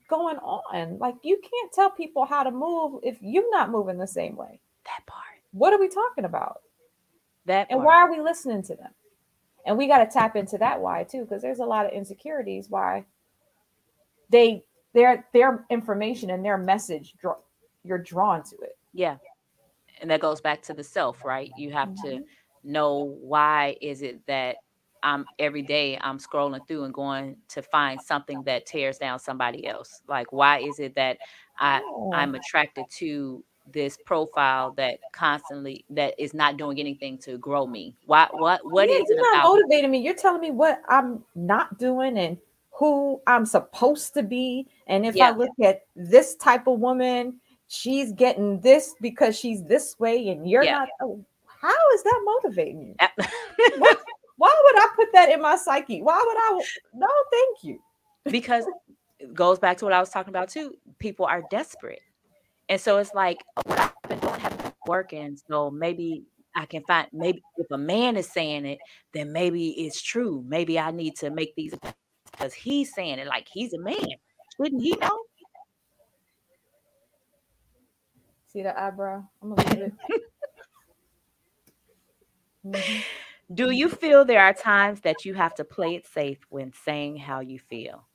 going 0.10 0.38
on. 0.38 0.98
Like 0.98 1.16
you 1.24 1.40
can't 1.40 1.72
tell 1.72 1.90
people 1.92 2.26
how 2.26 2.44
to 2.44 2.52
move 2.52 3.00
if 3.04 3.18
you're 3.22 3.50
not 3.52 3.70
moving 3.70 3.98
the 3.98 4.08
same 4.08 4.36
way. 4.36 4.60
That 4.86 5.06
part. 5.06 5.24
What 5.52 5.72
are 5.72 5.80
we 5.80 5.88
talking 5.88 6.26
about? 6.26 6.62
That 7.46 7.68
And 7.70 7.80
part. 7.80 7.86
why 7.88 7.96
are 7.98 8.12
we 8.12 8.20
listening 8.22 8.64
to 8.64 8.76
them? 8.76 8.92
And 9.66 9.78
we 9.78 9.88
got 9.88 10.00
to 10.00 10.08
tap 10.12 10.36
into 10.36 10.58
that 10.58 10.82
why 10.82 11.04
too, 11.04 11.22
because 11.22 11.42
there's 11.42 11.60
a 11.60 11.66
lot 11.66 11.86
of 11.86 11.94
insecurities 11.94 12.70
why 12.70 13.06
they 14.30 14.64
their 14.94 15.28
their 15.34 15.66
information 15.70 16.30
and 16.32 16.44
their 16.44 16.58
message 16.58 17.14
draw 17.20 17.36
you're 17.84 17.98
drawn 17.98 18.44
to 18.44 18.56
it. 18.58 18.78
Yeah. 18.94 19.18
And 20.02 20.10
that 20.12 20.22
goes 20.22 20.42
back 20.42 20.62
to 20.64 20.74
the 20.74 20.84
self, 20.84 21.24
right? 21.24 21.52
You 21.56 21.72
have 21.72 21.90
Mm-hmm. 21.90 22.02
to 22.08 22.22
know 22.64 23.18
why 23.22 23.78
is 23.82 24.02
it 24.02 24.26
that 24.28 24.58
I'm 25.04 25.26
every 25.38 25.62
day 25.62 25.98
I'm 26.00 26.18
scrolling 26.18 26.66
through 26.68 26.86
and 26.86 26.94
going 26.94 27.38
to 27.50 27.62
find 27.62 28.02
something 28.02 28.44
that 28.44 28.66
tears 28.66 28.98
down 28.98 29.20
somebody 29.20 29.68
else. 29.68 30.02
Like 30.08 30.32
why 30.32 30.60
is 30.60 30.80
it 30.80 30.96
that 30.96 31.18
I 31.60 31.82
I'm 32.12 32.36
attracted 32.36 32.90
to 33.00 33.44
this 33.72 33.98
profile 33.98 34.72
that 34.74 35.00
constantly 35.12 35.86
that 35.90 36.14
is 36.18 36.34
not 36.34 36.58
doing 36.58 36.80
anything 36.80 37.18
to 37.20 37.38
grow 37.38 37.68
me? 37.68 37.98
Why 38.06 38.28
what 38.32 38.62
what 38.66 38.90
Yeah, 38.90 39.00
is 39.02 39.10
it 39.10 39.18
you're 39.18 39.34
not 39.34 39.42
about 39.42 39.44
motivating 39.44 39.92
me. 39.92 40.00
You're 40.00 40.16
telling 40.16 40.42
me 40.42 40.52
what 40.52 40.82
I'm 40.90 41.24
not 41.36 41.78
doing 41.78 42.18
and 42.18 42.38
who 42.76 43.22
I'm 43.28 43.46
supposed 43.46 44.14
to 44.16 44.24
be. 44.24 44.68
And 44.88 45.06
if 45.06 45.16
Yeah. 45.16 45.30
I 45.30 45.32
look 45.36 45.52
at 45.64 45.82
this 45.96 46.36
type 46.36 46.68
of 46.68 46.80
woman, 46.80 47.40
she's 47.68 48.12
getting 48.12 48.60
this 48.62 48.96
because 49.02 49.38
she's 49.38 49.64
this 49.64 49.98
way, 50.00 50.30
and 50.30 50.50
you're 50.50 50.64
Yeah. 50.64 50.80
not. 50.80 50.90
Oh, 51.02 51.24
how 51.46 51.74
is 51.94 52.04
that 52.04 52.22
motivating 52.26 52.88
you? 52.88 52.96
Why 54.38 54.54
would 54.64 54.76
I 54.78 54.88
put 54.96 55.14
that 55.14 55.30
in 55.32 55.42
my 55.42 55.56
psyche? 55.56 56.02
Why 56.02 56.18
would 56.18 56.38
I? 56.38 56.66
No, 56.94 57.08
thank 57.32 57.64
you. 57.64 57.80
because 58.26 58.66
it 59.20 59.34
goes 59.34 59.60
back 59.60 59.78
to 59.78 59.86
what 59.86 59.94
I 59.94 60.00
was 60.00 60.10
talking 60.10 60.30
about 60.32 60.50
too. 60.50 60.76
People 61.00 61.26
are 61.26 61.44
desperate. 61.50 62.02
And 62.70 62.80
so 62.82 62.98
it's 62.98 63.14
like 63.14 63.44
"Oh, 63.58 63.62
what 63.66 63.80
I've 63.80 64.10
been 64.10 64.20
doing 64.20 64.40
haven't 64.40 64.62
been 64.64 64.74
working. 64.88 65.38
So 65.48 65.70
maybe 65.70 66.24
I 66.56 66.66
can 66.66 66.84
find 66.84 67.08
maybe 67.14 67.44
if 67.58 67.70
a 67.72 67.78
man 67.78 68.18
is 68.18 68.28
saying 68.30 68.66
it, 68.66 68.80
then 69.14 69.32
maybe 69.32 69.70
it's 69.86 70.02
true. 70.02 70.44
Maybe 70.48 70.80
I 70.80 70.92
need 70.92 71.16
to 71.18 71.30
make 71.30 71.56
these 71.56 71.74
because 72.34 72.54
he's 72.54 72.94
saying 72.94 73.20
it 73.20 73.28
like 73.28 73.48
he's 73.52 73.74
a 73.74 73.80
man. 73.80 73.98
Shouldn't 74.58 74.82
he 74.82 74.96
know? 74.98 75.20
See 78.48 78.62
the 78.64 78.80
eyebrow? 78.80 79.24
I'm 79.42 79.56
gonna 79.56 79.70
leave 79.70 79.82
it. 79.84 80.24
Do 83.54 83.72
you 83.72 83.90
feel 83.90 84.26
there 84.26 84.44
are 84.44 84.54
times 84.54 85.02
that 85.02 85.26
you 85.26 85.34
have 85.36 85.54
to 85.56 85.64
play 85.64 85.96
it 85.96 86.08
safe 86.08 86.40
when 86.50 86.74
saying 86.74 87.18
how 87.18 87.42
you 87.42 87.60
feel? 87.60 88.08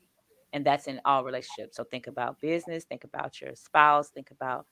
And 0.53 0.65
that's 0.65 0.87
in 0.87 1.01
all 1.05 1.25
relationships. 1.25 1.77
So 1.77 1.85
think 1.85 2.07
about 2.07 2.41
business, 2.41 2.85
think 2.85 3.05
about 3.05 3.41
your 3.41 3.55
spouse, 3.55 4.09
think 4.11 4.31
about, 4.31 4.67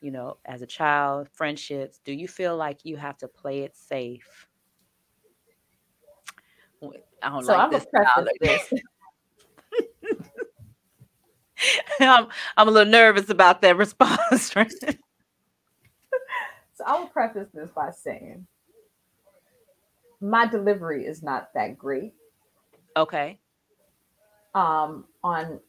you 0.00 0.10
know, 0.10 0.38
as 0.44 0.62
a 0.62 0.66
child, 0.66 1.28
friendships. 1.32 2.00
Do 2.04 2.12
you 2.12 2.26
feel 2.28 2.56
like 2.56 2.84
you 2.84 2.96
have 2.96 3.18
to 3.18 3.28
play 3.28 3.60
it 3.60 3.76
safe? 3.76 4.46
Wait, 7.22 7.28
I 7.28 7.30
don't 7.30 7.44
So 7.44 7.52
like 7.52 7.58
I'm 7.58 7.70
this. 7.70 7.72
gonna 7.72 7.84
preface 8.14 8.32
this. 8.40 8.72
I'm, 12.00 12.26
I'm 12.56 12.68
a 12.68 12.70
little 12.70 12.90
nervous 12.90 13.30
about 13.30 13.62
that 13.62 13.76
response. 13.76 14.54
right? 14.56 14.72
So 16.74 16.84
I 16.86 16.98
will 16.98 17.06
preface 17.06 17.48
this 17.54 17.70
by 17.70 17.90
saying 17.90 18.46
my 20.20 20.46
delivery 20.46 21.06
is 21.06 21.22
not 21.22 21.52
that 21.54 21.78
great. 21.78 22.14
okay. 22.96 23.38
um 24.54 25.04
on 25.22 25.60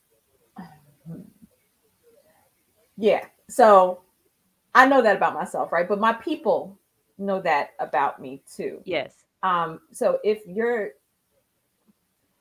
yeah 2.95 3.25
so 3.49 3.99
i 4.73 4.87
know 4.87 5.01
that 5.01 5.17
about 5.17 5.33
myself 5.33 5.73
right 5.73 5.89
but 5.89 5.99
my 5.99 6.13
people 6.13 6.79
know 7.17 7.41
that 7.41 7.71
about 7.79 8.21
me 8.21 8.41
too 8.49 8.79
Yes. 8.85 9.25
um 9.43 9.81
so 9.91 10.19
if 10.23 10.39
you're 10.47 10.91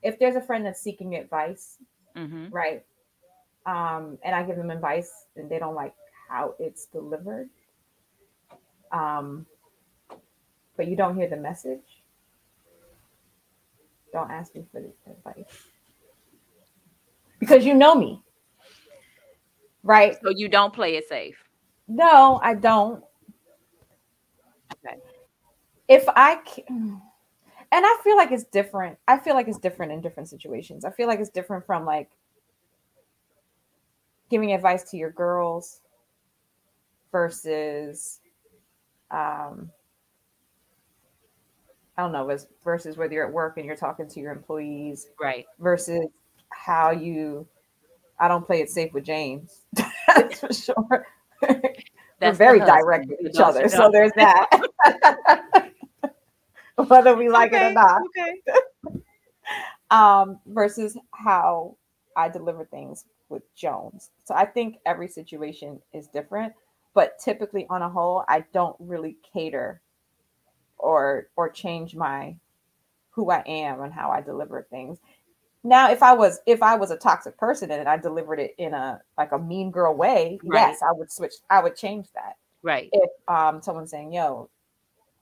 if 0.07 0.19
there's 0.21 0.37
a 0.37 0.41
friend 0.41 0.65
that's 0.65 0.81
seeking 0.81 1.17
advice 1.17 1.79
hmm 2.15 2.47
right 2.51 2.85
um 3.67 4.19
and 4.25 4.35
i 4.35 4.43
give 4.43 4.57
them 4.57 4.71
advice 4.71 5.27
and 5.37 5.51
they 5.51 5.59
don't 5.59 5.75
like 5.75 5.95
how 6.29 6.55
it's 6.61 6.87
delivered 6.87 7.49
um 8.93 9.47
but 10.77 10.87
you 10.89 10.97
don't 10.97 11.17
hear 11.17 11.29
the 11.29 11.37
message 11.37 12.03
don't 14.13 14.31
ask 14.31 14.55
me 14.55 14.65
for 14.73 14.81
the 14.81 14.93
advice 15.11 15.67
because 17.41 17.67
you 17.67 17.75
know 17.75 17.95
me 17.95 18.23
right 19.83 20.19
So 20.23 20.31
you 20.31 20.49
don't 20.49 20.73
play 20.73 20.97
it 20.97 21.09
safe. 21.09 21.37
no 21.89 22.41
i 22.43 22.55
don't 22.55 23.05
Okay. 24.85 24.97
if 25.89 26.05
i 26.11 26.37
can 26.37 27.01
and 27.77 27.85
i 27.85 27.97
feel 28.03 28.17
like 28.17 28.33
it's 28.33 28.45
different 28.45 28.99
i 29.07 29.19
feel 29.19 29.35
like 29.35 29.47
it's 29.47 29.59
different 29.59 29.93
in 29.93 30.01
different 30.01 30.29
situations. 30.29 30.85
I 30.85 30.91
feel 30.91 31.07
like 31.07 31.21
it's 31.21 31.31
different 31.31 31.65
from 31.67 31.85
like 31.85 32.09
giving 34.31 34.53
advice 34.53 34.91
to 34.91 34.97
your 34.97 35.11
girls 35.11 35.81
versus 37.13 38.19
um 39.11 39.71
i 41.97 42.03
don't 42.03 42.13
know 42.13 42.37
versus 42.65 42.97
whether 42.97 43.13
you're 43.13 43.27
at 43.27 43.33
work 43.33 43.59
and 43.59 43.67
you're 43.67 43.77
talking 43.77 44.09
to 44.09 44.21
your 44.21 44.33
employees 44.33 45.09
Right. 45.21 45.47
versus 45.61 46.07
how 46.49 46.91
you 46.91 47.47
i 48.19 48.27
don't 48.27 48.45
play 48.47 48.61
it 48.63 48.71
safe 48.71 48.93
with 48.95 49.05
james. 49.05 49.61
That's 50.07 50.41
for 50.41 50.53
sure. 50.53 51.07
We're 52.23 52.33
very 52.33 52.61
direct 52.61 53.07
with 53.09 53.21
each 53.21 53.41
other 53.41 53.69
so 53.69 53.91
there's 53.93 54.13
that 54.17 54.49
whether 56.89 57.15
we 57.17 57.29
like 57.29 57.53
it 57.53 57.63
or 57.63 57.73
not 57.73 58.03
Okay. 58.07 58.43
um, 59.91 60.41
versus 60.47 60.97
how 61.13 61.77
I 62.17 62.29
deliver 62.29 62.65
things 62.65 63.05
with 63.29 63.43
Jones. 63.55 64.11
So 64.25 64.35
I 64.35 64.45
think 64.47 64.79
every 64.87 65.09
situation 65.09 65.81
is 65.93 66.07
different, 66.09 66.53
but 66.95 67.19
typically 67.19 67.67
on 67.71 67.83
a 67.83 67.89
whole, 67.89 68.25
I 68.29 68.45
don't 68.53 68.77
really 68.79 69.17
cater 69.33 69.81
or 70.79 71.29
or 71.37 71.49
change 71.51 71.95
my 71.97 72.37
who 73.11 73.31
I 73.31 73.43
am 73.47 73.83
and 73.83 73.93
how 73.93 74.11
I 74.11 74.21
deliver 74.21 74.67
things. 74.71 74.99
Now, 75.65 75.91
if 75.91 76.03
I 76.03 76.13
was 76.15 76.41
if 76.47 76.63
I 76.63 76.77
was 76.77 76.91
a 76.91 76.97
toxic 76.97 77.37
person 77.39 77.71
and 77.71 77.89
I 77.89 77.97
delivered 77.97 78.39
it 78.41 78.55
in 78.59 78.75
a 78.75 79.01
like 79.19 79.33
a 79.33 79.39
mean 79.39 79.71
girl 79.71 79.95
way, 79.95 80.41
Right. 80.45 80.61
yes, 80.61 80.81
I 80.83 80.93
would 80.93 81.11
switch. 81.13 81.35
I 81.51 81.63
would 81.63 81.77
change 81.77 82.07
that 82.15 82.35
Right. 82.63 82.93
if 82.93 83.11
um 83.29 83.63
someone's 83.63 83.91
saying, 83.91 84.13
"Yo, 84.13 84.51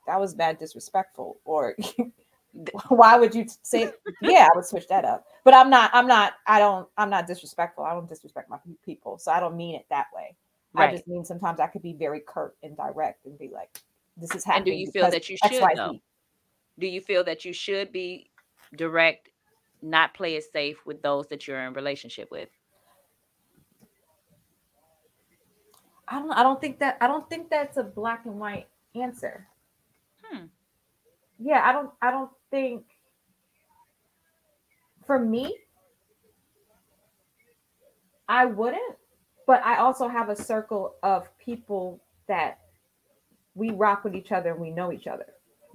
that 0.06 0.20
was 0.20 0.34
bad, 0.34 0.58
disrespectful," 0.58 1.40
or 1.44 1.76
why 2.88 3.16
would 3.16 3.34
you 3.34 3.46
say 3.62 3.90
yeah 4.22 4.48
i 4.52 4.56
would 4.56 4.64
switch 4.64 4.86
that 4.86 5.04
up 5.04 5.26
but 5.42 5.52
i'm 5.52 5.68
not 5.68 5.90
i'm 5.92 6.06
not 6.06 6.34
i 6.46 6.58
don't 6.60 6.88
i'm 6.96 7.10
not 7.10 7.26
disrespectful 7.26 7.82
i 7.82 7.92
don't 7.92 8.08
disrespect 8.08 8.48
my 8.48 8.58
people 8.84 9.18
so 9.18 9.32
i 9.32 9.40
don't 9.40 9.56
mean 9.56 9.74
it 9.74 9.84
that 9.90 10.06
way 10.14 10.36
i 10.76 10.88
just 10.88 11.06
mean 11.08 11.24
sometimes 11.24 11.58
i 11.58 11.66
could 11.66 11.82
be 11.82 11.92
very 11.92 12.20
curt 12.20 12.56
and 12.62 12.76
direct 12.76 13.26
and 13.26 13.36
be 13.38 13.50
like 13.52 13.80
this 14.16 14.34
is 14.34 14.44
happening 14.44 14.58
And 14.58 14.66
do 14.66 14.72
you 14.72 14.90
feel 14.92 15.10
that 15.10 15.28
you 15.28 15.36
should 15.36 15.76
though? 15.76 15.98
Do 16.78 16.86
you 16.86 17.00
feel 17.00 17.24
that 17.24 17.44
you 17.44 17.52
should 17.52 17.92
be 17.92 18.30
direct, 18.76 19.30
not 19.82 20.14
play 20.14 20.36
it 20.36 20.44
safe 20.52 20.84
with 20.86 21.02
those 21.02 21.26
that 21.28 21.46
you're 21.46 21.60
in 21.60 21.72
relationship 21.72 22.30
with? 22.30 22.48
i 26.08 26.18
don't 26.18 26.32
i 26.32 26.42
don't 26.42 26.60
think 26.60 26.78
that 26.78 26.98
i 27.00 27.06
don't 27.06 27.28
think 27.30 27.48
that's 27.48 27.78
a 27.78 27.82
black 27.82 28.26
and 28.26 28.38
white 28.38 28.68
answer. 28.94 29.48
Yeah 31.38 31.62
i 31.68 31.72
don't 31.72 31.90
i 32.02 32.10
don't 32.10 32.30
think 32.50 32.84
for 35.06 35.18
me 35.18 35.56
i 38.28 38.44
wouldn't 38.44 38.96
but 39.46 39.64
i 39.64 39.76
also 39.78 40.08
have 40.08 40.28
a 40.28 40.36
circle 40.36 40.94
of 41.02 41.28
people 41.38 42.00
that 42.28 42.58
we 43.54 43.70
rock 43.70 44.04
with 44.04 44.14
each 44.14 44.32
other 44.32 44.52
and 44.52 44.60
we 44.60 44.70
know 44.70 44.92
each 44.92 45.06
other 45.06 45.26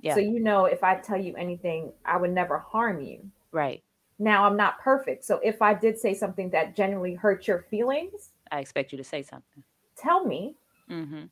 Yeah. 0.01 0.13
so 0.15 0.19
you 0.19 0.39
know 0.39 0.65
if 0.65 0.83
i 0.83 0.95
tell 0.95 1.19
you 1.19 1.35
anything 1.35 1.91
i 2.05 2.17
would 2.17 2.31
never 2.31 2.57
harm 2.59 3.01
you 3.01 3.29
Right. 3.51 3.83
now 4.17 4.45
i'm 4.45 4.57
not 4.57 4.79
perfect 4.79 5.23
so 5.25 5.39
if 5.43 5.61
i 5.61 5.73
did 5.73 5.97
say 5.99 6.13
something 6.13 6.49
that 6.51 6.75
genuinely 6.75 7.13
hurt 7.15 7.47
your 7.47 7.65
feelings 7.69 8.31
I 8.51 8.61
expect 8.61 8.91
you 8.91 8.97
to 8.97 9.03
say 9.03 9.21
something. 9.21 9.61
tell 9.95 10.25
me. 10.25 10.55
Mm-hmm. 10.89 11.25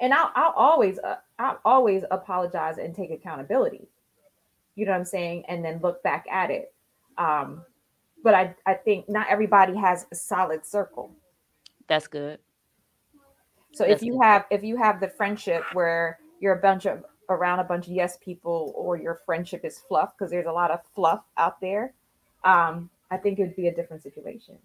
And 0.00 0.14
I'll, 0.14 0.30
I'll 0.34 0.54
always, 0.56 0.98
uh, 0.98 1.16
I'll 1.38 1.60
always 1.64 2.04
apologize 2.10 2.78
and 2.78 2.94
take 2.94 3.10
accountability. 3.10 3.86
You 4.74 4.86
know 4.86 4.92
what 4.92 4.98
I'm 4.98 5.04
saying? 5.04 5.44
And 5.48 5.64
then 5.64 5.80
look 5.82 6.02
back 6.02 6.26
at 6.30 6.50
it. 6.50 6.72
Um, 7.18 7.62
but 8.24 8.34
I, 8.34 8.54
I 8.66 8.74
think 8.74 9.08
not 9.08 9.26
everybody 9.28 9.76
has 9.76 10.06
a 10.10 10.14
solid 10.14 10.64
circle. 10.64 11.12
That's 11.86 12.06
good. 12.06 12.38
So 13.72 13.84
That's 13.84 14.00
if 14.00 14.06
you 14.06 14.12
good. 14.14 14.22
have 14.22 14.46
if 14.50 14.62
you 14.64 14.76
have 14.76 15.00
the 15.00 15.08
friendship 15.08 15.62
where 15.74 16.18
you're 16.40 16.54
a 16.54 16.60
bunch 16.60 16.86
of 16.86 17.04
around 17.28 17.60
a 17.60 17.64
bunch 17.64 17.86
of 17.86 17.92
yes 17.92 18.18
people 18.22 18.72
or 18.76 18.96
your 18.96 19.20
friendship 19.26 19.64
is 19.64 19.78
fluff 19.88 20.12
because 20.16 20.30
there's 20.30 20.46
a 20.46 20.52
lot 20.52 20.70
of 20.70 20.80
fluff 20.94 21.22
out 21.36 21.60
there, 21.60 21.94
um, 22.44 22.90
I 23.10 23.16
think 23.16 23.38
it'd 23.38 23.54
be 23.56 23.68
a 23.68 23.74
different 23.74 24.02
situation. 24.02 24.58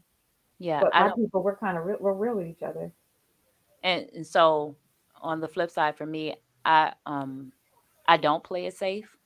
Yeah, 0.57 0.79
But 0.81 0.95
I 0.95 1.07
my 1.07 1.13
people, 1.15 1.43
we're 1.43 1.57
kind 1.57 1.77
of 1.77 1.85
real, 1.85 1.97
we're 1.99 2.13
real 2.13 2.35
with 2.35 2.47
each 2.47 2.63
other. 2.63 2.91
and, 3.83 4.09
and 4.15 4.25
so 4.25 4.75
on 5.25 5.41
the 5.41 5.47
flip 5.49 5.71
side 5.71 5.97
for 5.97 6.05
me, 6.05 6.35
I 6.65 6.93
um 7.05 7.51
I 8.07 8.17
don't 8.17 8.43
play 8.43 8.67
it 8.67 8.75
safe 8.77 9.17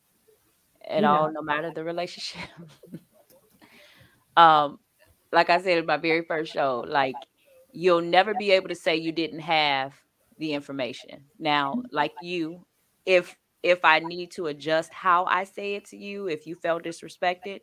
at 0.87 1.03
all, 1.03 1.31
no 1.31 1.41
matter 1.41 1.71
the 1.71 1.83
relationship. 1.83 2.49
um, 4.37 4.79
like 5.31 5.49
I 5.49 5.61
said 5.61 5.77
in 5.77 5.85
my 5.85 5.97
very 5.97 6.23
first 6.23 6.51
show, 6.51 6.83
like 6.87 7.27
you'll 7.71 8.01
never 8.01 8.33
be 8.33 8.51
able 8.51 8.69
to 8.69 8.75
say 8.75 8.95
you 8.95 9.11
didn't 9.11 9.41
have 9.41 9.93
the 10.37 10.53
information. 10.53 11.25
Now, 11.39 11.83
like 11.91 12.13
you, 12.21 12.65
if 13.05 13.35
if 13.63 13.83
I 13.83 13.99
need 13.99 14.31
to 14.31 14.47
adjust 14.47 14.93
how 14.93 15.25
I 15.25 15.43
say 15.43 15.75
it 15.75 15.85
to 15.87 15.97
you, 15.97 16.27
if 16.27 16.47
you 16.47 16.55
felt 16.55 16.83
disrespected, 16.83 17.61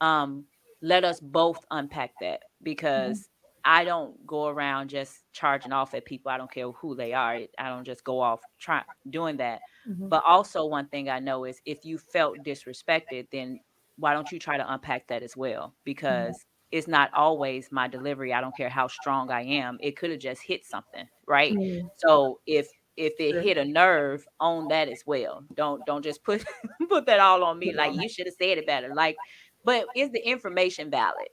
um, 0.00 0.44
let 0.82 1.04
us 1.04 1.20
both 1.20 1.64
unpack 1.70 2.12
that 2.20 2.42
because 2.62 3.28
I 3.64 3.84
don't 3.84 4.26
go 4.26 4.46
around 4.48 4.88
just 4.90 5.24
charging 5.32 5.72
off 5.72 5.94
at 5.94 6.04
people. 6.04 6.30
I 6.30 6.38
don't 6.38 6.50
care 6.50 6.70
who 6.72 6.94
they 6.94 7.12
are. 7.12 7.34
I 7.58 7.68
don't 7.68 7.84
just 7.84 8.04
go 8.04 8.20
off 8.20 8.46
trying 8.58 8.84
doing 9.10 9.36
that. 9.38 9.62
Mhm. 9.84 10.08
But 10.10 10.24
also 10.26 10.66
one 10.66 10.88
thing 10.88 11.08
I 11.08 11.18
know 11.20 11.44
is 11.44 11.60
if 11.64 11.84
you 11.84 11.98
felt 11.98 12.42
disrespected, 12.42 13.28
then 13.30 13.60
why 13.96 14.14
don't 14.14 14.30
you 14.32 14.38
try 14.38 14.56
to 14.56 14.72
unpack 14.72 15.08
that 15.08 15.22
as 15.22 15.36
well? 15.36 15.74
Mhm. 16.08 16.32
Because 16.32 16.46
it's 16.70 16.88
not 16.88 17.12
always 17.14 17.70
my 17.72 17.88
delivery. 17.88 18.32
I 18.32 18.40
don't 18.40 18.56
care 18.56 18.68
how 18.68 18.86
strong 18.88 19.30
I 19.30 19.42
am. 19.42 19.78
It 19.80 19.96
could 19.96 20.10
have 20.10 20.20
just 20.20 20.42
hit 20.42 20.64
something, 20.64 21.08
right? 21.26 21.58
Mm, 21.58 21.90
So 21.96 22.40
if 22.46 22.68
if 22.96 23.14
it 23.20 23.36
hit 23.36 23.56
a 23.58 23.64
nerve, 23.64 24.26
own 24.40 24.68
that 24.68 24.88
as 24.88 25.04
well. 25.06 25.44
Don't 25.54 25.84
don't 25.84 26.02
just 26.02 26.24
put 26.24 26.44
put 26.88 27.06
that 27.06 27.20
all 27.20 27.44
on 27.44 27.58
me. 27.58 27.72
Like 27.74 27.94
you 27.94 28.08
should 28.08 28.26
have 28.26 28.34
said 28.40 28.58
it 28.58 28.66
better. 28.66 28.94
Like, 28.94 29.20
but 29.64 29.88
is 29.94 30.10
the 30.10 30.26
information 30.26 30.90
valid? 30.90 31.28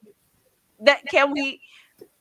That 0.80 1.08
can 1.10 1.32
we? 1.32 1.62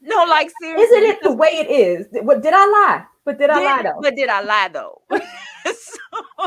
No, 0.06 0.24
like 0.24 0.50
seriously. 0.60 0.98
Isn't 0.98 1.10
it 1.10 1.22
the 1.22 1.32
way 1.32 1.48
it 1.48 1.70
is? 1.70 2.06
What 2.22 2.42
did 2.42 2.52
I 2.54 2.66
lie? 2.66 3.04
But 3.24 3.38
did 3.38 3.50
I 3.50 3.58
lie 3.64 3.82
though? 3.82 4.00
but 4.02 4.14
did 4.14 4.28
I 4.28 4.42
lie 4.42 4.68
though? 4.68 5.02
So- 5.64 6.46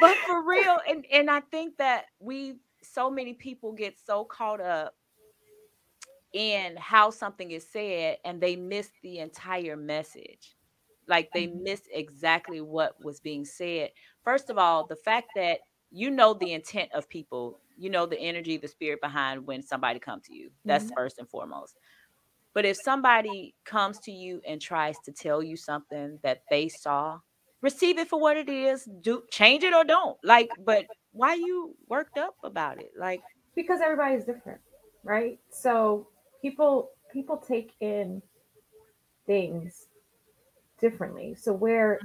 but 0.00 0.16
for 0.26 0.42
real, 0.46 0.78
and 0.88 1.04
and 1.12 1.30
I 1.30 1.40
think 1.40 1.76
that 1.78 2.06
we 2.20 2.56
so 2.82 3.10
many 3.10 3.34
people 3.34 3.72
get 3.72 3.98
so 3.98 4.24
caught 4.24 4.60
up 4.60 4.94
in 6.32 6.76
how 6.76 7.10
something 7.10 7.50
is 7.52 7.66
said 7.68 8.18
and 8.24 8.40
they 8.40 8.56
miss 8.56 8.90
the 9.02 9.18
entire 9.20 9.76
message. 9.76 10.56
Like 11.06 11.30
they 11.32 11.46
Mhm. 11.46 11.62
miss 11.62 11.82
exactly 11.92 12.60
what 12.60 12.96
was 13.04 13.20
being 13.20 13.44
said. 13.44 13.92
First 14.24 14.50
of 14.50 14.58
all, 14.58 14.86
the 14.86 14.96
fact 14.96 15.28
that 15.36 15.60
you 15.90 16.10
know 16.10 16.34
the 16.34 16.52
intent 16.52 16.90
of 16.92 17.08
people, 17.08 17.60
you 17.76 17.90
know 17.90 18.06
the 18.06 18.18
energy, 18.18 18.56
the 18.56 18.68
spirit 18.68 19.00
behind 19.00 19.46
when 19.46 19.62
somebody 19.62 19.98
come 19.98 20.20
to 20.22 20.34
you. 20.34 20.50
That's 20.66 20.84
Mhm. 20.84 20.94
first 20.94 21.18
and 21.18 21.28
foremost. 21.28 21.76
But 22.54 22.64
if 22.64 22.76
somebody 22.76 23.54
comes 23.64 23.98
to 24.00 24.12
you 24.12 24.40
and 24.46 24.60
tries 24.60 24.98
to 25.00 25.12
tell 25.12 25.42
you 25.42 25.56
something 25.56 26.18
that 26.22 26.42
they 26.50 26.68
saw, 26.68 27.18
receive 27.60 27.98
it 27.98 28.08
for 28.08 28.20
what 28.20 28.36
it 28.36 28.48
is. 28.48 28.88
Do 29.00 29.22
change 29.30 29.64
it 29.64 29.74
or 29.74 29.84
don't. 29.84 30.16
Like, 30.22 30.50
but 30.64 30.86
why 31.12 31.34
you 31.34 31.74
worked 31.88 32.18
up 32.18 32.36
about 32.44 32.78
it? 32.78 32.92
Like, 32.96 33.22
Because 33.56 33.80
everybody's 33.80 34.24
different, 34.24 34.60
right? 35.02 35.38
So 35.50 36.06
people 36.42 36.90
people 37.12 37.38
take 37.38 37.72
in 37.80 38.22
things 39.26 39.86
differently. 40.80 41.34
So 41.34 41.52
where 41.52 42.00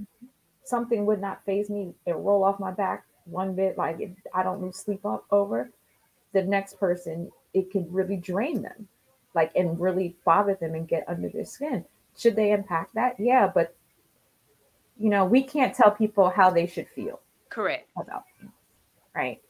something 0.63 1.05
would 1.05 1.19
not 1.21 1.43
phase 1.45 1.69
me 1.69 1.93
and 2.05 2.25
roll 2.25 2.43
off 2.43 2.59
my 2.59 2.71
back 2.71 3.05
one 3.31 3.55
bit, 3.55 3.77
like 3.77 3.99
it, 3.99 4.11
I 4.33 4.43
don't 4.43 4.61
lose 4.61 4.77
sleep 4.77 5.05
up 5.05 5.25
over, 5.31 5.69
the 6.33 6.43
next 6.43 6.79
person 6.79 7.31
it 7.53 7.71
could 7.71 7.91
really 7.93 8.17
drain 8.17 8.61
them, 8.61 8.87
like 9.33 9.51
and 9.55 9.79
really 9.79 10.15
bother 10.25 10.55
them 10.55 10.75
and 10.75 10.87
get 10.87 11.03
under 11.07 11.29
their 11.29 11.45
skin. 11.45 11.85
Should 12.17 12.35
they 12.35 12.51
impact 12.51 12.95
that? 12.95 13.19
Yeah, 13.19 13.51
but 13.53 13.75
you 14.97 15.09
know 15.09 15.25
we 15.25 15.43
can't 15.43 15.73
tell 15.73 15.91
people 15.91 16.29
how 16.29 16.49
they 16.49 16.67
should 16.67 16.87
feel 16.89 17.19
correct. 17.49 17.89
about 17.97 18.23
things, 18.39 18.51
right? 19.15 19.41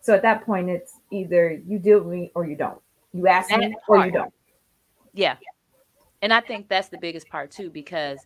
So 0.00 0.14
at 0.14 0.22
that 0.22 0.46
point, 0.46 0.70
it's 0.70 1.00
either 1.10 1.60
you 1.66 1.80
deal 1.80 1.98
with 2.00 2.12
me 2.12 2.30
or 2.34 2.46
you 2.46 2.54
don't. 2.54 2.80
You 3.12 3.26
ask 3.26 3.48
That 3.48 3.58
me 3.58 3.74
or 3.88 4.06
you 4.06 4.12
don't. 4.12 4.32
Yeah. 5.14 5.36
And 6.22 6.32
I 6.32 6.40
think 6.40 6.68
that's 6.68 6.88
the 6.88 6.98
biggest 6.98 7.28
part 7.28 7.50
too, 7.50 7.70
because 7.70 8.18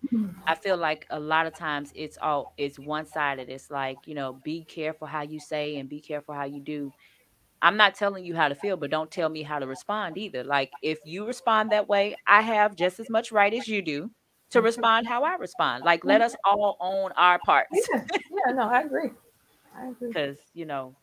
I 0.47 0.55
feel 0.55 0.77
like 0.77 1.07
a 1.11 1.19
lot 1.19 1.47
of 1.47 1.55
times 1.55 1.93
it's 1.95 2.17
all 2.23 2.55
it's 2.57 2.79
one 2.79 3.05
sided. 3.05 3.49
It's 3.49 3.71
like, 3.71 3.99
you 4.07 4.15
know, 4.15 4.35
be 4.45 4.65
careful 4.65 5.07
how 5.07 5.23
you 5.23 5.41
say 5.41 5.77
and 5.77 5.89
be 5.89 6.01
careful 6.01 6.35
how 6.35 6.45
you 6.45 6.61
do. 6.61 6.93
I'm 7.63 7.77
not 7.77 7.95
telling 7.95 8.25
you 8.25 8.35
how 8.35 8.49
to 8.49 8.55
feel, 8.55 8.77
but 8.77 8.91
don't 8.91 9.11
tell 9.11 9.29
me 9.29 9.43
how 9.43 9.59
to 9.59 9.67
respond 9.67 10.17
either. 10.17 10.45
Like 10.45 10.71
if 10.83 10.99
you 11.05 11.27
respond 11.27 11.71
that 11.73 11.89
way, 11.89 12.17
I 12.27 12.43
have 12.43 12.77
just 12.77 13.01
as 13.01 13.11
much 13.11 13.33
right 13.33 13.53
as 13.53 13.69
you 13.69 13.83
do 13.83 14.11
to 14.51 14.59
mm-hmm. 14.59 14.65
respond 14.65 15.07
how 15.07 15.25
I 15.25 15.35
respond. 15.35 15.85
Like 15.85 16.05
let 16.05 16.21
mm-hmm. 16.21 16.27
us 16.27 16.37
all 16.45 16.77
own 16.81 17.13
our 17.17 17.39
parts. 17.41 17.71
Yeah, 17.93 18.05
yeah, 18.13 18.53
no, 18.55 18.69
I 18.69 18.83
agree. 18.83 19.11
I 19.77 19.89
agree. 19.89 20.09
Because, 20.09 20.39
you 20.55 20.65
know, 20.65 20.95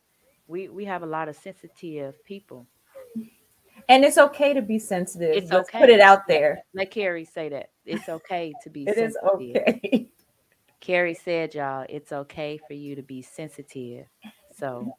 we 0.48 0.70
we 0.70 0.86
have 0.86 1.04
a 1.04 1.06
lot 1.06 1.28
of 1.28 1.36
sensitive 1.36 2.24
people. 2.24 2.66
And 3.90 4.04
it's 4.04 4.18
okay 4.18 4.54
to 4.54 4.62
be 4.62 4.80
sensitive. 4.80 5.36
It's 5.36 5.52
Let's 5.52 5.72
put 5.72 5.90
it 5.90 6.02
out 6.02 6.28
there. 6.28 6.64
Let 6.74 6.92
Kerry 6.92 7.26
say 7.26 7.50
that. 7.50 7.70
It's 7.86 8.10
okay 8.10 8.54
to 8.64 8.70
be 8.70 8.84
It 8.88 8.98
is 8.98 9.18
sensitive. 9.18 9.56
okay. 9.64 10.10
Kerry 10.80 11.14
said, 11.14 11.56
y'all, 11.56 11.86
it's 11.90 12.12
okay 12.12 12.58
for 12.58 12.74
you 12.74 12.96
to 12.96 13.02
be 13.02 13.22
sensitive. 13.22 14.08
So 14.58 14.94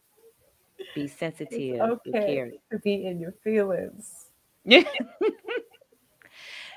be 0.95 1.03
It's 1.05 1.13
sensitive 1.19 1.99
with 2.05 2.15
okay 2.15 2.27
Kerry. 2.27 2.61
to 2.73 2.79
be 2.79 3.07
in 3.07 3.21
your 3.21 3.33
feelings. 3.45 4.31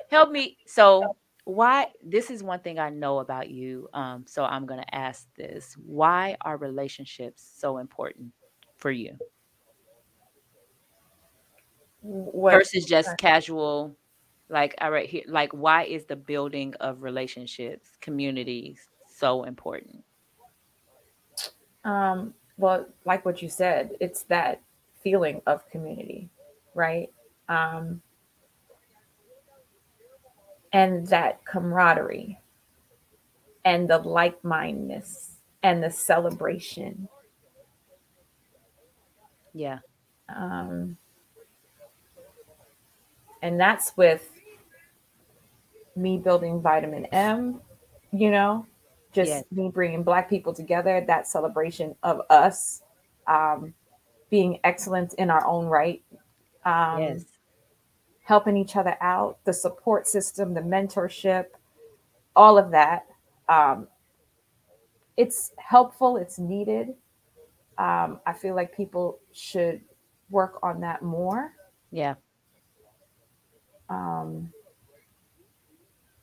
Help 0.10 0.32
me. 0.32 0.58
So 0.66 1.16
why 1.46 1.88
this 2.04 2.30
is 2.30 2.44
one 2.44 2.60
thing 2.60 2.78
I 2.80 2.90
know 2.90 3.20
about 3.20 3.50
you. 3.50 3.90
Um, 3.94 4.26
so 4.28 4.44
I'm 4.44 4.66
gonna 4.66 4.86
ask 4.92 5.28
this. 5.36 5.76
Why 5.86 6.38
are 6.42 6.58
relationships 6.58 7.50
so 7.58 7.78
important 7.78 8.32
for 8.78 8.92
you 8.92 9.18
What 12.02 12.52
versus 12.54 12.86
just 12.86 13.18
casual? 13.18 13.96
Like 14.50 14.76
I 14.80 14.90
right 14.90 15.10
here, 15.10 15.24
like 15.28 15.52
why 15.54 15.84
is 15.84 16.06
the 16.06 16.16
building 16.16 16.74
of 16.80 17.04
relationships, 17.04 17.90
communities 18.02 18.90
so 19.08 19.44
important? 19.44 20.04
um 21.84 22.34
well, 22.58 22.86
like 23.06 23.26
what 23.26 23.42
you 23.42 23.50
said, 23.50 23.92
it's 24.00 24.24
that 24.24 24.62
feeling 25.04 25.42
of 25.48 25.68
community, 25.70 26.30
right? 26.76 27.10
Um 27.50 28.02
and 30.74 31.08
that 31.08 31.44
camaraderie 31.46 32.40
and 33.66 33.90
the 33.90 33.98
like-mindedness 33.98 35.38
and 35.64 35.84
the 35.84 35.90
celebration. 35.92 37.08
Yeah. 39.54 39.80
Um 40.30 40.98
and 43.42 43.60
that's 43.60 43.96
with 43.98 44.30
me 45.96 46.18
building 46.18 46.62
vitamin 46.62 47.06
M, 47.08 47.62
you 48.12 48.32
know, 48.32 48.66
just 49.12 49.30
Yes. 49.30 49.44
me 49.52 49.70
bringing 49.70 50.04
Black 50.04 50.30
people 50.30 50.54
together, 50.54 51.02
that 51.08 51.28
celebration 51.28 51.96
of 52.04 52.22
us 52.30 52.82
um, 53.28 53.74
being 54.30 54.60
excellent 54.64 55.14
in 55.16 55.30
our 55.30 55.46
own 55.46 55.66
right, 55.66 56.02
um, 56.66 57.00
Yes. 57.02 57.26
helping 58.24 58.56
each 58.56 58.76
other 58.76 58.98
out, 59.02 59.38
the 59.44 59.54
support 59.54 60.08
system, 60.08 60.54
the 60.54 60.62
mentorship, 60.62 61.48
all 62.36 62.58
of 62.58 62.72
that. 62.72 63.06
Um, 63.50 63.88
it's 65.18 65.52
helpful, 65.58 66.18
it's 66.18 66.40
needed. 66.40 66.96
Um, 67.78 68.22
I 68.26 68.34
feel 68.34 68.56
like 68.56 68.76
people 68.76 69.20
should 69.34 69.82
work 70.30 70.60
on 70.64 70.80
that 70.82 71.02
more. 71.02 71.54
Yeah. 71.92 72.16
Um, 73.92 74.54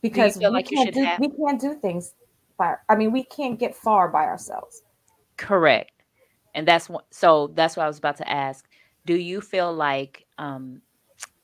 because 0.00 0.38
we 0.38 0.46
like 0.46 0.68
can't 0.68 0.94
do 0.94 1.04
have 1.04 1.20
we 1.20 1.28
can't 1.28 1.60
do 1.60 1.74
things 1.74 2.14
by 2.56 2.76
I 2.88 2.96
mean 2.96 3.12
we 3.12 3.24
can't 3.24 3.58
get 3.58 3.74
far 3.74 4.08
by 4.08 4.24
ourselves. 4.24 4.82
Correct. 5.36 5.90
And 6.54 6.66
that's 6.66 6.88
what 6.88 7.04
so 7.10 7.52
that's 7.54 7.76
what 7.76 7.84
I 7.84 7.86
was 7.86 7.98
about 7.98 8.16
to 8.18 8.28
ask. 8.28 8.66
Do 9.06 9.14
you 9.14 9.40
feel 9.40 9.72
like 9.72 10.24
um 10.38 10.80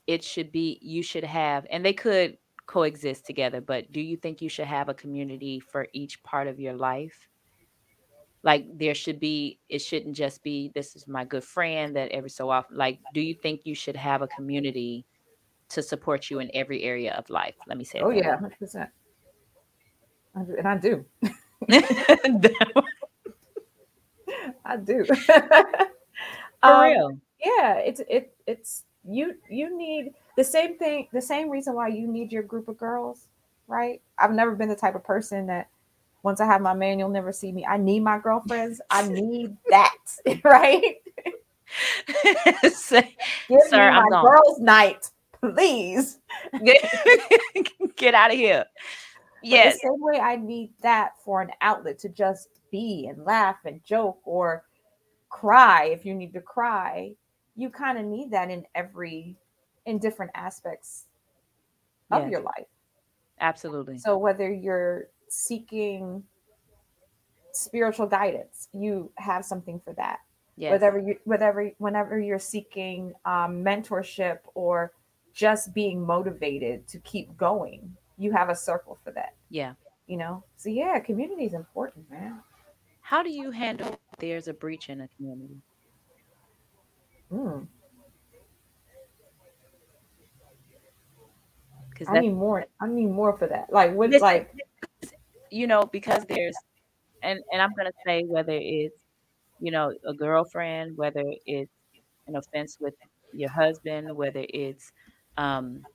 it 0.07 0.23
should 0.23 0.51
be 0.51 0.79
you 0.81 1.03
should 1.03 1.23
have 1.23 1.65
and 1.69 1.85
they 1.85 1.93
could 1.93 2.37
coexist 2.67 3.25
together 3.25 3.61
but 3.61 3.91
do 3.91 4.01
you 4.01 4.17
think 4.17 4.41
you 4.41 4.49
should 4.49 4.65
have 4.65 4.89
a 4.89 4.93
community 4.93 5.59
for 5.59 5.87
each 5.93 6.21
part 6.23 6.47
of 6.47 6.59
your 6.59 6.73
life 6.73 7.27
like 8.41 8.65
there 8.77 8.95
should 8.95 9.19
be 9.19 9.59
it 9.69 9.79
shouldn't 9.79 10.15
just 10.15 10.41
be 10.43 10.71
this 10.73 10.95
is 10.95 11.07
my 11.07 11.23
good 11.23 11.43
friend 11.43 11.95
that 11.95 12.11
every 12.11 12.29
so 12.29 12.49
often 12.49 12.75
like 12.75 12.99
do 13.13 13.21
you 13.21 13.35
think 13.35 13.61
you 13.65 13.75
should 13.75 13.95
have 13.95 14.23
a 14.23 14.27
community 14.27 15.05
to 15.69 15.81
support 15.81 16.29
you 16.29 16.39
in 16.39 16.51
every 16.53 16.83
area 16.83 17.13
of 17.13 17.29
life. 17.29 17.55
Let 17.67 17.77
me 17.77 17.83
say 17.83 17.99
oh 17.99 18.09
yeah 18.09 18.37
100% 18.37 18.87
and 20.35 20.67
i 20.67 20.77
do. 20.77 21.05
I 24.65 24.77
do. 24.77 25.05
For 26.61 26.71
um, 26.71 26.81
real. 26.83 27.17
yeah 27.43 27.75
it's 27.75 28.01
it 28.09 28.35
it's 28.47 28.83
you 29.07 29.35
you 29.49 29.77
need 29.77 30.13
the 30.35 30.43
same 30.43 30.77
thing 30.77 31.07
the 31.13 31.21
same 31.21 31.49
reason 31.49 31.75
why 31.75 31.87
you 31.89 32.07
need 32.07 32.31
your 32.31 32.43
group 32.43 32.67
of 32.67 32.77
girls 32.77 33.27
right? 33.67 33.99
I've 34.19 34.33
never 34.33 34.55
been 34.55 34.69
the 34.69 34.75
type 34.75 34.93
of 34.93 35.03
person 35.03 35.47
that 35.47 35.69
once 36.21 36.39
i 36.39 36.45
have 36.45 36.61
my 36.61 36.73
man 36.73 36.99
you'll 36.99 37.09
never 37.09 37.31
see 37.31 37.51
me. 37.51 37.65
I 37.65 37.77
need 37.77 38.01
my 38.01 38.19
girlfriends. 38.19 38.81
I 38.89 39.07
need 39.09 39.55
that 39.69 39.95
right? 40.43 40.95
Give 42.61 42.73
sir 42.73 43.91
me 43.91 44.09
my 44.11 44.21
girls 44.23 44.59
night 44.59 45.09
please. 45.53 46.19
Get 47.95 48.13
out 48.13 48.31
of 48.31 48.37
here. 48.37 48.65
Yes 49.43 49.75
the 49.75 49.79
same 49.89 50.01
way 50.01 50.19
i 50.19 50.35
need 50.35 50.71
that 50.81 51.11
for 51.23 51.39
an 51.39 51.51
outlet 51.61 51.99
to 51.99 52.09
just 52.09 52.49
be 52.71 53.05
and 53.07 53.23
laugh 53.25 53.57
and 53.65 53.79
joke 53.83 54.19
or 54.23 54.63
cry 55.29 55.85
if 55.85 56.03
you 56.03 56.15
need 56.15 56.33
to 56.33 56.41
cry 56.41 57.13
you 57.55 57.69
kind 57.69 57.97
of 57.97 58.05
need 58.05 58.31
that 58.31 58.49
in 58.49 58.65
every 58.75 59.35
in 59.85 59.99
different 59.99 60.31
aspects 60.35 61.05
of 62.11 62.29
your 62.29 62.41
life. 62.41 62.67
Absolutely. 63.39 63.97
So 63.97 64.17
whether 64.17 64.51
you're 64.51 65.07
seeking 65.27 66.23
spiritual 67.51 68.05
guidance 68.05 68.67
you 68.73 69.11
have 69.17 69.45
something 69.45 69.79
for 69.83 69.93
that. 69.93 70.19
Yes. 70.57 70.71
whatever 70.71 70.99
you 70.99 71.17
whatever 71.25 71.71
whenever 71.79 72.17
you're 72.19 72.39
seeking 72.39 73.13
um, 73.25 73.63
mentorship 73.63 74.39
or 74.53 74.93
just 75.35 75.73
being 75.73 76.03
motivated 76.03 76.87
to 76.87 76.97
keep 76.99 77.37
going 77.37 77.95
you 78.17 78.31
have 78.31 78.49
a 78.49 78.55
circle 78.55 78.97
for 79.03 79.11
that 79.11 79.35
yeah 79.49 79.73
you 80.07 80.17
know 80.17 80.43
so 80.55 80.69
yeah 80.69 80.97
community 80.99 81.45
is 81.45 81.53
important 81.53 82.09
man 82.09 82.39
how 83.01 83.21
do 83.21 83.29
you 83.29 83.51
handle 83.51 83.99
there's 84.17 84.47
a 84.47 84.53
breach 84.53 84.89
in 84.89 85.01
a 85.01 85.07
community 85.09 85.61
Mm. 87.31 87.67
Because 91.89 92.07
I 92.09 92.19
need 92.19 92.33
more. 92.33 92.65
I 92.81 92.87
need 92.87 93.07
more 93.07 93.37
for 93.37 93.47
that. 93.47 93.71
Like 93.71 93.93
what? 93.93 94.11
Like 94.21 94.53
you 95.49 95.65
know, 95.67 95.83
because 95.83 96.25
there's, 96.25 96.55
and 97.23 97.39
and 97.51 97.61
I'm 97.61 97.73
gonna 97.77 97.91
say 98.05 98.23
whether 98.23 98.51
it's 98.53 98.97
you 99.59 99.71
know 99.71 99.93
a 100.05 100.13
girlfriend, 100.13 100.97
whether 100.97 101.23
it's 101.45 101.71
an 102.27 102.35
offense 102.35 102.77
with 102.79 102.95
your 103.33 103.49
husband, 103.49 104.13
whether 104.15 104.45
it's 104.49 104.91
um, 105.37 105.85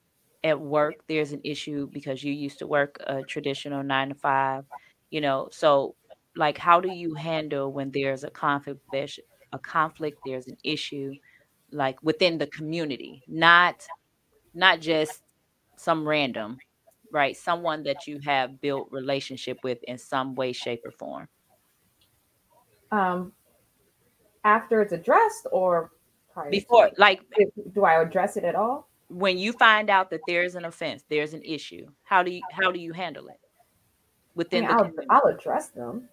at 0.44 0.60
work, 0.60 0.96
there's 1.08 1.32
an 1.32 1.40
issue 1.44 1.88
because 1.92 2.22
you 2.24 2.32
used 2.32 2.58
to 2.60 2.66
work 2.66 2.98
a 3.06 3.22
traditional 3.22 3.82
nine 3.82 4.08
to 4.10 4.14
five. 4.14 4.64
You 5.10 5.20
know, 5.20 5.48
so 5.52 5.96
like 6.36 6.58
how 6.58 6.80
do 6.80 6.88
you 6.88 7.14
handle 7.14 7.72
when 7.72 7.90
there's 7.90 8.24
a 8.24 8.30
conflict 8.30 8.80
a 9.52 9.58
conflict 9.58 10.18
there's 10.24 10.46
an 10.46 10.56
issue 10.62 11.14
like 11.72 12.02
within 12.02 12.38
the 12.38 12.46
community? 12.46 13.22
Not 13.28 13.86
not 14.54 14.80
just 14.80 15.22
some 15.76 16.06
random 16.06 16.58
right? 17.12 17.36
Someone 17.36 17.82
that 17.84 18.06
you 18.06 18.20
have 18.20 18.60
built 18.60 18.88
relationship 18.90 19.58
with 19.62 19.82
in 19.84 19.98
some 19.98 20.34
way 20.34 20.52
shape 20.52 20.82
or 20.84 20.92
form. 20.92 21.28
Um 22.92 23.32
after 24.44 24.80
it's 24.80 24.92
addressed 24.92 25.46
or 25.52 25.90
before 26.50 26.90
like 26.96 27.20
do 27.74 27.84
i 27.84 28.00
address 28.00 28.36
it 28.36 28.44
at 28.44 28.54
all 28.54 28.89
when 29.10 29.36
you 29.38 29.52
find 29.52 29.90
out 29.90 30.08
that 30.10 30.20
there's 30.26 30.54
an 30.54 30.64
offense 30.64 31.04
there's 31.08 31.34
an 31.34 31.42
issue 31.42 31.86
how 32.04 32.22
do 32.22 32.30
you 32.30 32.40
how 32.52 32.70
do 32.70 32.80
you 32.80 32.92
handle 32.92 33.28
it 33.28 33.40
within 34.34 34.64
I 34.64 34.82
mean, 34.82 34.92
I'll, 35.10 35.20
I'll 35.26 35.34
address 35.34 35.68
them 35.68 36.08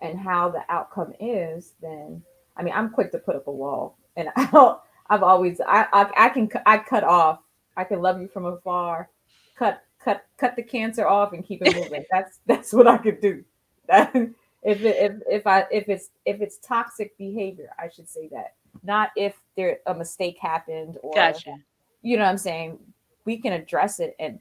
and 0.00 0.18
how 0.18 0.48
the 0.48 0.62
outcome 0.68 1.12
is, 1.20 1.74
then 1.80 2.22
I 2.56 2.62
mean, 2.62 2.74
I'm 2.74 2.90
quick 2.90 3.12
to 3.12 3.18
put 3.18 3.36
up 3.36 3.46
a 3.46 3.52
wall, 3.52 3.96
and 4.16 4.28
I'll, 4.36 4.82
I've 5.08 5.22
always 5.22 5.60
I, 5.60 5.86
I 5.92 6.26
I 6.26 6.28
can 6.28 6.48
I 6.66 6.78
cut 6.78 7.04
off. 7.04 7.40
I 7.76 7.84
can 7.84 8.00
love 8.00 8.20
you 8.20 8.28
from 8.28 8.44
afar, 8.46 9.08
cut 9.56 9.82
cut 9.98 10.24
cut 10.38 10.56
the 10.56 10.62
cancer 10.62 11.06
off 11.06 11.32
and 11.32 11.44
keep 11.44 11.62
it 11.62 11.74
moving. 11.74 12.04
that's 12.10 12.40
that's 12.46 12.72
what 12.72 12.86
I 12.86 12.98
could 12.98 13.20
do. 13.20 13.44
That 13.88 14.14
if 14.62 14.82
it, 14.82 14.96
if 14.96 15.12
if 15.28 15.46
I 15.46 15.66
if 15.70 15.88
it's 15.88 16.10
if 16.24 16.40
it's 16.40 16.58
toxic 16.58 17.16
behavior, 17.18 17.70
I 17.78 17.88
should 17.88 18.08
say 18.08 18.28
that. 18.32 18.54
Not 18.84 19.10
if 19.16 19.34
there 19.56 19.78
a 19.86 19.94
mistake 19.94 20.38
happened 20.40 20.96
or 21.02 21.12
gotcha. 21.12 21.56
You 22.02 22.16
know 22.16 22.24
what 22.24 22.30
I'm 22.30 22.38
saying. 22.38 22.78
We 23.24 23.38
can 23.38 23.52
address 23.52 24.00
it 24.00 24.14
and 24.18 24.40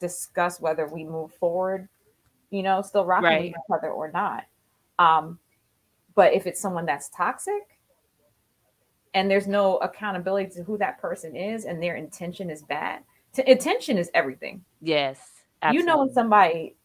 discuss 0.00 0.60
whether 0.60 0.86
we 0.86 1.04
move 1.04 1.32
forward, 1.34 1.88
you 2.50 2.62
know, 2.62 2.82
still 2.82 3.04
rocking 3.04 3.24
right. 3.24 3.42
with 3.42 3.50
each 3.50 3.74
other 3.74 3.90
or 3.90 4.10
not. 4.12 4.44
Um, 4.98 5.38
but 6.14 6.32
if 6.32 6.46
it's 6.46 6.60
someone 6.60 6.86
that's 6.86 7.08
toxic 7.10 7.78
and 9.14 9.30
there's 9.30 9.46
no 9.46 9.76
accountability 9.78 10.50
to 10.56 10.62
who 10.62 10.78
that 10.78 11.00
person 11.00 11.36
is 11.36 11.64
and 11.64 11.82
their 11.82 11.96
intention 11.96 12.50
is 12.50 12.62
bad, 12.62 13.02
to, 13.34 13.50
intention 13.50 13.98
is 13.98 14.10
everything. 14.14 14.64
Yes. 14.80 15.30
Absolutely. 15.62 15.80
You 15.80 15.86
know 15.86 15.98
when 16.04 16.12
somebody 16.12 16.76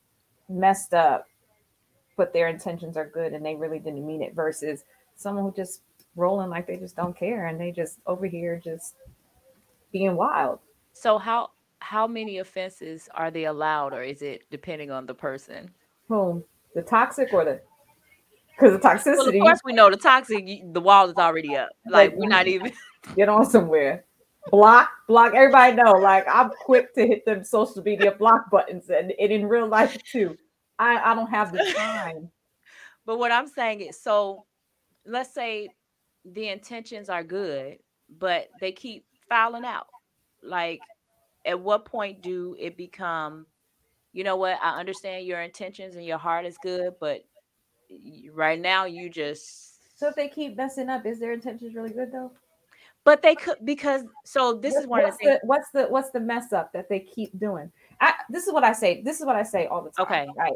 messed 0.49 0.93
up, 0.93 1.27
but 2.17 2.33
their 2.33 2.47
intentions 2.47 2.97
are 2.97 3.07
good 3.07 3.33
and 3.33 3.45
they 3.45 3.55
really 3.55 3.79
didn't 3.79 4.05
mean 4.05 4.21
it 4.21 4.33
versus 4.33 4.83
someone 5.15 5.43
who 5.43 5.53
just 5.53 5.81
rolling 6.15 6.49
like 6.49 6.67
they 6.67 6.77
just 6.77 6.95
don't 6.95 7.15
care 7.15 7.47
and 7.47 7.59
they 7.59 7.71
just 7.71 7.99
over 8.05 8.25
here 8.25 8.59
just 8.63 8.95
being 9.91 10.15
wild. 10.15 10.59
So 10.93 11.17
how 11.17 11.51
how 11.79 12.07
many 12.07 12.37
offenses 12.37 13.09
are 13.13 13.31
they 13.31 13.45
allowed 13.45 13.93
or 13.93 14.03
is 14.03 14.21
it 14.21 14.43
depending 14.49 14.91
on 14.91 15.05
the 15.05 15.13
person? 15.13 15.71
Whom? 16.07 16.43
The 16.75 16.81
toxic 16.81 17.33
or 17.33 17.43
the 17.43 17.61
because 18.61 18.79
the 18.79 18.87
toxicity. 18.87 19.17
Well, 19.17 19.27
of 19.27 19.41
course, 19.41 19.59
we 19.65 19.73
know 19.73 19.89
the 19.89 19.97
toxic. 19.97 20.45
The 20.73 20.81
wall 20.81 21.09
is 21.09 21.17
already 21.17 21.55
up. 21.55 21.69
Like, 21.85 22.11
like 22.11 22.19
we're 22.19 22.29
not 22.29 22.47
even 22.47 22.71
get 23.15 23.27
on 23.27 23.45
somewhere. 23.45 24.05
Block, 24.49 24.89
block. 25.07 25.33
Everybody 25.33 25.75
know. 25.75 25.93
Like 25.93 26.25
I'm 26.27 26.51
quick 26.63 26.93
to 26.95 27.05
hit 27.05 27.25
them 27.25 27.43
social 27.43 27.81
media 27.83 28.11
block 28.11 28.49
buttons, 28.51 28.89
and, 28.89 29.11
and 29.19 29.31
in 29.31 29.47
real 29.47 29.67
life 29.67 30.01
too. 30.03 30.37
I 30.79 31.11
I 31.11 31.15
don't 31.15 31.29
have 31.29 31.51
the 31.51 31.73
time. 31.75 32.29
but 33.05 33.17
what 33.17 33.31
I'm 33.31 33.47
saying 33.47 33.81
is, 33.81 33.99
so 33.99 34.45
let's 35.05 35.33
say 35.33 35.69
the 36.25 36.49
intentions 36.49 37.09
are 37.09 37.23
good, 37.23 37.77
but 38.19 38.49
they 38.59 38.71
keep 38.71 39.05
fouling 39.31 39.65
out. 39.65 39.87
Like, 40.43 40.81
at 41.45 41.59
what 41.59 41.85
point 41.85 42.21
do 42.21 42.55
it 42.59 42.77
become? 42.77 43.45
You 44.13 44.23
know 44.23 44.35
what? 44.35 44.59
I 44.61 44.79
understand 44.79 45.25
your 45.25 45.41
intentions 45.41 45.95
and 45.95 46.05
your 46.05 46.17
heart 46.17 46.45
is 46.45 46.57
good, 46.61 46.95
but 46.99 47.23
right 48.31 48.59
now 48.59 48.85
you 48.85 49.09
just 49.09 49.97
so 49.97 50.07
if 50.07 50.15
they 50.15 50.27
keep 50.27 50.55
messing 50.55 50.89
up 50.89 51.05
is 51.05 51.19
their 51.19 51.33
intentions 51.33 51.75
really 51.75 51.89
good 51.89 52.11
though 52.11 52.31
but 53.03 53.21
they 53.21 53.35
could 53.35 53.57
because 53.63 54.03
so 54.23 54.53
this 54.53 54.73
what, 54.73 54.81
is 54.81 54.87
one 54.87 55.05
of 55.05 55.11
the 55.11 55.17
things 55.17 55.39
the, 55.41 55.47
what's 55.47 55.71
the 55.71 55.83
what's 55.85 56.09
the 56.11 56.19
mess 56.19 56.53
up 56.53 56.71
that 56.73 56.87
they 56.87 56.99
keep 56.99 57.37
doing 57.37 57.71
I, 57.99 58.13
this 58.29 58.47
is 58.47 58.53
what 58.53 58.63
i 58.63 58.71
say 58.71 59.01
this 59.01 59.19
is 59.19 59.25
what 59.25 59.35
i 59.35 59.43
say 59.43 59.67
all 59.67 59.81
the 59.81 59.89
time 59.89 60.05
okay 60.05 60.27
right 60.37 60.53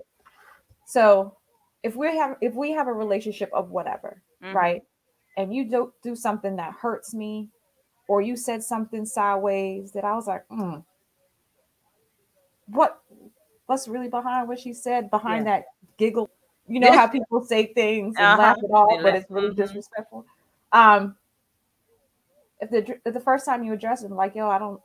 so 0.85 1.35
if 1.83 1.95
we 1.95 2.15
have 2.15 2.37
if 2.41 2.53
we 2.53 2.71
have 2.71 2.87
a 2.87 2.93
relationship 2.93 3.49
of 3.53 3.69
whatever 3.69 4.21
mm-hmm. 4.43 4.55
right 4.55 4.83
and 5.37 5.53
you 5.53 5.65
do 5.65 5.93
do 6.03 6.15
something 6.15 6.55
that 6.55 6.73
hurts 6.73 7.13
me 7.13 7.49
or 8.07 8.21
you 8.21 8.35
said 8.35 8.63
something 8.63 9.05
sideways 9.05 9.91
that 9.91 10.03
i 10.03 10.13
was 10.13 10.27
like 10.27 10.47
mm, 10.49 10.83
what 12.67 13.01
what's 13.65 13.87
really 13.87 14.09
behind 14.09 14.47
what 14.47 14.59
she 14.59 14.73
said 14.73 15.09
behind 15.09 15.45
yeah. 15.45 15.57
that 15.57 15.65
giggle 15.97 16.29
you 16.67 16.79
know 16.79 16.91
how 16.91 17.07
people 17.07 17.43
say 17.43 17.67
things 17.73 18.15
and 18.17 18.25
uh-huh. 18.25 18.41
laugh 18.41 18.57
it 18.57 18.71
off, 18.71 19.03
but 19.03 19.15
it's 19.15 19.29
really 19.29 19.49
mm-hmm. 19.49 19.61
disrespectful. 19.61 20.25
Um, 20.71 21.15
if 22.59 22.69
the 22.71 22.97
if 23.05 23.13
the 23.13 23.19
first 23.19 23.45
time 23.45 23.63
you 23.63 23.73
address 23.73 24.03
it, 24.03 24.11
like, 24.11 24.35
yo, 24.35 24.49
I 24.49 24.57
don't, 24.57 24.81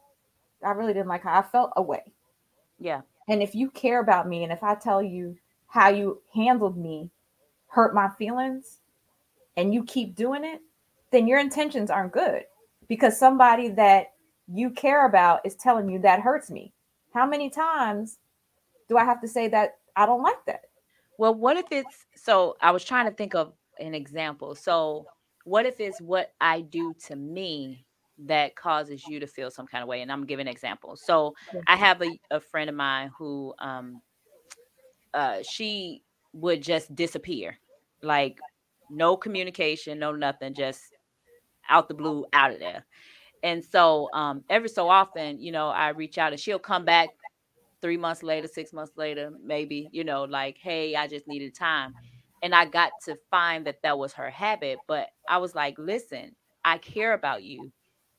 I 0.65 0.71
really 0.73 0.93
didn't 0.93 1.09
like 1.09 1.23
how 1.23 1.39
I 1.39 1.43
felt 1.43 1.73
away. 1.77 2.03
Yeah. 2.79 3.03
And 3.29 3.43
if 3.43 3.55
you 3.55 3.71
care 3.71 4.01
about 4.01 4.29
me, 4.29 4.45
and 4.45 4.53
if 4.53 4.63
I 4.63 4.75
tell 4.75 5.03
you 5.03 5.37
how 5.69 5.89
you 5.89 6.21
handled 6.35 6.77
me, 6.77 7.11
hurt 7.69 7.95
my 7.95 8.11
feelings, 8.19 8.81
and 9.57 9.73
you 9.73 9.85
keep 9.85 10.15
doing 10.17 10.45
it, 10.45 10.61
then 11.13 11.27
your 11.27 11.39
intentions 11.39 11.91
aren't 11.91 12.13
good 12.13 12.45
because 12.91 13.17
somebody 13.17 13.69
that 13.69 14.09
you 14.53 14.69
care 14.69 15.07
about 15.07 15.41
is 15.47 15.55
telling 15.55 15.89
you 15.89 16.01
that 16.01 16.19
hurts 16.19 16.51
me. 16.51 16.75
How 17.15 17.25
many 17.25 17.49
times 17.49 18.19
do 18.89 18.99
I 18.99 19.05
have 19.05 19.21
to 19.21 19.29
say 19.29 19.47
that 19.49 19.79
I 19.95 20.07
don't 20.07 20.25
like 20.25 20.45
that? 20.47 20.63
Well, 21.17 21.33
what 21.33 21.57
if 21.57 21.67
it's 21.71 22.07
so? 22.17 22.57
I 22.61 22.73
was 22.73 22.85
trying 22.85 23.07
to 23.07 23.13
think 23.13 23.37
of 23.37 23.53
an 23.79 23.95
example. 23.95 24.57
So, 24.57 25.07
what 25.45 25.67
if 25.67 25.79
it's 25.79 26.01
what 26.01 26.33
I 26.41 26.63
do 26.63 26.93
to 27.07 27.15
me 27.15 27.87
that 28.27 28.57
causes 28.57 29.07
you 29.07 29.21
to 29.21 29.27
feel 29.27 29.51
some 29.51 29.67
kind 29.67 29.83
of 29.83 29.89
way. 29.89 30.03
And 30.03 30.13
I'm 30.13 30.27
giving 30.27 30.47
examples. 30.47 31.01
So 31.03 31.35
I 31.67 31.77
have 31.77 32.03
a, 32.03 32.21
a 32.31 32.39
friend 32.39 32.69
of 32.69 32.77
mine 32.77 33.11
who 33.17 33.55
um 33.59 34.03
uh 35.15 35.39
she 35.43 36.03
would 36.33 36.63
just 36.63 36.95
disappear. 36.95 37.59
Like 38.03 38.39
no 38.91 39.17
communication, 39.17 39.99
no 39.99 40.13
nothing, 40.13 40.53
just 40.53 40.83
out 41.69 41.89
the 41.89 41.95
blue, 41.95 42.25
out 42.33 42.53
of 42.53 42.59
there. 42.59 42.85
And 43.43 43.65
so 43.65 44.09
um 44.13 44.45
every 44.51 44.69
so 44.69 44.89
often, 44.89 45.41
you 45.41 45.53
know, 45.53 45.69
I 45.69 45.91
reach 45.91 46.19
out 46.19 46.33
and 46.33 46.41
she'll 46.41 46.59
come 46.59 46.85
back 46.85 47.11
three 47.81 47.97
months 47.97 48.23
later, 48.23 48.49
six 48.49 48.73
months 48.73 48.93
later, 48.97 49.33
maybe, 49.43 49.89
you 49.93 50.05
know, 50.05 50.25
like, 50.25 50.59
hey, 50.59 50.95
I 50.97 51.07
just 51.07 51.27
needed 51.27 51.55
time. 51.55 51.95
And 52.43 52.55
I 52.55 52.65
got 52.67 52.93
to 53.05 53.17
find 53.31 53.67
that 53.67 53.83
that 53.83 53.99
was 53.99 54.13
her 54.15 54.31
habit. 54.31 54.79
But 54.87 55.09
I 55.29 55.39
was 55.39 55.55
like, 55.55 55.77
listen, 55.79 56.35
I 56.65 56.79
care 56.79 57.15
about 57.15 57.43
you. 57.43 57.73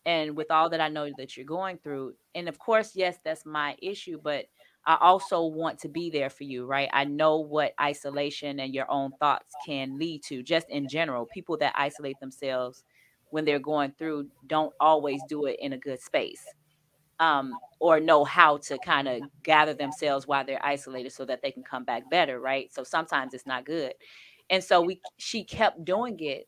And 0.05 0.35
with 0.35 0.49
all 0.49 0.69
that 0.71 0.81
I 0.81 0.89
know 0.89 1.11
that 1.17 1.37
you're 1.37 1.45
going 1.45 1.77
through, 1.83 2.13
and 2.33 2.49
of 2.49 2.57
course, 2.57 2.93
yes, 2.95 3.17
that's 3.23 3.45
my 3.45 3.75
issue, 3.81 4.19
but 4.23 4.45
I 4.87 4.97
also 4.99 5.45
want 5.45 5.77
to 5.79 5.89
be 5.89 6.09
there 6.09 6.31
for 6.31 6.43
you, 6.43 6.65
right? 6.65 6.89
I 6.91 7.05
know 7.05 7.37
what 7.39 7.73
isolation 7.79 8.59
and 8.59 8.73
your 8.73 8.89
own 8.89 9.11
thoughts 9.19 9.53
can 9.63 9.99
lead 9.99 10.23
to, 10.23 10.41
just 10.41 10.67
in 10.71 10.87
general. 10.87 11.27
People 11.27 11.55
that 11.57 11.73
isolate 11.77 12.19
themselves 12.19 12.83
when 13.31 13.45
they're 13.45 13.59
going 13.59 13.93
through 13.97 14.27
don't 14.47 14.73
always 14.79 15.23
do 15.23 15.45
it 15.45 15.57
in 15.59 15.73
a 15.73 15.77
good 15.77 16.01
space 16.01 16.55
um, 17.19 17.61
or 17.79 17.99
know 17.99 18.23
how 18.25 18.57
to 18.57 18.79
kind 18.79 19.07
of 19.07 19.23
gather 19.43 19.73
themselves 19.73 20.27
while 20.27 20.45
they're 20.45 20.65
isolated 20.65 21.11
so 21.11 21.25
that 21.25 21.41
they 21.43 21.51
can 21.51 21.63
come 21.63 21.85
back 21.85 22.09
better, 22.09 22.39
right? 22.39 22.73
So 22.73 22.83
sometimes 22.83 23.33
it's 23.33 23.47
not 23.47 23.65
good. 23.65 23.93
And 24.49 24.63
so 24.63 24.81
we 24.81 25.01
she 25.17 25.43
kept 25.45 25.85
doing 25.85 26.17
it 26.19 26.47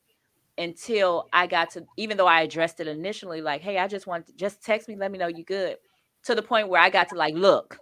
until 0.58 1.28
I 1.34 1.48
got 1.48 1.72
to 1.72 1.88
even 1.98 2.18
though 2.18 2.28
I 2.28 2.42
addressed 2.42 2.80
it 2.82 2.88
initially 2.88 3.42
like, 3.42 3.62
"Hey, 3.62 3.78
I 3.80 3.88
just 3.88 4.08
want 4.08 4.28
to 4.28 4.34
just 4.36 4.64
text 4.64 4.88
me, 4.90 4.96
let 4.98 5.12
me 5.12 5.18
know 5.20 5.28
you 5.28 5.46
good." 5.46 5.78
To 6.26 6.36
the 6.36 6.44
point 6.44 6.70
where 6.70 6.82
I 6.82 6.90
got 6.90 7.10
to 7.10 7.16
like, 7.16 7.36
"Look, 7.36 7.80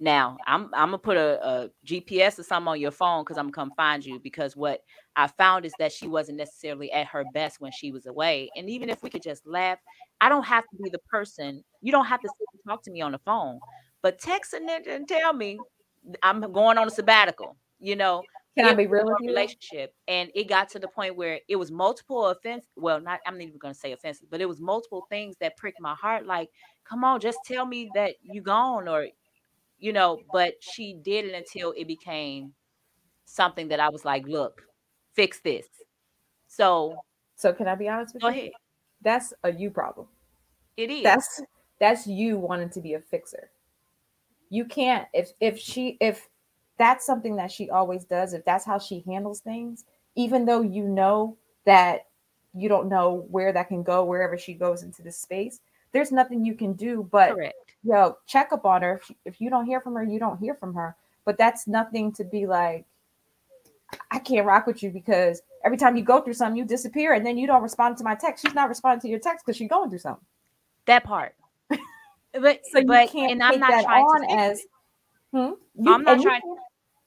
now 0.00 0.38
I'm 0.46 0.70
I'm 0.72 0.88
gonna 0.88 0.98
put 0.98 1.18
a, 1.18 1.46
a 1.46 1.70
GPS 1.86 2.38
or 2.38 2.42
something 2.42 2.68
on 2.68 2.80
your 2.80 2.90
phone 2.90 3.22
because 3.22 3.36
I'm 3.36 3.50
gonna 3.50 3.68
come 3.68 3.72
find 3.76 4.04
you 4.04 4.18
because 4.18 4.56
what 4.56 4.80
I 5.14 5.26
found 5.26 5.66
is 5.66 5.74
that 5.78 5.92
she 5.92 6.08
wasn't 6.08 6.38
necessarily 6.38 6.90
at 6.90 7.06
her 7.08 7.24
best 7.34 7.60
when 7.60 7.70
she 7.70 7.92
was 7.92 8.06
away. 8.06 8.50
And 8.56 8.70
even 8.70 8.88
if 8.88 9.02
we 9.02 9.10
could 9.10 9.22
just 9.22 9.46
laugh, 9.46 9.78
I 10.20 10.30
don't 10.30 10.44
have 10.44 10.64
to 10.64 10.76
be 10.82 10.88
the 10.88 11.00
person. 11.10 11.62
You 11.82 11.92
don't 11.92 12.06
have 12.06 12.20
to 12.22 12.28
talk 12.66 12.82
to 12.84 12.90
me 12.90 13.02
on 13.02 13.12
the 13.12 13.18
phone, 13.18 13.60
but 14.02 14.18
text 14.18 14.54
and, 14.54 14.68
and 14.70 15.06
tell 15.06 15.34
me 15.34 15.58
I'm 16.22 16.40
going 16.52 16.78
on 16.78 16.88
a 16.88 16.90
sabbatical. 16.90 17.56
You 17.78 17.96
know, 17.96 18.22
can 18.56 18.66
I 18.66 18.74
be 18.74 18.86
real 18.86 19.04
with 19.04 19.16
you? 19.20 19.28
Relationship, 19.28 19.94
and 20.08 20.30
it 20.34 20.48
got 20.48 20.68
to 20.70 20.78
the 20.78 20.88
point 20.88 21.16
where 21.16 21.40
it 21.48 21.56
was 21.56 21.70
multiple 21.70 22.26
offense. 22.26 22.64
Well, 22.76 23.00
not 23.00 23.20
I'm 23.26 23.34
not 23.34 23.42
even 23.42 23.58
going 23.58 23.74
to 23.74 23.78
say 23.80 23.92
offenses, 23.92 24.26
but 24.30 24.40
it 24.40 24.48
was 24.48 24.60
multiple 24.60 25.06
things 25.08 25.36
that 25.40 25.56
pricked 25.56 25.80
my 25.80 25.94
heart. 25.94 26.26
Like, 26.26 26.48
come 26.84 27.04
on, 27.04 27.20
just 27.20 27.38
tell 27.44 27.64
me 27.64 27.90
that 27.94 28.14
you 28.22 28.42
gone, 28.42 28.88
or 28.88 29.06
you 29.80 29.92
know, 29.92 30.22
but 30.32 30.54
she 30.62 30.94
did 30.94 31.24
it 31.26 31.34
until 31.34 31.72
it 31.72 31.86
became 31.86 32.54
something 33.26 33.68
that 33.68 33.80
I 33.80 33.90
was 33.90 34.04
like, 34.04 34.26
look, 34.26 34.62
fix 35.14 35.40
this. 35.40 35.66
So 36.48 37.02
So 37.34 37.52
can 37.52 37.66
I 37.68 37.74
be 37.74 37.88
honest 37.88 38.14
with 38.14 38.22
go 38.22 38.28
you? 38.28 38.36
ahead. 38.36 38.52
That's 39.02 39.32
a 39.42 39.52
you 39.52 39.70
problem. 39.70 40.08
It 40.76 40.90
is. 40.90 41.04
That's 41.04 41.42
that's 41.78 42.06
you 42.06 42.38
wanting 42.38 42.70
to 42.70 42.80
be 42.80 42.94
a 42.94 43.00
fixer. 43.00 43.50
You 44.50 44.64
can't 44.64 45.08
if 45.12 45.32
if 45.40 45.58
she 45.58 45.96
if 46.00 46.28
that's 46.78 47.04
something 47.06 47.36
that 47.36 47.50
she 47.52 47.70
always 47.70 48.04
does, 48.04 48.32
if 48.32 48.44
that's 48.44 48.64
how 48.64 48.78
she 48.78 49.00
handles 49.06 49.40
things, 49.40 49.84
even 50.16 50.44
though 50.46 50.62
you 50.62 50.84
know 50.88 51.36
that 51.64 52.08
you 52.54 52.68
don't 52.68 52.88
know 52.88 53.26
where 53.30 53.52
that 53.52 53.68
can 53.68 53.82
go 53.82 54.04
wherever 54.04 54.36
she 54.36 54.54
goes 54.54 54.82
into 54.82 55.02
the 55.02 55.12
space, 55.12 55.60
there's 55.92 56.10
nothing 56.12 56.44
you 56.44 56.54
can 56.54 56.72
do 56.74 57.02
but 57.10 57.36
correct. 57.36 57.69
Yo 57.82 58.16
check 58.26 58.52
up 58.52 58.64
on 58.64 58.82
her. 58.82 59.00
If, 59.02 59.16
if 59.24 59.40
you 59.40 59.50
don't 59.50 59.66
hear 59.66 59.80
from 59.80 59.94
her, 59.94 60.04
you 60.04 60.18
don't 60.18 60.38
hear 60.38 60.54
from 60.54 60.74
her. 60.74 60.96
But 61.24 61.38
that's 61.38 61.66
nothing 61.66 62.12
to 62.12 62.24
be 62.24 62.46
like, 62.46 62.84
I 64.10 64.18
can't 64.18 64.46
rock 64.46 64.66
with 64.66 64.82
you 64.82 64.90
because 64.90 65.42
every 65.64 65.76
time 65.76 65.96
you 65.96 66.02
go 66.02 66.20
through 66.20 66.34
something, 66.34 66.56
you 66.56 66.64
disappear 66.64 67.12
and 67.12 67.24
then 67.24 67.36
you 67.36 67.46
don't 67.46 67.62
respond 67.62 67.96
to 67.98 68.04
my 68.04 68.14
text. 68.14 68.44
She's 68.44 68.54
not 68.54 68.68
responding 68.68 69.00
to 69.02 69.08
your 69.08 69.18
text 69.18 69.44
because 69.44 69.56
she's 69.56 69.68
going 69.68 69.90
through 69.90 69.98
something. 70.00 70.24
That 70.86 71.04
part. 71.04 71.34
But 72.32 72.60
So 72.70 72.78
you 72.78 72.86
but 72.86 73.10
can't 73.10 73.32
and 73.32 73.40
take 73.40 73.54
I'm 73.54 73.58
not 73.60 73.70
that 73.70 73.84
trying 73.84 74.04
on 74.04 74.28
to 74.28 74.34
as 74.34 74.62
hmm? 75.32 75.38
I'm 75.38 75.54
You, 75.84 75.98
not 75.98 76.20
trying- 76.22 76.42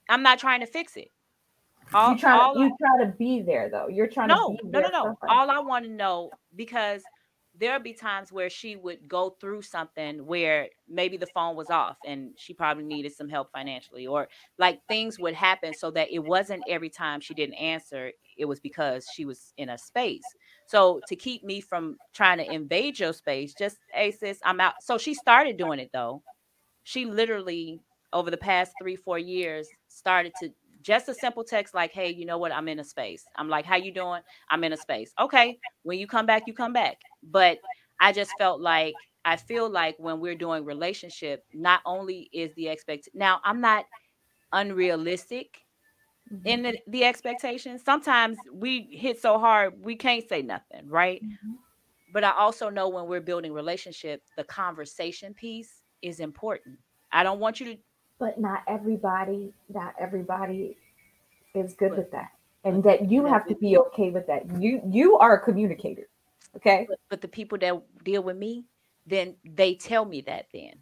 I'm 0.10 0.22
not 0.22 0.38
trying 0.38 0.60
to 0.60 0.66
fix 0.66 0.98
it. 0.98 1.10
All, 1.94 2.12
you 2.12 2.18
try 2.18 2.38
all 2.38 2.54
to 2.56 2.60
you 2.60 2.76
try 2.78 3.06
to 3.06 3.12
be 3.14 3.42
there 3.42 3.70
though. 3.70 3.88
You're 3.88 4.08
trying 4.08 4.28
no, 4.28 4.58
to 4.62 4.68
no, 4.68 4.80
no, 4.82 4.90
no. 4.90 5.18
All 5.30 5.50
I 5.50 5.60
want 5.60 5.86
to 5.86 5.92
know 5.92 6.30
because 6.56 7.04
there'll 7.60 7.82
be 7.82 7.94
times 7.94 8.32
where 8.32 8.50
she 8.50 8.76
would 8.76 9.08
go 9.08 9.32
through 9.40 9.62
something 9.62 10.26
where 10.26 10.70
maybe 10.90 11.18
the 11.18 11.28
phone 11.28 11.56
was 11.56 11.70
off 11.70 11.98
and 12.06 12.32
she 12.36 12.54
probably 12.54 12.84
needed 12.84 13.14
some 13.14 13.30
help 13.30 13.52
financially, 13.52 14.08
or 14.08 14.28
like 14.58 14.82
things 14.88 15.20
would 15.20 15.36
happen 15.36 15.74
so 15.74 15.92
that 15.92 16.12
it 16.12 16.20
wasn't 16.20 16.64
every 16.68 16.90
time 16.90 17.20
she 17.20 17.34
didn't 17.34 17.56
answer, 17.56 18.12
it 18.38 18.46
was 18.46 18.60
because 18.60 19.08
she 19.08 19.26
was 19.26 19.54
in 19.58 19.70
a 19.70 19.78
space. 19.78 20.36
So 20.66 21.02
to 21.08 21.16
keep 21.16 21.44
me 21.44 21.62
from 21.62 21.98
trying 22.14 22.40
to 22.40 22.52
invade 22.52 23.00
your 23.00 23.14
space, 23.14 23.54
just 23.54 23.78
hey 23.94 24.12
sis, 24.12 24.40
I'm 24.44 24.60
out. 24.60 24.82
So 24.82 24.98
she 24.98 25.14
started 25.14 25.58
doing 25.58 25.80
it 25.80 25.92
though. 25.94 26.24
She 26.84 27.06
literally 27.06 27.82
over 28.14 28.32
the 28.32 28.38
past 28.38 28.74
three, 28.80 28.96
four 28.96 29.20
years 29.20 29.68
started 29.90 30.34
to 30.40 30.50
just 30.82 31.08
a 31.10 31.14
simple 31.14 31.44
text 31.44 31.74
like, 31.74 31.92
hey, 31.94 32.12
you 32.12 32.26
know 32.26 32.38
what? 32.38 32.52
I'm 32.52 32.68
in 32.68 32.80
a 32.80 32.84
space. 32.84 33.26
I'm 33.38 33.50
like, 33.50 33.66
how 33.66 33.78
you 33.78 33.94
doing? 33.94 34.22
I'm 34.50 34.64
in 34.64 34.74
a 34.74 34.78
space. 34.78 35.14
Okay. 35.20 35.60
When 35.84 35.98
you 36.00 36.08
come 36.08 36.26
back, 36.26 36.44
you 36.48 36.54
come 36.54 36.74
back. 36.74 36.98
But 37.32 37.60
I 38.00 38.12
just 38.12 38.32
felt 38.38 38.62
like 38.62 38.94
I 39.26 39.38
feel 39.38 39.70
like 39.70 39.96
when 40.00 40.20
we're 40.20 40.36
doing 40.36 40.66
relationship, 40.66 41.46
not 41.54 41.82
only 41.86 42.30
is 42.34 42.54
the 42.56 42.68
expect 42.68 43.10
now 43.14 43.40
I'm 43.44 43.62
not 43.62 43.86
unrealistic 44.52 45.60
Mhm. 46.32 46.42
in 46.46 46.64
the, 46.64 46.80
the 46.88 47.04
expectations. 47.04 47.84
Sometimes 47.84 48.38
we 48.52 48.82
hit 48.92 49.22
so 49.22 49.38
hard 49.40 49.84
we 49.84 49.96
can't 49.96 50.28
say 50.28 50.42
nothing, 50.42 50.88
right? 50.88 51.22
Mhm. 51.22 51.58
But 52.14 52.24
I 52.24 52.32
also 52.32 52.70
know 52.70 52.88
when 52.90 53.08
we're 53.08 53.20
building 53.22 53.52
relationship, 53.54 54.24
the 54.38 54.44
conversation 54.46 55.34
piece 55.34 55.82
is 56.02 56.20
important. 56.22 56.78
I 57.12 57.24
don't 57.24 57.40
want 57.40 57.60
you 57.60 57.74
to 57.74 57.78
But 58.20 58.40
not 58.40 58.64
everybody, 58.68 59.54
not 59.70 59.96
everybody 60.00 60.78
is 61.56 61.74
good 61.76 61.90
But- 61.90 61.98
with 61.98 62.12
that. 62.12 62.32
And 62.64 62.82
that 62.84 63.12
you 63.12 63.26
have 63.26 63.46
to 63.48 63.56
be 63.56 63.78
okay 63.78 64.10
with 64.10 64.26
that. 64.28 64.50
You 64.62 64.82
you 64.86 65.18
are 65.18 65.34
a 65.36 65.42
communicator. 65.44 66.08
Okay. 66.58 66.88
but, 66.88 67.00
but 67.10 67.22
the 67.22 67.28
people 67.28 67.58
that 67.60 67.76
deal 68.04 68.24
with 68.24 68.38
me 68.38 68.66
then 69.06 69.36
they 69.46 69.76
tell 69.76 70.06
me 70.06 70.22
that 70.22 70.48
then 70.54 70.74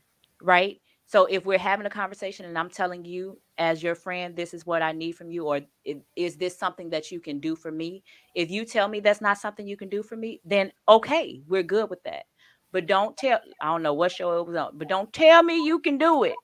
right? 0.44 0.82
So 1.06 1.26
if 1.26 1.46
we're 1.46 1.60
having 1.60 1.86
a 1.86 1.90
conversation 1.90 2.46
and 2.46 2.58
i'm 2.58 2.70
telling 2.70 3.06
you 3.06 3.38
as 3.58 3.84
your 3.84 3.96
friend 3.96 4.36
this 4.36 4.54
is 4.54 4.66
what 4.66 4.82
i 4.82 4.92
need 4.92 5.14
from 5.14 5.32
you 5.32 5.46
or 5.48 5.62
is 6.16 6.38
this 6.38 6.58
something 6.58 6.90
that 6.92 7.12
you 7.12 7.20
can 7.20 7.40
do 7.40 7.56
for 7.56 7.72
me? 7.72 8.04
If 8.36 8.50
you 8.52 8.66
tell 8.66 8.88
me 8.88 9.00
that's 9.02 9.22
not 9.22 9.38
something 9.38 9.68
you 9.68 9.78
can 9.78 9.90
do 9.90 10.04
for 10.04 10.16
me 10.16 10.42
then 10.46 10.72
okay 10.90 11.42
we're 11.48 11.64
good 11.64 11.90
with 11.90 12.04
that. 12.04 12.26
But 12.72 12.88
don't 12.88 13.18
tell 13.18 13.40
i 13.62 13.68
don't 13.68 13.84
know 13.84 13.94
what 13.94 14.12
show 14.14 14.40
it 14.40 14.48
was 14.48 14.56
on 14.58 14.78
but 14.78 14.88
don't 14.90 15.12
tell 15.14 15.44
me 15.44 15.66
you 15.66 15.80
can 15.80 15.98
do 15.98 16.24
it. 16.24 16.42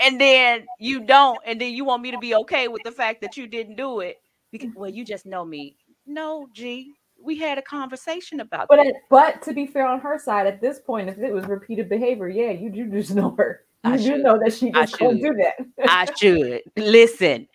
And 0.00 0.20
then 0.20 0.68
you 0.78 1.00
don't 1.06 1.40
and 1.46 1.60
then 1.60 1.72
you 1.74 1.84
want 1.86 2.02
me 2.02 2.12
to 2.12 2.18
be 2.18 2.34
okay 2.36 2.68
with 2.68 2.84
the 2.84 2.92
fact 2.92 3.22
that 3.22 3.36
you 3.38 3.46
didn't 3.48 3.76
do 3.76 4.00
it 4.00 4.18
because 4.52 4.70
well 4.74 4.90
you 4.90 5.04
just 5.04 5.26
know 5.26 5.44
me. 5.44 5.76
No 6.06 6.48
g 6.54 6.95
we 7.26 7.36
had 7.36 7.58
a 7.58 7.62
conversation 7.62 8.40
about 8.40 8.68
But 8.68 8.76
that. 8.76 8.94
but 9.10 9.42
to 9.42 9.52
be 9.52 9.66
fair 9.66 9.86
on 9.86 10.00
her 10.00 10.18
side, 10.18 10.46
at 10.46 10.60
this 10.60 10.78
point, 10.80 11.08
if 11.10 11.18
it 11.18 11.32
was 11.32 11.44
repeated 11.46 11.88
behavior, 11.88 12.28
yeah, 12.28 12.50
you 12.52 12.70
do 12.70 12.88
just 12.90 13.14
know 13.14 13.34
her. 13.36 13.62
You 13.84 13.92
I 13.92 13.96
do 13.98 14.02
should. 14.04 14.20
know 14.22 14.38
that 14.42 14.52
she 14.54 14.70
just 14.70 14.98
should. 14.98 15.20
do 15.20 15.34
that. 15.34 15.56
I 15.88 16.06
should 16.18 16.62
listen. 16.76 17.48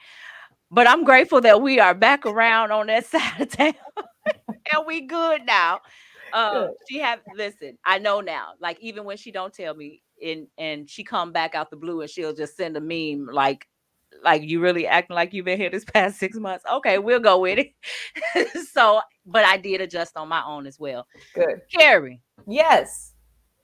But 0.69 0.87
I'm 0.87 1.03
grateful 1.03 1.41
that 1.41 1.61
we 1.61 1.79
are 1.79 1.93
back 1.93 2.25
around 2.25 2.71
on 2.71 2.87
that 2.87 3.05
side 3.07 3.41
of 3.41 3.49
town. 3.49 3.73
and 4.71 4.85
we 4.85 5.01
good 5.01 5.45
now. 5.45 5.79
Uh, 6.33 6.67
Good. 6.67 6.71
she 6.89 6.99
have 6.99 7.19
listen, 7.35 7.77
I 7.85 7.99
know 7.99 8.21
now. 8.21 8.53
Like 8.61 8.79
even 8.79 9.03
when 9.03 9.17
she 9.17 9.31
don't 9.31 9.53
tell 9.53 9.73
me 9.73 10.01
and 10.23 10.47
and 10.57 10.89
she 10.89 11.03
come 11.03 11.33
back 11.33 11.55
out 11.55 11.69
the 11.69 11.75
blue 11.75 11.99
and 12.01 12.09
she'll 12.09 12.33
just 12.33 12.55
send 12.55 12.77
a 12.77 12.79
meme 12.81 13.27
like 13.33 13.67
like 14.23 14.43
you 14.43 14.59
really 14.59 14.87
acting 14.87 15.15
like 15.15 15.33
you've 15.33 15.45
been 15.45 15.59
here 15.59 15.69
this 15.69 15.85
past 15.93 16.17
six 16.19 16.37
months. 16.37 16.63
Okay, 16.71 16.97
we'll 16.99 17.19
go 17.19 17.39
with 17.39 17.59
it. 17.59 18.47
so, 18.71 19.01
but 19.25 19.45
I 19.45 19.57
did 19.57 19.81
adjust 19.81 20.17
on 20.17 20.27
my 20.29 20.43
own 20.45 20.65
as 20.67 20.79
well. 20.79 21.07
Good. 21.33 21.61
Kerry, 21.73 22.21
Yes. 22.47 23.13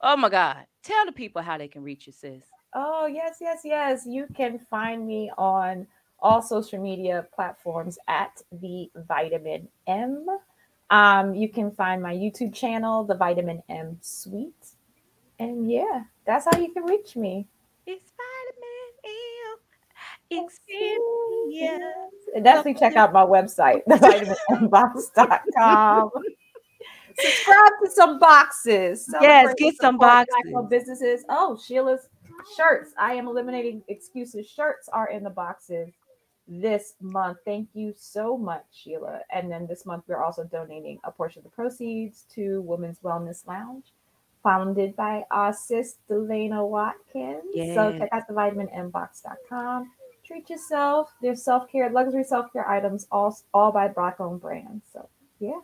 oh 0.02 0.16
my 0.16 0.28
God. 0.28 0.58
Tell 0.82 1.04
the 1.06 1.12
people 1.12 1.42
how 1.42 1.58
they 1.58 1.68
can 1.68 1.82
reach 1.82 2.06
you, 2.06 2.12
sis. 2.12 2.44
Oh, 2.74 3.06
yes, 3.06 3.36
yes, 3.40 3.60
yes. 3.64 4.04
You 4.06 4.26
can 4.34 4.58
find 4.70 5.06
me 5.06 5.30
on 5.36 5.86
all 6.20 6.42
social 6.42 6.80
media 6.82 7.26
platforms 7.34 7.98
at 8.08 8.40
the 8.60 8.90
Vitamin 9.06 9.68
M. 9.86 10.26
Um, 10.90 11.34
you 11.34 11.48
can 11.48 11.70
find 11.70 12.02
my 12.02 12.14
YouTube 12.14 12.54
channel, 12.54 13.04
the 13.04 13.14
Vitamin 13.14 13.62
M 13.68 13.98
Suite. 14.00 14.66
And 15.38 15.70
yeah, 15.70 16.02
that's 16.26 16.46
how 16.50 16.58
you 16.58 16.72
can 16.72 16.84
reach 16.84 17.14
me. 17.16 17.46
It's 17.86 18.10
M 18.10 18.37
experience. 20.30 21.84
And 22.34 22.44
definitely 22.44 22.74
check 22.74 22.96
out 22.96 23.12
my 23.12 23.24
website, 23.24 23.82
thevitaminmbox.com. 23.88 26.10
Subscribe 27.18 27.72
to 27.82 27.90
some 27.90 28.18
boxes. 28.20 29.12
Yes, 29.20 29.52
get 29.58 29.74
some 29.80 29.98
boxes. 29.98 30.34
businesses. 30.70 31.24
Oh, 31.28 31.58
Sheila's 31.58 32.08
shirts. 32.56 32.92
I 32.98 33.14
am 33.14 33.26
eliminating 33.26 33.82
excuses. 33.88 34.48
Shirts 34.48 34.88
are 34.92 35.10
in 35.10 35.24
the 35.24 35.30
boxes 35.30 35.88
this 36.46 36.94
month. 37.00 37.38
Thank 37.44 37.70
you 37.74 37.92
so 37.96 38.38
much, 38.38 38.64
Sheila. 38.72 39.20
And 39.32 39.50
then 39.50 39.66
this 39.66 39.84
month, 39.84 40.04
we're 40.06 40.22
also 40.22 40.44
donating 40.44 41.00
a 41.04 41.10
portion 41.10 41.40
of 41.40 41.44
the 41.44 41.50
proceeds 41.50 42.24
to 42.34 42.62
Women's 42.62 42.98
Wellness 43.00 43.44
Lounge, 43.46 43.86
founded 44.42 44.94
by 44.94 45.24
our 45.30 45.52
sis, 45.52 45.96
Delana 46.08 46.66
Watkins. 46.66 47.42
So 47.74 47.80
Yes. 47.90 47.98
check 47.98 48.08
out 48.12 48.28
the 48.28 48.34
vitaminmbox.com. 48.34 49.90
Treat 50.28 50.50
yourself. 50.50 51.10
There's 51.22 51.42
self 51.42 51.72
care, 51.72 51.88
luxury 51.90 52.22
self 52.22 52.52
care 52.52 52.68
items, 52.68 53.06
all, 53.10 53.34
all 53.54 53.72
by 53.72 53.88
Black 53.88 54.20
owned 54.20 54.42
brands. 54.42 54.84
So, 54.92 55.08
yeah. 55.40 55.58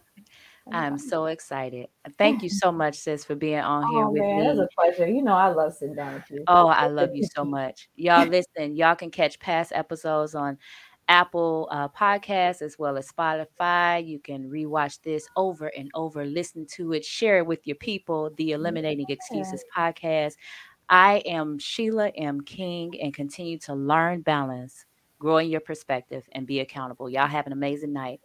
I'm 0.73 0.97
so 0.97 1.27
excited. 1.27 1.89
Thank 2.17 2.43
you 2.43 2.49
so 2.49 2.73
much, 2.73 2.95
sis, 2.97 3.23
for 3.23 3.35
being 3.35 3.61
on 3.61 3.87
here 3.93 4.05
Oh 4.05 4.11
with 4.11 4.23
man, 4.23 4.39
me. 4.39 4.47
it 4.47 4.49
was 4.49 4.59
a 4.61 4.69
pleasure. 4.75 5.07
You 5.07 5.21
know, 5.21 5.35
I 5.35 5.49
love 5.49 5.75
sitting 5.75 5.95
down 5.95 6.15
with 6.15 6.31
you. 6.31 6.43
Oh, 6.49 6.69
I 6.69 6.87
love 6.87 7.11
you 7.15 7.29
so 7.35 7.45
much. 7.45 7.91
Y'all 7.97 8.27
listen, 8.27 8.75
y'all 8.75 8.95
can 8.95 9.11
catch 9.11 9.39
past 9.39 9.73
episodes 9.75 10.35
on 10.35 10.57
Apple 11.09 11.69
uh, 11.71 11.89
Podcasts 11.89 12.63
as 12.63 12.79
well 12.79 12.97
as 12.97 13.13
Spotify. 13.13 14.07
You 14.07 14.19
can 14.19 14.49
rewatch 14.49 15.03
this 15.03 15.29
over 15.37 15.67
and 15.77 15.91
over, 15.93 16.25
listen 16.25 16.67
to 16.77 16.95
it, 16.95 17.05
share 17.05 17.37
it 17.37 17.47
with 17.47 17.67
your 17.67 17.77
people. 17.77 18.31
The 18.39 18.53
Eliminating 18.53 19.07
Excuses 19.11 19.63
podcast. 19.77 20.37
I 20.89 21.17
am 21.27 21.59
Sheila 21.59 22.09
M. 22.17 22.43
King 22.43 23.01
and 23.01 23.15
continue 23.15 23.59
to 23.61 23.75
learn 23.75 24.23
balance, 24.23 24.87
grow 25.19 25.39
in 25.39 25.49
your 25.51 25.61
perspective, 25.61 26.25
and 26.33 26.47
be 26.47 26.61
accountable. 26.61 27.09
Y'all 27.11 27.27
have 27.27 27.47
an 27.47 27.53
amazing 27.53 27.93
night. 27.93 28.21